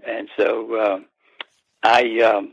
and 0.06 0.28
so 0.36 0.74
uh, 0.74 0.98
I 1.82 2.20
um, 2.20 2.52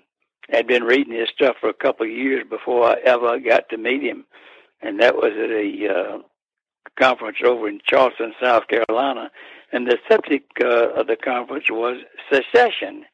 had 0.49 0.67
been 0.67 0.83
reading 0.83 1.13
his 1.13 1.29
stuff 1.29 1.55
for 1.59 1.69
a 1.69 1.73
couple 1.73 2.05
of 2.05 2.11
years 2.11 2.43
before 2.49 2.87
I 2.87 2.95
ever 3.05 3.39
got 3.39 3.69
to 3.69 3.77
meet 3.77 4.03
him, 4.03 4.25
and 4.81 4.99
that 4.99 5.15
was 5.15 5.31
at 5.31 5.49
a 5.49 5.87
uh, 5.89 6.17
conference 6.99 7.37
over 7.43 7.67
in 7.67 7.79
Charleston, 7.87 8.33
South 8.41 8.63
Carolina, 8.67 9.31
and 9.71 9.87
the 9.87 9.97
subject 10.09 10.51
uh, 10.61 10.89
of 10.95 11.07
the 11.07 11.15
conference 11.15 11.65
was 11.69 11.97
secession. 12.31 13.05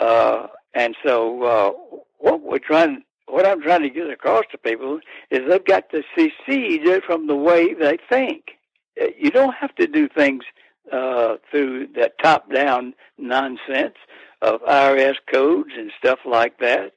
Uh, 0.00 0.46
and 0.74 0.96
so, 1.04 1.42
uh, 1.42 1.70
what 2.18 2.40
we're 2.42 2.58
trying, 2.58 3.02
what 3.32 3.46
I'm 3.46 3.62
trying 3.62 3.82
to 3.82 3.90
get 3.90 4.10
across 4.10 4.44
to 4.52 4.58
people 4.58 5.00
is 5.30 5.40
they've 5.48 5.64
got 5.64 5.90
to 5.90 6.02
secede 6.16 6.86
from 7.04 7.26
the 7.26 7.36
way 7.36 7.74
they 7.74 7.98
think. 8.08 8.52
Uh, 9.00 9.06
you 9.18 9.30
don't 9.30 9.54
have 9.54 9.74
to 9.76 9.86
do 9.86 10.08
things 10.08 10.44
uh, 10.92 11.36
through 11.50 11.88
that 11.96 12.18
top-down 12.22 12.94
nonsense 13.18 13.96
of 14.42 14.62
IRS 14.62 15.16
codes 15.32 15.70
and 15.76 15.92
stuff 15.98 16.20
like 16.24 16.58
that. 16.58 16.92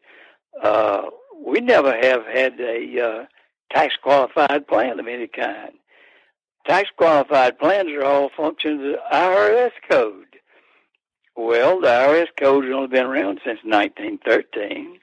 Uh, 0.61 1.03
we 1.45 1.59
never 1.59 1.93
have 1.93 2.25
had 2.25 2.59
a 2.59 3.01
uh, 3.01 3.25
tax 3.71 3.95
qualified 4.01 4.67
plan 4.67 4.99
of 4.99 5.07
any 5.07 5.27
kind. 5.27 5.73
Tax 6.65 6.89
qualified 6.95 7.59
plans 7.59 7.91
are 7.91 8.05
all 8.05 8.29
functions 8.35 8.81
of 8.81 8.91
the 8.93 8.99
IRS 9.11 9.71
code. 9.89 10.25
Well, 11.35 11.81
the 11.81 11.87
IRS 11.87 12.27
code 12.39 12.63
has 12.65 12.73
only 12.73 12.87
been 12.87 13.05
around 13.05 13.41
since 13.43 13.59
1913. 13.63 14.99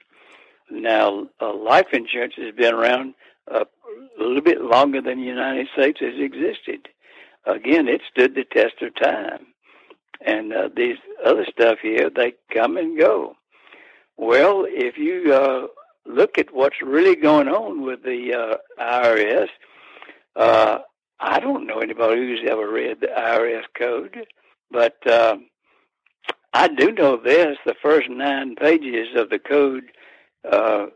Now, 0.71 1.27
uh, 1.41 1.53
life 1.53 1.87
insurance 1.91 2.33
has 2.37 2.55
been 2.55 2.73
around 2.73 3.13
uh, 3.51 3.65
a 4.19 4.23
little 4.23 4.41
bit 4.41 4.61
longer 4.61 5.01
than 5.01 5.19
the 5.19 5.25
United 5.25 5.67
States 5.73 5.99
has 5.99 6.13
existed. 6.17 6.87
Again, 7.45 7.87
it 7.87 8.01
stood 8.09 8.35
the 8.35 8.45
test 8.45 8.81
of 8.81 8.95
time. 8.95 9.47
And 10.25 10.53
uh, 10.53 10.69
these 10.75 10.97
other 11.25 11.45
stuff 11.51 11.79
here, 11.81 12.09
they 12.09 12.33
come 12.53 12.77
and 12.77 12.97
go. 12.97 13.35
Well, 14.17 14.65
if 14.67 14.97
you 14.97 15.33
uh, 15.33 15.67
look 16.05 16.37
at 16.37 16.53
what's 16.53 16.81
really 16.81 17.15
going 17.15 17.47
on 17.47 17.81
with 17.81 18.03
the 18.03 18.33
uh, 18.33 18.57
IRS, 18.81 19.47
uh, 20.35 20.79
I 21.19 21.39
don't 21.39 21.65
know 21.65 21.79
anybody 21.79 22.17
who's 22.17 22.47
ever 22.47 22.71
read 22.71 23.01
the 23.01 23.07
IRS 23.07 23.63
code, 23.77 24.27
but 24.69 24.95
um, 25.11 25.47
I 26.53 26.67
do 26.67 26.91
know 26.91 27.17
this: 27.17 27.57
the 27.65 27.75
first 27.81 28.09
nine 28.09 28.55
pages 28.55 29.07
of 29.15 29.29
the 29.29 29.39
code 29.39 29.85
uh, 30.49 30.87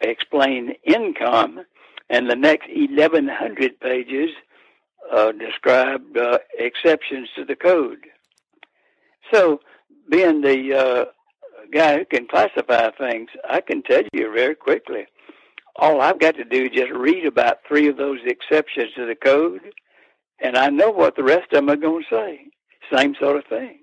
explain 0.00 0.74
income, 0.84 1.64
and 2.10 2.28
the 2.28 2.36
next 2.36 2.68
eleven 2.68 3.28
hundred 3.28 3.80
pages 3.80 4.30
uh, 5.12 5.32
describe 5.32 6.02
uh, 6.16 6.38
exceptions 6.58 7.28
to 7.36 7.44
the 7.44 7.56
code. 7.56 8.06
So, 9.32 9.60
being 10.10 10.42
the 10.42 10.74
uh, 10.74 11.04
guy 11.72 11.98
who 11.98 12.04
can 12.04 12.26
classify 12.26 12.90
things, 12.90 13.30
I 13.48 13.60
can 13.60 13.82
tell 13.82 14.02
you 14.12 14.32
very 14.32 14.54
quickly 14.54 15.06
all 15.76 16.00
I've 16.00 16.20
got 16.20 16.36
to 16.36 16.44
do 16.44 16.64
is 16.64 16.70
just 16.70 16.92
read 16.92 17.26
about 17.26 17.58
three 17.66 17.88
of 17.88 17.96
those 17.96 18.20
exceptions 18.24 18.92
to 18.94 19.06
the 19.06 19.14
code, 19.14 19.60
and 20.40 20.56
I 20.56 20.68
know 20.68 20.90
what 20.90 21.16
the 21.16 21.24
rest 21.24 21.52
of 21.52 21.56
them 21.58 21.70
are 21.70 21.76
going 21.76 22.04
to 22.08 22.16
say. 22.16 22.40
Same 22.92 23.14
sort 23.18 23.38
of 23.38 23.44
thing. 23.46 23.80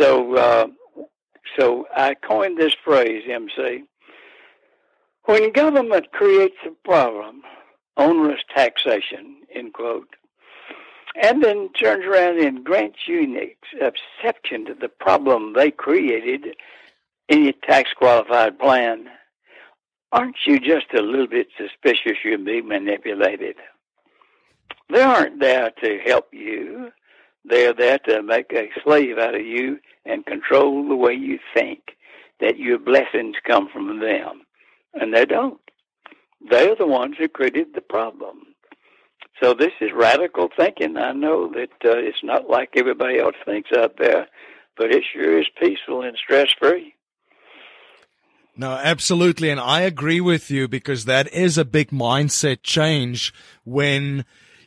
So, 0.00 0.36
uh, 0.36 0.66
so 1.58 1.86
I 1.94 2.14
coined 2.14 2.58
this 2.58 2.74
phrase, 2.84 3.24
MC. 3.28 3.84
When 5.24 5.52
government 5.52 6.12
creates 6.12 6.56
a 6.66 6.70
problem, 6.86 7.42
onerous 7.96 8.40
taxation, 8.54 9.42
end 9.54 9.72
quote, 9.72 10.08
and 11.20 11.42
then 11.42 11.70
turns 11.72 12.04
around 12.04 12.40
and 12.40 12.64
grants 12.64 12.98
you 13.06 13.22
an 13.22 13.36
exception 13.80 14.66
to 14.66 14.74
the 14.74 14.88
problem 14.88 15.52
they 15.52 15.70
created 15.70 16.56
in 17.28 17.44
your 17.44 17.52
tax 17.62 17.90
qualified 17.96 18.58
plan, 18.58 19.06
aren't 20.12 20.36
you 20.46 20.58
just 20.58 20.92
a 20.92 21.00
little 21.00 21.26
bit 21.26 21.48
suspicious 21.56 22.18
you're 22.24 22.38
being 22.38 22.68
manipulated? 22.68 23.56
They 24.90 25.00
aren't 25.00 25.40
there 25.40 25.70
to 25.82 25.98
help 26.04 26.28
you. 26.32 26.92
They're 27.44 27.74
there 27.74 27.98
to 28.08 28.22
make 28.22 28.52
a 28.52 28.70
slave 28.82 29.18
out 29.18 29.34
of 29.34 29.44
you 29.44 29.78
and 30.04 30.26
control 30.26 30.88
the 30.88 30.96
way 30.96 31.12
you 31.12 31.38
think, 31.54 31.96
that 32.40 32.58
your 32.58 32.78
blessings 32.78 33.36
come 33.46 33.68
from 33.72 34.00
them. 34.00 34.42
And 34.94 35.14
they 35.14 35.24
don't. 35.24 35.60
They're 36.50 36.76
the 36.76 36.86
ones 36.86 37.16
who 37.18 37.28
created 37.28 37.68
the 37.74 37.80
problem. 37.80 38.42
So 39.42 39.54
this 39.54 39.72
is 39.80 39.90
radical 39.94 40.48
thinking. 40.56 40.96
I 40.96 41.12
know 41.12 41.50
that 41.52 41.70
uh, 41.84 41.98
it's 41.98 42.22
not 42.22 42.48
like 42.48 42.70
everybody 42.76 43.18
else 43.18 43.34
thinks 43.44 43.70
out 43.76 43.96
there, 43.98 44.28
but 44.76 44.90
it 44.90 45.02
sure 45.12 45.38
is 45.38 45.46
peaceful 45.60 46.02
and 46.02 46.16
stress 46.16 46.48
free. 46.58 46.94
No, 48.56 48.70
absolutely. 48.70 49.50
And 49.50 49.58
I 49.58 49.80
agree 49.80 50.20
with 50.20 50.50
you 50.50 50.68
because 50.68 51.06
that 51.06 51.32
is 51.32 51.58
a 51.58 51.64
big 51.64 51.90
mindset 51.90 52.58
change 52.62 53.34
when 53.64 54.24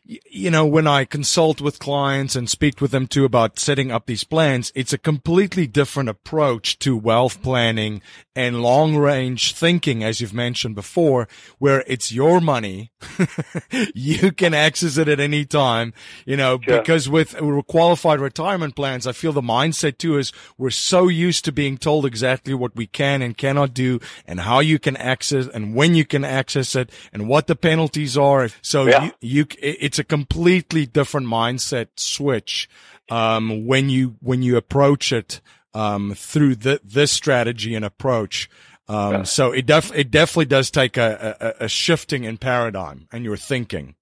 you 0.07 0.49
know, 0.49 0.65
when 0.65 0.87
I 0.87 1.03
consult 1.03 1.59
with 1.59 1.79
clients 1.79 2.35
and 2.35 2.49
speak 2.49 2.79
with 2.79 2.91
them 2.91 3.07
too 3.07 3.25
about 3.25 3.59
setting 3.59 3.91
up 3.91 4.05
these 4.05 4.23
plans, 4.23 4.71
it's 4.73 4.93
a 4.93 4.97
completely 4.97 5.67
different 5.67 6.07
approach 6.07 6.79
to 6.79 6.95
wealth 6.95 7.41
planning 7.41 8.01
and 8.35 8.61
long 8.61 8.95
range 8.95 9.53
thinking, 9.53 10.03
as 10.03 10.21
you've 10.21 10.33
mentioned 10.33 10.75
before, 10.75 11.27
where 11.57 11.83
it's 11.87 12.11
your 12.11 12.39
money. 12.39 12.91
you 13.95 14.31
can 14.31 14.53
access 14.53 14.97
it 14.97 15.07
at 15.07 15.19
any 15.19 15.43
time, 15.43 15.93
you 16.25 16.37
know, 16.37 16.59
sure. 16.61 16.77
because 16.77 17.09
with 17.09 17.35
qualified 17.67 18.19
retirement 18.19 18.75
plans, 18.75 19.07
I 19.07 19.11
feel 19.11 19.33
the 19.33 19.41
mindset 19.41 19.97
too 19.97 20.17
is 20.17 20.31
we're 20.57 20.69
so 20.69 21.07
used 21.07 21.45
to 21.45 21.51
being 21.51 21.77
told 21.77 22.05
exactly 22.05 22.53
what 22.53 22.75
we 22.75 22.87
can 22.87 23.21
and 23.21 23.35
cannot 23.35 23.73
do 23.73 23.99
and 24.25 24.41
how 24.41 24.59
you 24.59 24.77
can 24.79 24.95
access 24.97 25.47
and 25.47 25.73
when 25.75 25.95
you 25.95 26.05
can 26.05 26.23
access 26.23 26.75
it 26.75 26.91
and 27.11 27.27
what 27.27 27.47
the 27.47 27.55
penalties 27.55 28.17
are. 28.17 28.49
So 28.61 28.87
yeah. 28.87 29.05
you, 29.05 29.11
you, 29.21 29.45
it's 29.59 29.96
it's 29.97 29.99
a 29.99 30.03
completely 30.03 30.85
different 30.85 31.25
mindset 31.25 31.87
switch 31.95 32.69
um, 33.09 33.65
when 33.65 33.89
you 33.89 34.15
when 34.21 34.43
you 34.43 34.55
approach 34.55 35.11
it 35.11 35.41
um, 35.73 36.13
through 36.13 36.55
the, 36.55 36.79
this 36.83 37.11
strategy 37.11 37.73
and 37.73 37.83
approach. 37.83 38.47
Um, 38.87 39.13
yeah. 39.13 39.23
So 39.23 39.51
it 39.51 39.65
def 39.65 39.91
it 39.95 40.11
definitely 40.11 40.45
does 40.45 40.69
take 40.69 40.97
a, 40.97 41.55
a, 41.59 41.65
a, 41.65 41.67
shifting 41.67 42.25
in 42.25 42.37
paradigm 42.37 43.07
and 43.11 43.23
your 43.23 43.37
thinking. 43.37 43.95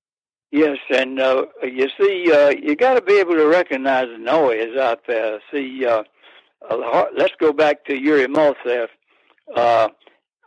Yes, 0.52 0.78
and 0.90 1.18
uh, 1.18 1.46
you 1.64 1.88
see, 1.98 2.30
uh, 2.32 2.50
you 2.50 2.76
got 2.76 2.96
to 2.96 3.02
be 3.02 3.18
able 3.20 3.36
to 3.36 3.48
recognize 3.48 4.08
the 4.08 4.18
noise 4.18 4.76
out 4.78 5.00
there. 5.08 5.40
See, 5.50 5.86
uh, 5.86 6.04
uh 6.70 7.06
let's 7.18 7.36
go 7.40 7.54
back 7.54 7.86
to 7.86 7.96
Yuri 7.96 8.28
Maltsev. 8.28 8.88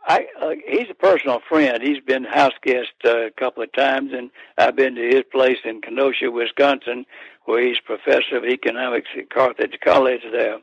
Uh, 0.07 0.11
I 0.11 0.25
uh, 0.41 0.53
he's 0.67 0.89
a 0.89 0.95
personal 0.95 1.39
friend. 1.47 1.81
He's 1.81 1.99
been 1.99 2.23
house 2.23 2.53
guest 2.63 2.91
uh, 3.05 3.27
a 3.27 3.31
couple 3.31 3.63
of 3.63 3.71
times, 3.73 4.11
and 4.13 4.29
I've 4.57 4.75
been 4.75 4.95
to 4.95 5.07
his 5.07 5.23
place 5.31 5.57
in 5.63 5.81
Kenosha, 5.81 6.31
Wisconsin, 6.31 7.05
where 7.45 7.65
he's 7.65 7.79
professor 7.79 8.37
of 8.37 8.45
economics 8.45 9.09
at 9.17 9.29
Carthage 9.29 9.77
College 9.83 10.21
there. 10.31 10.59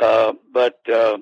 Uh, 0.00 0.32
but 0.52 0.80
uh, 0.92 1.18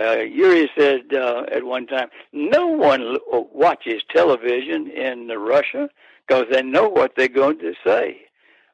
uh, 0.00 0.18
Yuri 0.18 0.70
said 0.78 1.12
uh, 1.14 1.44
at 1.52 1.64
one 1.64 1.86
time, 1.86 2.08
no 2.32 2.66
one 2.66 3.18
watches 3.30 4.02
television 4.14 4.88
in 4.90 5.28
Russia 5.28 5.88
because 6.26 6.46
they 6.50 6.62
know 6.62 6.88
what 6.88 7.12
they're 7.16 7.28
going 7.28 7.58
to 7.58 7.74
say. 7.84 8.22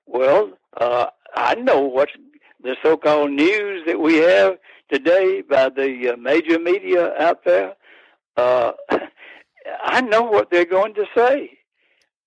Well, 0.06 0.52
uh, 0.76 1.06
I 1.34 1.54
know 1.56 1.80
what's 1.80 2.12
the 2.62 2.76
so-called 2.82 3.30
news 3.30 3.84
that 3.86 4.00
we 4.00 4.16
have 4.16 4.58
today 4.90 5.42
by 5.42 5.68
the 5.68 6.14
uh, 6.14 6.16
major 6.16 6.58
media 6.58 7.14
out 7.18 7.44
there, 7.44 7.74
uh, 8.36 8.72
I 9.82 10.00
know 10.00 10.22
what 10.22 10.50
they're 10.50 10.64
going 10.64 10.94
to 10.94 11.06
say. 11.16 11.50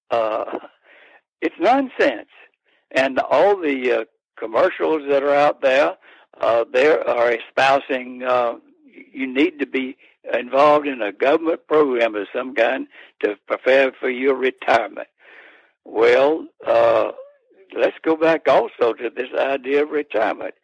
Uh, 0.10 0.60
it's 1.42 1.56
nonsense. 1.60 2.30
And 2.92 3.20
all 3.20 3.60
the 3.60 3.92
uh, 3.92 4.04
commercials 4.42 5.04
that 5.08 5.24
are 5.24 5.36
out 5.36 5.62
there. 5.62 5.96
Uh, 6.40 6.66
they 6.74 6.88
are 6.88 7.32
espousing 7.32 8.24
uh, 8.24 8.56
you 9.14 9.32
need 9.32 9.60
to 9.60 9.66
be 9.66 9.96
involved 10.34 10.88
in 10.88 11.02
a 11.02 11.12
government 11.12 11.68
program 11.68 12.16
of 12.16 12.28
some 12.34 12.54
kind 12.56 12.88
to 13.24 13.36
prepare 13.48 13.92
for 14.00 14.10
your 14.10 14.36
retirement. 14.36 15.08
Well, 15.86 16.48
uh, 16.66 17.12
let's 17.76 17.98
go 18.02 18.16
back 18.16 18.48
also 18.48 18.94
to 18.94 19.10
this 19.10 19.30
idea 19.38 19.84
of 19.84 19.90
retirement. 19.90 20.56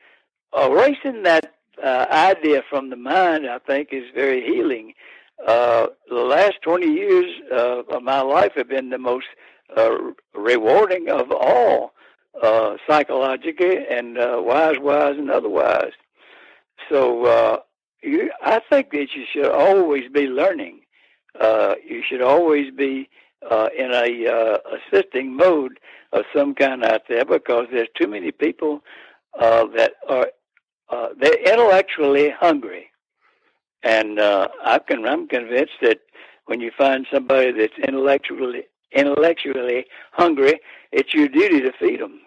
Erasing 0.57 1.23
that 1.23 1.53
uh, 1.83 2.05
idea 2.09 2.63
from 2.69 2.89
the 2.89 2.95
mind, 2.95 3.47
I 3.47 3.59
think, 3.59 3.89
is 3.91 4.05
very 4.13 4.41
healing. 4.41 4.93
Uh, 5.45 5.87
the 6.09 6.15
last 6.15 6.55
20 6.63 6.87
years 6.87 7.31
uh, 7.51 7.83
of 7.83 8.03
my 8.03 8.21
life 8.21 8.53
have 8.55 8.69
been 8.69 8.89
the 8.89 8.97
most 8.97 9.27
uh, 9.75 9.95
rewarding 10.33 11.09
of 11.09 11.31
all, 11.31 11.93
uh, 12.41 12.77
psychologically 12.87 13.77
and 13.89 14.17
uh, 14.17 14.41
wise, 14.43 14.77
wise, 14.79 15.17
and 15.17 15.29
otherwise. 15.29 15.91
So 16.89 17.61
you, 18.01 18.31
I 18.41 18.61
think 18.69 18.91
that 18.91 19.07
you 19.15 19.25
should 19.31 19.51
always 19.51 20.09
be 20.11 20.27
learning. 20.27 20.81
You 21.39 22.01
should 22.07 22.21
always 22.21 22.73
be 22.73 23.09
uh, 23.49 23.69
in 23.77 23.91
a 23.91 24.27
uh, 24.27 24.57
assisting 24.77 25.35
mode 25.35 25.79
of 26.13 26.23
some 26.35 26.55
kind 26.55 26.83
out 26.83 27.01
there 27.09 27.25
because 27.25 27.67
there's 27.71 27.87
too 27.95 28.07
many 28.07 28.31
people 28.31 28.81
uh, 29.39 29.65
that 29.75 29.93
are 30.09 30.27
uh, 30.89 31.09
they're 31.19 31.41
intellectually 31.51 32.29
hungry, 32.29 32.89
and 33.83 34.19
uh, 34.19 34.47
I 34.63 34.79
can, 34.79 35.05
I'm 35.05 35.27
convinced 35.27 35.73
that 35.81 35.99
when 36.45 36.61
you 36.61 36.71
find 36.77 37.05
somebody 37.11 37.51
that's 37.51 37.77
intellectually 37.85 38.63
intellectually 38.93 39.85
hungry, 40.13 40.59
it's 40.91 41.13
your 41.13 41.27
duty 41.27 41.59
to 41.61 41.71
feed 41.77 41.99
them. 41.99 42.21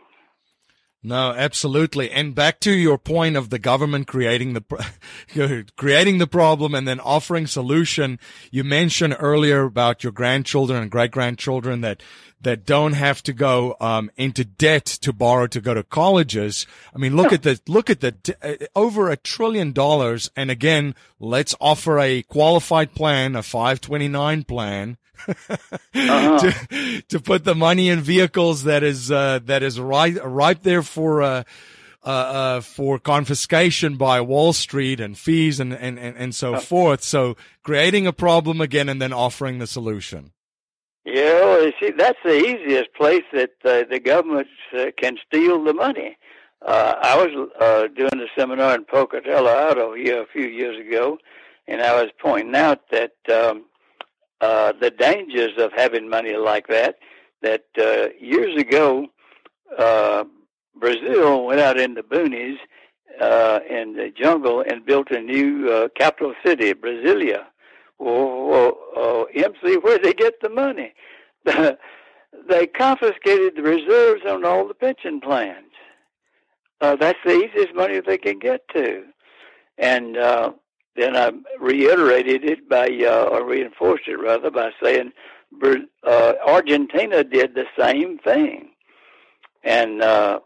No, 1.02 1.32
absolutely. 1.32 2.10
And 2.10 2.34
back 2.34 2.60
to 2.60 2.72
your 2.72 2.98
point 2.98 3.34
of 3.34 3.48
the 3.48 3.58
government 3.58 4.06
creating 4.06 4.52
the 4.52 5.64
creating 5.76 6.18
the 6.18 6.26
problem 6.26 6.74
and 6.74 6.86
then 6.86 7.00
offering 7.00 7.46
solution. 7.46 8.18
You 8.50 8.64
mentioned 8.64 9.16
earlier 9.18 9.62
about 9.64 10.04
your 10.04 10.12
grandchildren 10.12 10.82
and 10.82 10.90
great 10.90 11.10
grandchildren 11.10 11.80
that 11.80 12.02
that 12.42 12.66
don't 12.66 12.92
have 12.92 13.22
to 13.22 13.32
go 13.32 13.76
um, 13.80 14.10
into 14.16 14.44
debt 14.44 14.84
to 14.84 15.12
borrow 15.14 15.46
to 15.46 15.60
go 15.62 15.72
to 15.72 15.82
colleges. 15.82 16.66
I 16.94 16.98
mean, 16.98 17.16
look 17.16 17.32
at 17.32 17.44
the 17.44 17.58
look 17.66 17.88
at 17.88 18.00
the 18.00 18.36
uh, 18.42 18.66
over 18.76 19.08
a 19.08 19.16
trillion 19.16 19.72
dollars. 19.72 20.30
And 20.36 20.50
again, 20.50 20.94
let's 21.18 21.54
offer 21.62 21.98
a 21.98 22.22
qualified 22.24 22.94
plan, 22.94 23.36
a 23.36 23.42
529 23.42 24.44
plan 24.44 24.98
uh-huh. 25.28 26.38
to, 26.70 27.02
to 27.08 27.20
put 27.20 27.44
the 27.44 27.54
money 27.54 27.88
in 27.88 28.00
vehicles 28.00 28.64
that 28.64 28.82
is 28.82 29.10
uh, 29.10 29.40
that 29.44 29.62
is 29.62 29.78
right 29.80 30.16
right 30.24 30.62
there 30.62 30.82
for 30.82 31.22
uh, 31.22 31.42
uh, 32.04 32.08
uh, 32.08 32.60
for 32.62 32.98
confiscation 32.98 33.96
by 33.96 34.20
Wall 34.20 34.52
Street 34.52 35.00
and 35.00 35.18
fees 35.18 35.60
and 35.60 35.72
and 35.72 35.98
and, 35.98 36.16
and 36.16 36.34
so 36.34 36.58
forth. 36.58 37.02
So 37.02 37.36
creating 37.62 38.06
a 38.06 38.12
problem 38.12 38.60
again 38.60 38.88
and 38.88 39.02
then 39.02 39.12
offering 39.12 39.58
the 39.58 39.66
solution. 39.66 40.32
Yeah, 41.04 41.40
well, 41.40 41.64
you 41.64 41.72
see, 41.80 41.90
that's 41.90 42.18
the 42.24 42.36
easiest 42.36 42.92
place 42.94 43.24
that 43.32 43.52
uh, 43.64 43.84
the 43.90 43.98
government 43.98 44.48
uh, 44.76 44.86
can 44.96 45.16
steal 45.26 45.62
the 45.64 45.72
money. 45.72 46.16
Uh, 46.64 46.94
I 47.00 47.16
was 47.16 47.50
uh, 47.58 47.86
doing 47.88 48.22
a 48.22 48.28
seminar 48.38 48.74
in 48.74 48.84
Pocatello, 48.84 49.50
Idaho, 49.50 49.94
here 49.94 50.22
a 50.22 50.26
few 50.26 50.46
years 50.46 50.78
ago, 50.78 51.18
and 51.66 51.80
I 51.80 52.00
was 52.00 52.10
pointing 52.20 52.54
out 52.54 52.90
that 52.90 53.14
um, 53.32 53.64
uh, 54.40 54.72
the 54.80 54.90
dangers 54.90 55.52
of 55.58 55.72
having 55.72 56.08
money 56.08 56.36
like 56.36 56.66
that. 56.68 56.96
That 57.42 57.64
uh, 57.78 58.08
years 58.18 58.60
ago, 58.60 59.06
uh, 59.78 60.24
Brazil 60.76 61.46
went 61.46 61.60
out 61.60 61.78
in 61.78 61.94
the 61.94 62.02
boonies 62.02 62.58
uh, 63.20 63.60
in 63.68 63.94
the 63.94 64.10
jungle 64.10 64.62
and 64.66 64.84
built 64.84 65.10
a 65.10 65.20
new 65.20 65.70
uh, 65.70 65.88
capital 65.96 66.34
city, 66.44 66.72
Brasilia. 66.74 67.44
Uh, 68.00 69.24
MC, 69.34 69.76
where 69.78 69.98
did 69.98 70.04
they 70.04 70.14
get 70.14 70.40
the 70.40 70.48
money? 70.48 70.92
they 71.44 72.66
confiscated 72.66 73.56
the 73.56 73.62
reserves 73.62 74.22
on 74.26 74.44
all 74.44 74.66
the 74.66 74.74
pension 74.74 75.20
plans. 75.20 75.72
Uh, 76.80 76.96
that's 76.96 77.18
the 77.24 77.32
easiest 77.32 77.74
money 77.74 78.00
they 78.00 78.16
can 78.16 78.38
get 78.38 78.66
to. 78.74 79.04
And 79.76 80.16
uh, 80.16 80.52
then 80.96 81.16
I 81.16 81.32
reiterated 81.60 82.44
it 82.44 82.68
by, 82.68 82.88
uh, 82.88 83.28
or 83.30 83.46
reinforced 83.46 84.08
it 84.08 84.16
rather, 84.16 84.50
by 84.50 84.70
saying 84.82 85.12
uh, 86.04 86.32
Argentina 86.46 87.24
did 87.24 87.54
the 87.54 87.66
same 87.78 88.18
thing. 88.18 88.70
And 89.62 90.02
uh, 90.02 90.40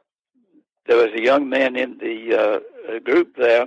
there 0.86 0.96
was 0.96 1.10
a 1.14 1.22
young 1.22 1.48
man 1.48 1.76
in 1.76 1.98
the 1.98 2.62
uh, 2.94 2.98
group 3.00 3.36
there 3.36 3.66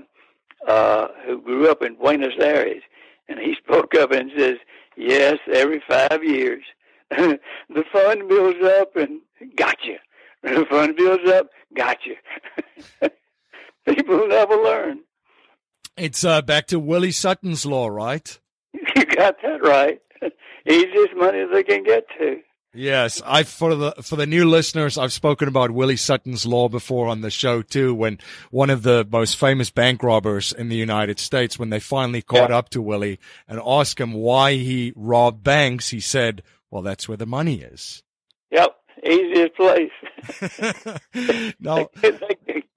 uh, 0.68 1.08
who 1.26 1.42
grew 1.42 1.70
up 1.70 1.82
in 1.82 1.96
Buenos 1.96 2.34
Aires, 2.40 2.84
and 3.28 3.40
he 3.40 3.56
spoke 3.64 3.96
up 3.96 4.12
and 4.12 4.32
says, 4.38 4.58
"Yes, 4.96 5.38
every 5.52 5.82
five 5.88 6.24
years, 6.24 6.64
the 7.10 7.84
fund 7.92 8.28
builds 8.28 8.64
up 8.64 8.96
and 8.96 9.22
gotcha. 9.56 9.98
The 10.44 10.66
fund 10.70 10.96
builds 10.96 11.30
up, 11.30 11.50
gotcha. 11.76 12.16
People 13.86 14.28
never 14.28 14.56
learn." 14.56 15.00
It's 15.98 16.24
uh, 16.24 16.44
back 16.44 16.68
to 16.68 16.80
Willie 16.80 17.12
Sutton's 17.12 17.66
law, 17.66 17.88
right? 17.88 18.40
You 18.96 19.06
got 19.06 19.36
that 19.44 19.62
right. 19.64 20.02
Easiest 20.68 21.16
money 21.16 21.46
they 21.52 21.64
can 21.64 21.84
get 21.84 22.06
to. 22.18 22.40
Yes, 22.74 23.22
I 23.26 23.44
for 23.44 23.74
the 23.74 23.92
for 24.04 24.16
the 24.16 24.28
new 24.28 24.48
listeners, 24.48 24.98
I've 24.98 25.14
spoken 25.14 25.48
about 25.48 25.72
Willie 25.72 25.98
Sutton's 25.98 26.46
law 26.46 26.70
before 26.70 27.08
on 27.08 27.22
the 27.22 27.32
show 27.32 27.64
too. 27.64 27.96
When 27.96 28.20
one 28.52 28.70
of 28.70 28.84
the 28.84 29.08
most 29.12 29.38
famous 29.38 29.72
bank 29.72 30.04
robbers 30.04 30.52
in 30.52 30.70
the 30.70 30.76
United 30.76 31.20
States, 31.20 31.58
when 31.58 31.72
they 31.72 31.80
finally 31.80 32.22
caught 32.22 32.52
yeah. 32.52 32.58
up 32.58 32.70
to 32.70 32.82
Willie 32.82 33.20
and 33.48 33.60
asked 33.66 34.00
him 34.00 34.14
why 34.14 34.54
he 34.54 34.94
robbed 34.96 35.44
banks, 35.44 35.90
he 35.90 36.00
said, 36.00 36.44
"Well, 36.70 36.84
that's 36.84 37.08
where 37.08 37.18
the 37.18 37.26
money 37.26 37.62
is." 37.62 38.04
Yep, 38.52 38.76
easiest 39.04 39.56
place. 39.56 39.92
no, 41.60 41.90
they 42.02 42.12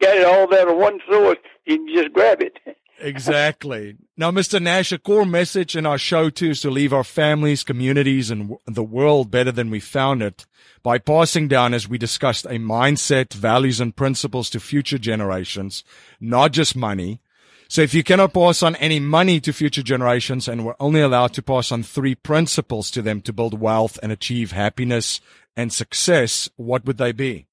get 0.01 0.17
it 0.17 0.25
all 0.25 0.47
there 0.47 0.65
to 0.65 0.73
one 0.73 1.01
source. 1.11 1.39
You 1.67 1.77
can 1.77 1.95
just 1.95 2.13
grab 2.15 2.41
it. 2.41 2.59
Exactly. 3.01 3.97
Now, 4.17 4.31
Mr. 4.31 4.61
Nash, 4.61 4.93
a 4.93 4.99
core 4.99 5.25
message 5.25 5.75
in 5.75 5.87
our 5.87 5.99
show 5.99 6.31
too 6.31 6.51
is 6.51 6.61
to 6.61 6.71
leave 6.71 6.93
our 6.93 7.05
families, 7.05 7.65
communities, 7.65 8.31
and 8.31 8.57
the 8.67 8.83
world 8.83 9.31
better 9.31 9.51
than 9.51 9.71
we 9.71 9.81
found 9.81 10.23
it 10.23 10.47
by 10.83 10.99
passing 10.99 11.49
down, 11.49 11.75
as 11.75 11.89
we 11.89 11.99
discussed, 11.99 12.47
a 12.47 12.59
mindset, 12.59 13.33
values, 13.33 13.81
and 13.81 13.97
principles 13.97 14.51
to 14.51 14.61
future 14.61 14.99
generations, 14.99 15.85
not 16.21 16.53
just 16.53 16.77
money. 16.77 17.21
So 17.69 17.83
if 17.83 17.95
you 17.95 18.03
cannot 18.03 18.35
pass 18.35 18.63
on 18.63 18.75
any 18.77 18.99
money 18.99 19.41
to 19.41 19.53
future 19.53 19.83
generations 19.83 20.49
and 20.49 20.65
we're 20.65 20.75
only 20.81 21.01
allowed 21.01 21.35
to 21.35 21.43
pass 21.43 21.71
on 21.71 21.85
three 21.85 22.17
principles 22.17 22.91
to 22.91 23.01
them 23.01 23.21
to 23.23 23.33
build 23.33 23.61
wealth 23.61 23.97
and 24.03 24.11
achieve 24.11 24.51
happiness 24.51 25.21
and 25.57 25.73
success, 25.73 26.51
what 26.57 26.85
would 26.85 26.99
they 26.99 27.13
be? 27.13 27.47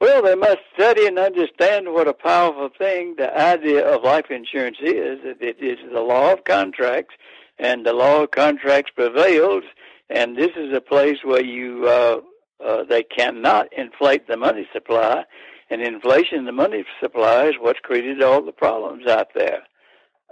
Well, 0.00 0.22
they 0.22 0.36
must 0.36 0.58
study 0.74 1.06
and 1.06 1.18
understand 1.18 1.92
what 1.92 2.06
a 2.06 2.12
powerful 2.12 2.68
thing 2.78 3.16
the 3.16 3.36
idea 3.36 3.84
of 3.84 4.04
life 4.04 4.30
insurance 4.30 4.76
is. 4.80 5.18
It 5.24 5.56
is 5.60 5.78
the 5.92 6.00
law 6.00 6.32
of 6.32 6.44
contracts, 6.44 7.16
and 7.58 7.84
the 7.84 7.92
law 7.92 8.22
of 8.22 8.30
contracts 8.30 8.92
prevails. 8.94 9.64
And 10.08 10.36
this 10.36 10.52
is 10.56 10.72
a 10.72 10.80
place 10.80 11.18
where 11.24 11.44
you 11.44 11.86
uh, 11.88 12.20
uh, 12.64 12.84
they 12.84 13.02
cannot 13.02 13.72
inflate 13.72 14.28
the 14.28 14.36
money 14.36 14.68
supply, 14.72 15.24
and 15.68 15.82
inflation 15.82 16.44
the 16.44 16.52
money 16.52 16.84
supply 17.00 17.46
is 17.46 17.54
what's 17.58 17.80
created 17.80 18.22
all 18.22 18.40
the 18.40 18.52
problems 18.52 19.06
out 19.08 19.34
there. 19.34 19.62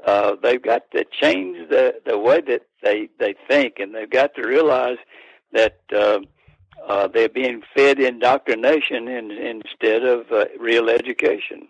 Uh, 0.06 0.36
they've 0.42 0.62
got 0.62 0.88
to 0.92 1.04
change 1.04 1.68
the 1.70 1.96
the 2.06 2.16
way 2.16 2.40
that 2.40 2.62
they 2.84 3.08
they 3.18 3.34
think, 3.48 3.80
and 3.80 3.92
they've 3.96 4.10
got 4.10 4.32
to 4.36 4.46
realize 4.46 4.98
that. 5.52 5.80
Uh, 5.92 6.20
uh, 6.88 7.08
they're 7.08 7.28
being 7.28 7.62
fed 7.74 7.98
indoctrination 7.98 9.08
in, 9.08 9.30
instead 9.30 10.04
of 10.04 10.30
uh, 10.30 10.46
real 10.58 10.88
education. 10.88 11.68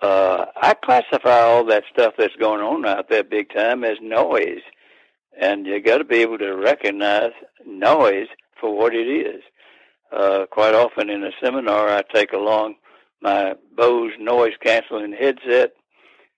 Uh, 0.00 0.46
I 0.56 0.74
classify 0.74 1.40
all 1.40 1.64
that 1.66 1.84
stuff 1.92 2.14
that's 2.18 2.36
going 2.36 2.60
on 2.60 2.84
out 2.86 3.08
there 3.08 3.24
big 3.24 3.52
time 3.52 3.84
as 3.84 3.98
noise, 4.02 4.62
and 5.38 5.66
you 5.66 5.80
got 5.80 5.98
to 5.98 6.04
be 6.04 6.18
able 6.18 6.38
to 6.38 6.54
recognize 6.54 7.32
noise 7.66 8.28
for 8.60 8.76
what 8.76 8.94
it 8.94 9.06
is. 9.06 9.42
Uh, 10.12 10.46
quite 10.50 10.74
often 10.74 11.10
in 11.10 11.24
a 11.24 11.30
seminar, 11.42 11.88
I 11.88 12.02
take 12.12 12.32
along 12.32 12.74
my 13.20 13.54
Bose 13.76 14.12
noise 14.20 14.52
canceling 14.62 15.12
headset 15.12 15.72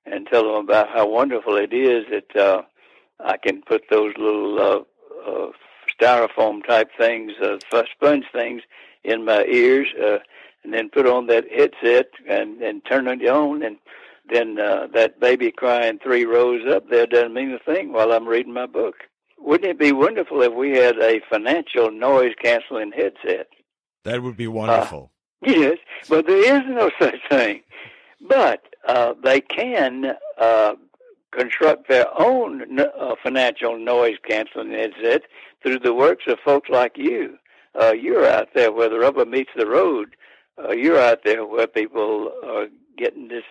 and 0.07 0.27
tell 0.27 0.45
them 0.45 0.65
about 0.65 0.89
how 0.89 1.09
wonderful 1.09 1.57
it 1.57 1.73
is 1.73 2.05
that 2.11 2.41
uh, 2.41 2.63
I 3.19 3.37
can 3.37 3.63
put 3.63 3.83
those 3.91 4.15
little 4.17 4.59
uh, 4.61 5.29
uh, 5.29 5.51
styrofoam 6.01 6.65
type 6.67 6.91
things, 6.99 7.33
uh, 7.43 7.59
sponge 7.93 8.25
things 8.33 8.63
in 9.05 9.25
my 9.25 9.45
ears, 9.45 9.89
uh, 10.03 10.19
and 10.65 10.73
then 10.73 10.91
put 10.91 11.07
on 11.07 11.27
that 11.29 11.45
headset 11.51 12.07
and, 12.29 12.61
and 12.61 12.83
turn 12.85 13.07
it 13.07 13.27
on, 13.27 13.63
and 13.63 13.77
then 14.29 14.59
uh, 14.59 14.89
that 14.93 15.21
baby 15.21 15.53
crying 15.53 15.99
three 16.03 16.25
rows 16.25 16.63
up 16.69 16.89
there 16.91 17.07
doesn't 17.07 17.35
mean 17.35 17.53
a 17.53 17.59
thing 17.59 17.93
while 17.93 18.13
I'm 18.13 18.27
reading 18.27 18.53
my 18.53 18.67
book. 18.67 18.97
Wouldn't 19.39 19.71
it 19.71 19.79
be 19.79 19.93
wonderful 19.93 20.43
if 20.43 20.53
we 20.53 20.71
had 20.71 20.99
a 20.99 21.21
financial 21.31 21.91
noise 21.91 22.33
canceling 22.43 22.93
headset? 22.93 23.47
That 24.05 24.23
would 24.23 24.37
be 24.37 24.49
wonderful. 24.49 25.13
Yes, 25.43 25.79
but 26.09 26.27
there 26.27 26.57
is 26.57 26.63
no 26.67 26.91
such 26.99 27.21
thing. 27.29 27.61
But 28.27 28.63
uh, 28.89 29.15
they 29.23 29.41
can 29.41 30.17
uh, 30.39 30.75
construct 31.33 31.89
their 31.89 32.07
own 32.21 32.79
uh, 32.79 33.15
financial 33.23 33.79
noise 33.79 34.17
canceling 34.29 34.71
headset 34.71 35.23
through 35.63 35.79
the 35.79 35.95
works 35.95 36.25
of 36.27 36.39
folks 36.45 36.69
like 36.69 36.97
you. 36.97 37.39
Uh, 37.81 37.93
you're 37.93 38.27
out 38.27 38.49
there 38.55 38.73
where 38.73 38.89
the 38.89 38.99
rubber 38.99 39.27
meets 39.27 39.51
the 39.57 39.67
road. 39.67 40.17
Uh, 40.63 40.73
you're 40.73 41.01
out 41.01 41.25
there 41.25 41.45
where 41.45 41.67
people 41.67 42.33
are 42.45 42.69
getting 42.97 43.29
this 43.29 43.45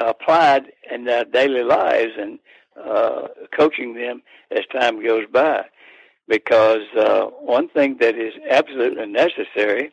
applied 0.00 0.72
in 0.90 1.04
their 1.04 1.24
daily 1.24 1.62
lives 1.62 2.12
and 2.18 2.38
uh, 2.84 3.28
coaching 3.56 3.94
them 3.94 4.22
as 4.50 4.64
time 4.72 5.02
goes 5.02 5.24
by. 5.32 5.64
Because 6.26 6.82
uh, 6.96 7.26
one 7.40 7.68
thing 7.68 7.96
that 8.00 8.16
is 8.16 8.34
absolutely 8.50 9.06
necessary 9.06 9.92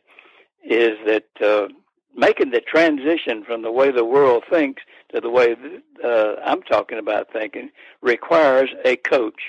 is 0.63 0.97
that 1.05 1.25
uh, 1.41 1.67
making 2.15 2.51
the 2.51 2.61
transition 2.61 3.43
from 3.43 3.61
the 3.61 3.71
way 3.71 3.91
the 3.91 4.05
world 4.05 4.43
thinks 4.49 4.83
to 5.13 5.19
the 5.19 5.29
way 5.29 5.55
uh, 6.03 6.35
I'm 6.43 6.61
talking 6.63 6.97
about 6.97 7.31
thinking 7.31 7.69
requires 8.01 8.69
a 8.83 8.95
coach. 8.95 9.41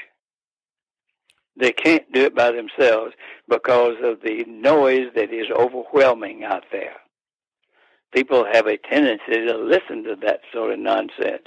They 1.59 1.73
can't 1.73 2.11
do 2.12 2.23
it 2.23 2.35
by 2.35 2.51
themselves 2.51 3.14
because 3.49 3.97
of 4.03 4.21
the 4.23 4.45
noise 4.45 5.09
that 5.14 5.33
is 5.33 5.47
overwhelming 5.51 6.45
out 6.45 6.64
there. 6.71 6.97
People 8.12 8.45
have 8.53 8.67
a 8.67 8.77
tendency 8.77 9.47
to 9.47 9.57
listen 9.57 10.05
to 10.05 10.17
that 10.23 10.41
sort 10.53 10.73
of 10.73 10.79
nonsense. 10.79 11.47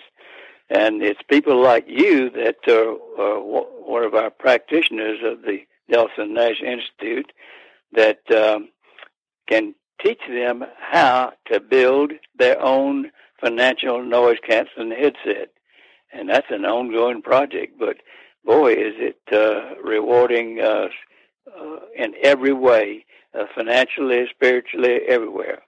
And 0.70 1.02
it's 1.02 1.22
people 1.30 1.62
like 1.62 1.86
you 1.88 2.30
that 2.32 2.58
are, 2.68 2.96
are 3.20 3.40
one 3.42 4.04
of 4.04 4.14
our 4.14 4.30
practitioners 4.30 5.20
of 5.24 5.42
the 5.42 5.60
Nelson 5.88 6.34
Nash 6.34 6.62
Institute 6.62 7.32
that 7.94 8.20
um, 8.32 8.70
can 9.48 9.74
teach 10.04 10.22
them 10.28 10.66
how 10.80 11.34
to 11.52 11.60
build 11.60 12.14
their 12.38 12.62
own 12.62 13.12
financial 13.42 14.04
noise 14.04 14.38
canceling 14.48 14.92
headset. 14.92 15.50
And 16.12 16.30
that's 16.30 16.48
an 16.50 16.66
ongoing 16.66 17.22
project, 17.22 17.78
but 17.80 17.98
boy, 18.44 18.72
is 18.74 18.96
it 18.98 19.20
uh, 19.32 19.76
rewarding 19.84 20.60
us 20.60 20.92
uh, 21.48 21.78
in 21.96 22.14
every 22.24 22.54
way, 22.54 23.06
uh, 23.38 23.46
financially, 23.56 24.26
spiritually, 24.32 25.02
everywhere. 25.08 25.62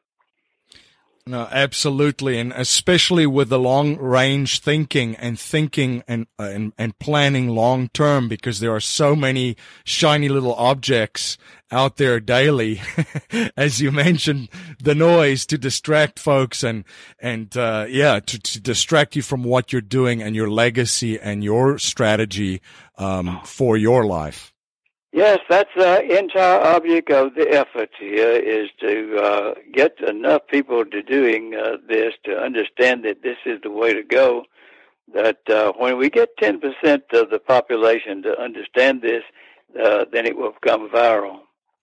No, 1.28 1.48
absolutely, 1.52 2.40
and 2.40 2.52
especially 2.52 3.28
with 3.28 3.50
the 3.50 3.60
long 3.60 3.96
range 3.98 4.60
thinking 4.60 5.16
and 5.18 5.40
thinking 5.40 6.04
and 6.08 6.26
uh, 6.40 6.44
and, 6.44 6.74
and 6.80 6.98
planning 6.98 7.50
long 7.50 7.90
term, 7.90 8.28
because 8.28 8.60
there 8.60 8.74
are 8.74 8.80
so 8.80 9.16
many 9.16 9.56
shiny 9.84 10.30
little 10.30 10.56
objects 10.56 11.38
out 11.72 11.98
there 11.98 12.20
daily, 12.20 12.82
as 13.58 13.80
you 13.80 13.92
mentioned, 13.92 14.50
the 14.82 14.96
noise 14.96 15.46
to 15.46 15.60
distract 15.60 16.18
folks 16.18 16.64
and 16.64 16.86
and 17.20 17.56
uh, 17.56 17.86
yeah, 17.88 18.20
to, 18.20 18.40
to 18.40 18.60
distract 18.60 19.16
you 19.16 19.22
from 19.22 19.44
what 19.44 19.72
you're 19.72 19.82
doing 19.82 20.24
and 20.24 20.36
your 20.36 20.50
legacy 20.50 21.20
and 21.20 21.44
your 21.44 21.78
strategy 21.78 22.62
um, 22.98 23.40
for 23.44 23.78
your 23.78 24.06
life. 24.06 24.54
Yes, 25.14 25.40
that's 25.50 25.70
the 25.76 26.18
entire 26.18 26.62
object 26.62 27.12
of 27.12 27.36
the 27.36 27.50
effort 27.52 27.90
here 28.00 28.32
is 28.32 28.70
to 28.80 29.18
uh, 29.18 29.54
get 29.74 30.00
enough 30.00 30.48
people 30.48 30.86
to 30.86 31.02
doing 31.02 31.54
uh, 31.54 31.78
this 31.88 32.14
to 32.24 32.38
understand 32.38 33.04
that 33.04 33.22
this 33.22 33.36
is 33.46 33.60
the 33.62 33.72
way 33.72 33.94
to 33.94 34.04
go. 34.04 34.46
That 35.14 35.40
uh, 35.50 35.74
when 35.78 35.98
we 35.98 36.10
get 36.10 36.38
10% 36.38 36.62
of 37.12 37.30
the 37.30 37.40
population 37.46 38.24
to 38.24 38.40
understand 38.40 39.02
this, 39.02 39.24
uh, 39.78 40.06
then 40.14 40.26
it 40.26 40.38
will 40.38 40.54
become 40.54 40.90
viral. 40.90 41.40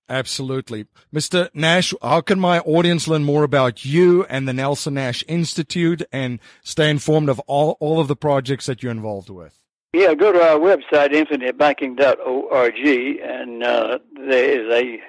Absolutely. 0.09 0.87
Mr. 1.15 1.51
Nash, 1.53 1.93
how 2.01 2.23
can 2.23 2.41
my 2.41 2.61
audience 2.61 3.07
learn 3.09 3.25
more 3.25 3.45
about 3.45 3.85
you 3.85 4.25
and 4.25 4.49
the 4.49 4.55
Nelson 4.55 4.95
Nash 4.95 5.23
Institute 5.29 6.03
and 6.11 6.41
stay 6.63 6.89
informed 6.89 7.29
of 7.29 7.41
all, 7.41 7.77
all 7.79 8.01
of 8.01 8.09
the 8.09 8.17
projects 8.17 8.65
that 8.67 8.83
you're 8.83 8.91
involved 8.91 9.29
with? 9.29 9.61
Yeah, 9.95 10.13
go 10.13 10.33
to 10.33 10.43
our 10.43 10.59
website, 10.59 11.15
infinitebanking.org, 11.15 12.79
and 13.23 13.63
uh, 13.65 13.99
there 14.29 14.61
is 14.61 14.71
a 14.71 15.01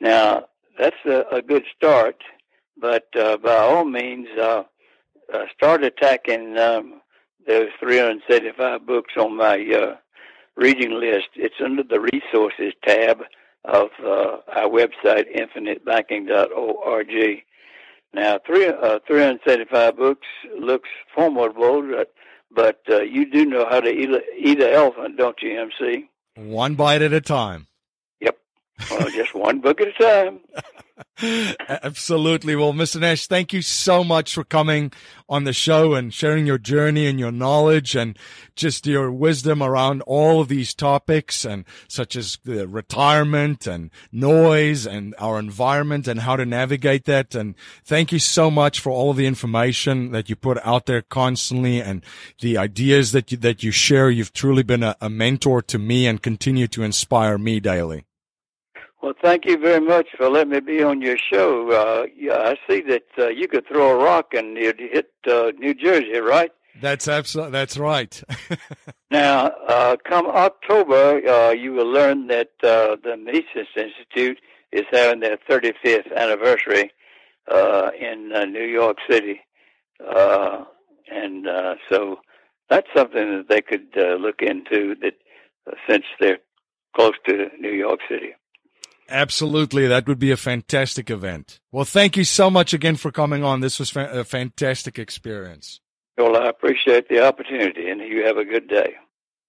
Now 0.00 0.46
that's 0.78 0.96
a, 1.06 1.24
a 1.32 1.40
good 1.40 1.64
start, 1.74 2.22
but 2.76 3.06
uh, 3.18 3.38
by 3.38 3.56
all 3.56 3.84
means, 3.84 4.28
uh, 4.38 4.64
uh, 5.32 5.44
start 5.56 5.82
attacking 5.82 6.58
um, 6.58 7.00
there's 7.46 7.72
375 7.80 8.86
books 8.86 9.14
on 9.18 9.36
my 9.36 9.66
uh, 9.74 9.96
reading 10.56 10.92
list. 10.92 11.28
It's 11.34 11.60
under 11.62 11.82
the 11.82 12.00
resources 12.00 12.72
tab 12.84 13.22
of 13.64 13.88
uh, 14.02 14.38
our 14.54 14.68
website, 14.68 15.26
infinitebanking.org. 15.34 17.42
Now, 18.12 18.38
three, 18.46 18.68
uh, 18.68 19.00
375 19.06 19.96
books 19.96 20.26
looks 20.58 20.88
formidable, 21.14 22.04
but, 22.54 22.80
uh, 22.88 23.02
you 23.02 23.28
do 23.28 23.44
know 23.44 23.66
how 23.68 23.80
to 23.80 23.90
eat, 23.90 24.10
eat 24.38 24.60
an 24.60 24.72
elephant, 24.72 25.16
don't 25.16 25.42
you, 25.42 25.60
MC? 25.60 26.08
One 26.36 26.76
bite 26.76 27.02
at 27.02 27.12
a 27.12 27.20
time. 27.20 27.66
Well, 28.90 29.08
just 29.10 29.34
one 29.34 29.60
book 29.60 29.80
at 29.80 29.88
a 29.88 29.92
time. 29.92 30.40
Absolutely. 31.68 32.54
Well, 32.56 32.72
Mr. 32.72 33.00
Nash, 33.00 33.26
thank 33.26 33.52
you 33.52 33.62
so 33.62 34.04
much 34.04 34.34
for 34.34 34.44
coming 34.44 34.92
on 35.28 35.44
the 35.44 35.52
show 35.52 35.94
and 35.94 36.12
sharing 36.12 36.46
your 36.46 36.58
journey 36.58 37.06
and 37.06 37.18
your 37.18 37.32
knowledge 37.32 37.96
and 37.96 38.18
just 38.56 38.86
your 38.86 39.10
wisdom 39.10 39.62
around 39.62 40.02
all 40.02 40.40
of 40.40 40.48
these 40.48 40.74
topics 40.74 41.44
and 41.44 41.64
such 41.88 42.14
as 42.14 42.38
the 42.44 42.68
retirement 42.68 43.66
and 43.66 43.90
noise 44.12 44.86
and 44.86 45.14
our 45.18 45.38
environment 45.38 46.06
and 46.06 46.20
how 46.20 46.36
to 46.36 46.44
navigate 46.44 47.04
that. 47.04 47.34
And 47.34 47.54
thank 47.84 48.12
you 48.12 48.18
so 48.18 48.50
much 48.50 48.80
for 48.80 48.90
all 48.90 49.10
of 49.10 49.16
the 49.16 49.26
information 49.26 50.12
that 50.12 50.28
you 50.28 50.36
put 50.36 50.58
out 50.64 50.86
there 50.86 51.02
constantly 51.02 51.80
and 51.80 52.04
the 52.40 52.58
ideas 52.58 53.12
that 53.12 53.32
you, 53.32 53.38
that 53.38 53.62
you 53.62 53.70
share. 53.70 54.10
You've 54.10 54.32
truly 54.32 54.62
been 54.62 54.82
a, 54.82 54.96
a 55.00 55.08
mentor 55.08 55.62
to 55.62 55.78
me 55.78 56.06
and 56.06 56.22
continue 56.22 56.66
to 56.68 56.82
inspire 56.82 57.38
me 57.38 57.60
daily. 57.60 58.04
Well, 59.04 59.12
thank 59.20 59.44
you 59.44 59.58
very 59.58 59.82
much 59.82 60.08
for 60.16 60.30
letting 60.30 60.52
me 60.52 60.60
be 60.60 60.82
on 60.82 61.02
your 61.02 61.18
show. 61.18 61.70
Uh, 61.70 62.06
yeah, 62.16 62.38
I 62.38 62.56
see 62.66 62.80
that 62.88 63.04
uh, 63.18 63.28
you 63.28 63.46
could 63.46 63.66
throw 63.68 63.90
a 63.90 64.02
rock 64.02 64.32
and 64.32 64.56
you'd 64.56 64.80
hit 64.80 65.10
uh, 65.30 65.52
New 65.58 65.74
Jersey, 65.74 66.18
right? 66.20 66.50
That's 66.80 67.06
absolutely 67.06 67.52
that's 67.52 67.76
right. 67.76 68.22
now, 69.10 69.48
uh, 69.68 69.96
come 70.08 70.24
October, 70.24 71.20
uh, 71.28 71.50
you 71.50 71.74
will 71.74 71.86
learn 71.86 72.28
that 72.28 72.52
uh, 72.62 72.96
the 73.04 73.18
Mises 73.18 73.68
Institute 73.76 74.40
is 74.72 74.84
having 74.90 75.20
their 75.20 75.36
35th 75.50 76.10
anniversary 76.16 76.90
in 78.00 78.30
New 78.54 78.64
York 78.64 78.96
City, 79.06 79.38
and 80.00 81.46
so 81.90 82.20
that's 82.70 82.88
something 82.96 83.36
that 83.36 83.50
they 83.50 83.60
could 83.60 83.88
look 84.18 84.40
into. 84.40 84.94
That 85.02 85.16
since 85.86 86.06
they're 86.18 86.38
close 86.96 87.16
to 87.28 87.50
New 87.60 87.72
York 87.72 88.00
City. 88.08 88.32
Absolutely. 89.08 89.86
That 89.86 90.06
would 90.08 90.18
be 90.18 90.30
a 90.30 90.36
fantastic 90.36 91.10
event. 91.10 91.60
Well, 91.72 91.84
thank 91.84 92.16
you 92.16 92.24
so 92.24 92.50
much 92.50 92.72
again 92.72 92.96
for 92.96 93.10
coming 93.12 93.44
on. 93.44 93.60
This 93.60 93.78
was 93.78 93.90
fa- 93.90 94.10
a 94.12 94.24
fantastic 94.24 94.98
experience. 94.98 95.80
Well, 96.16 96.36
I 96.36 96.48
appreciate 96.48 97.08
the 97.08 97.26
opportunity, 97.26 97.88
and 97.90 98.00
you 98.00 98.24
have 98.24 98.36
a 98.36 98.44
good 98.44 98.68
day. 98.68 98.94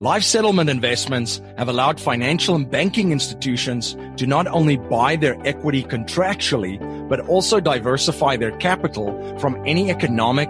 Life 0.02 0.24
settlement 0.24 0.70
investments 0.70 1.42
have 1.58 1.70
allowed 1.70 2.02
financial 2.02 2.54
and 2.56 2.70
banking 2.70 3.14
institutions 3.14 3.96
to 4.18 4.28
not 4.28 4.46
only 4.48 4.76
buy 4.76 5.16
their 5.16 5.38
equity 5.48 5.84
contractually, 5.84 6.78
but 7.08 7.22
also 7.30 7.62
diversify 7.62 8.36
their 8.36 8.52
capital 8.58 9.38
from 9.40 9.56
any 9.66 9.90
economic, 9.90 10.50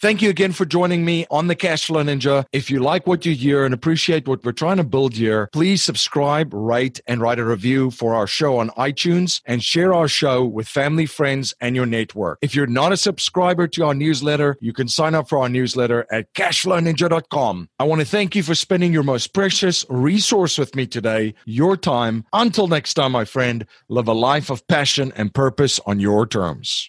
Thank 0.00 0.22
you 0.22 0.30
again 0.30 0.52
for 0.52 0.64
joining 0.64 1.04
me 1.04 1.26
on 1.28 1.48
the 1.48 1.56
Cashflow 1.56 2.04
Ninja. 2.04 2.44
If 2.52 2.70
you 2.70 2.78
like 2.78 3.08
what 3.08 3.26
you 3.26 3.34
hear 3.34 3.64
and 3.64 3.74
appreciate 3.74 4.28
what 4.28 4.44
we're 4.44 4.52
trying 4.52 4.76
to 4.76 4.84
build 4.84 5.14
here, 5.14 5.48
please 5.52 5.82
subscribe, 5.82 6.54
rate, 6.54 7.00
and 7.08 7.20
write 7.20 7.40
a 7.40 7.44
review 7.44 7.90
for 7.90 8.14
our 8.14 8.28
show 8.28 8.58
on 8.58 8.70
iTunes 8.70 9.40
and 9.44 9.60
share 9.60 9.92
our 9.92 10.06
show 10.06 10.44
with 10.44 10.68
family, 10.68 11.04
friends, 11.04 11.52
and 11.60 11.74
your 11.74 11.84
network. 11.84 12.38
If 12.42 12.54
you're 12.54 12.68
not 12.68 12.92
a 12.92 12.96
subscriber 12.96 13.66
to 13.66 13.86
our 13.86 13.94
newsletter, 13.94 14.56
you 14.60 14.72
can 14.72 14.86
sign 14.86 15.16
up 15.16 15.28
for 15.28 15.38
our 15.38 15.48
newsletter 15.48 16.06
at 16.12 16.32
cashflowninja.com. 16.32 17.68
I 17.80 17.84
want 17.84 18.00
to 18.00 18.06
thank 18.06 18.36
you 18.36 18.44
for 18.44 18.54
spending 18.54 18.92
your 18.92 19.02
most 19.02 19.34
precious 19.34 19.84
resource 19.88 20.58
with 20.58 20.76
me 20.76 20.86
today, 20.86 21.34
your 21.44 21.76
time. 21.76 22.24
Until 22.32 22.68
next 22.68 22.94
time, 22.94 23.10
my 23.10 23.24
friend, 23.24 23.66
live 23.88 24.06
a 24.06 24.12
life 24.12 24.48
of 24.48 24.64
passion 24.68 25.12
and 25.16 25.34
purpose 25.34 25.80
on 25.86 25.98
your 25.98 26.24
terms. 26.24 26.88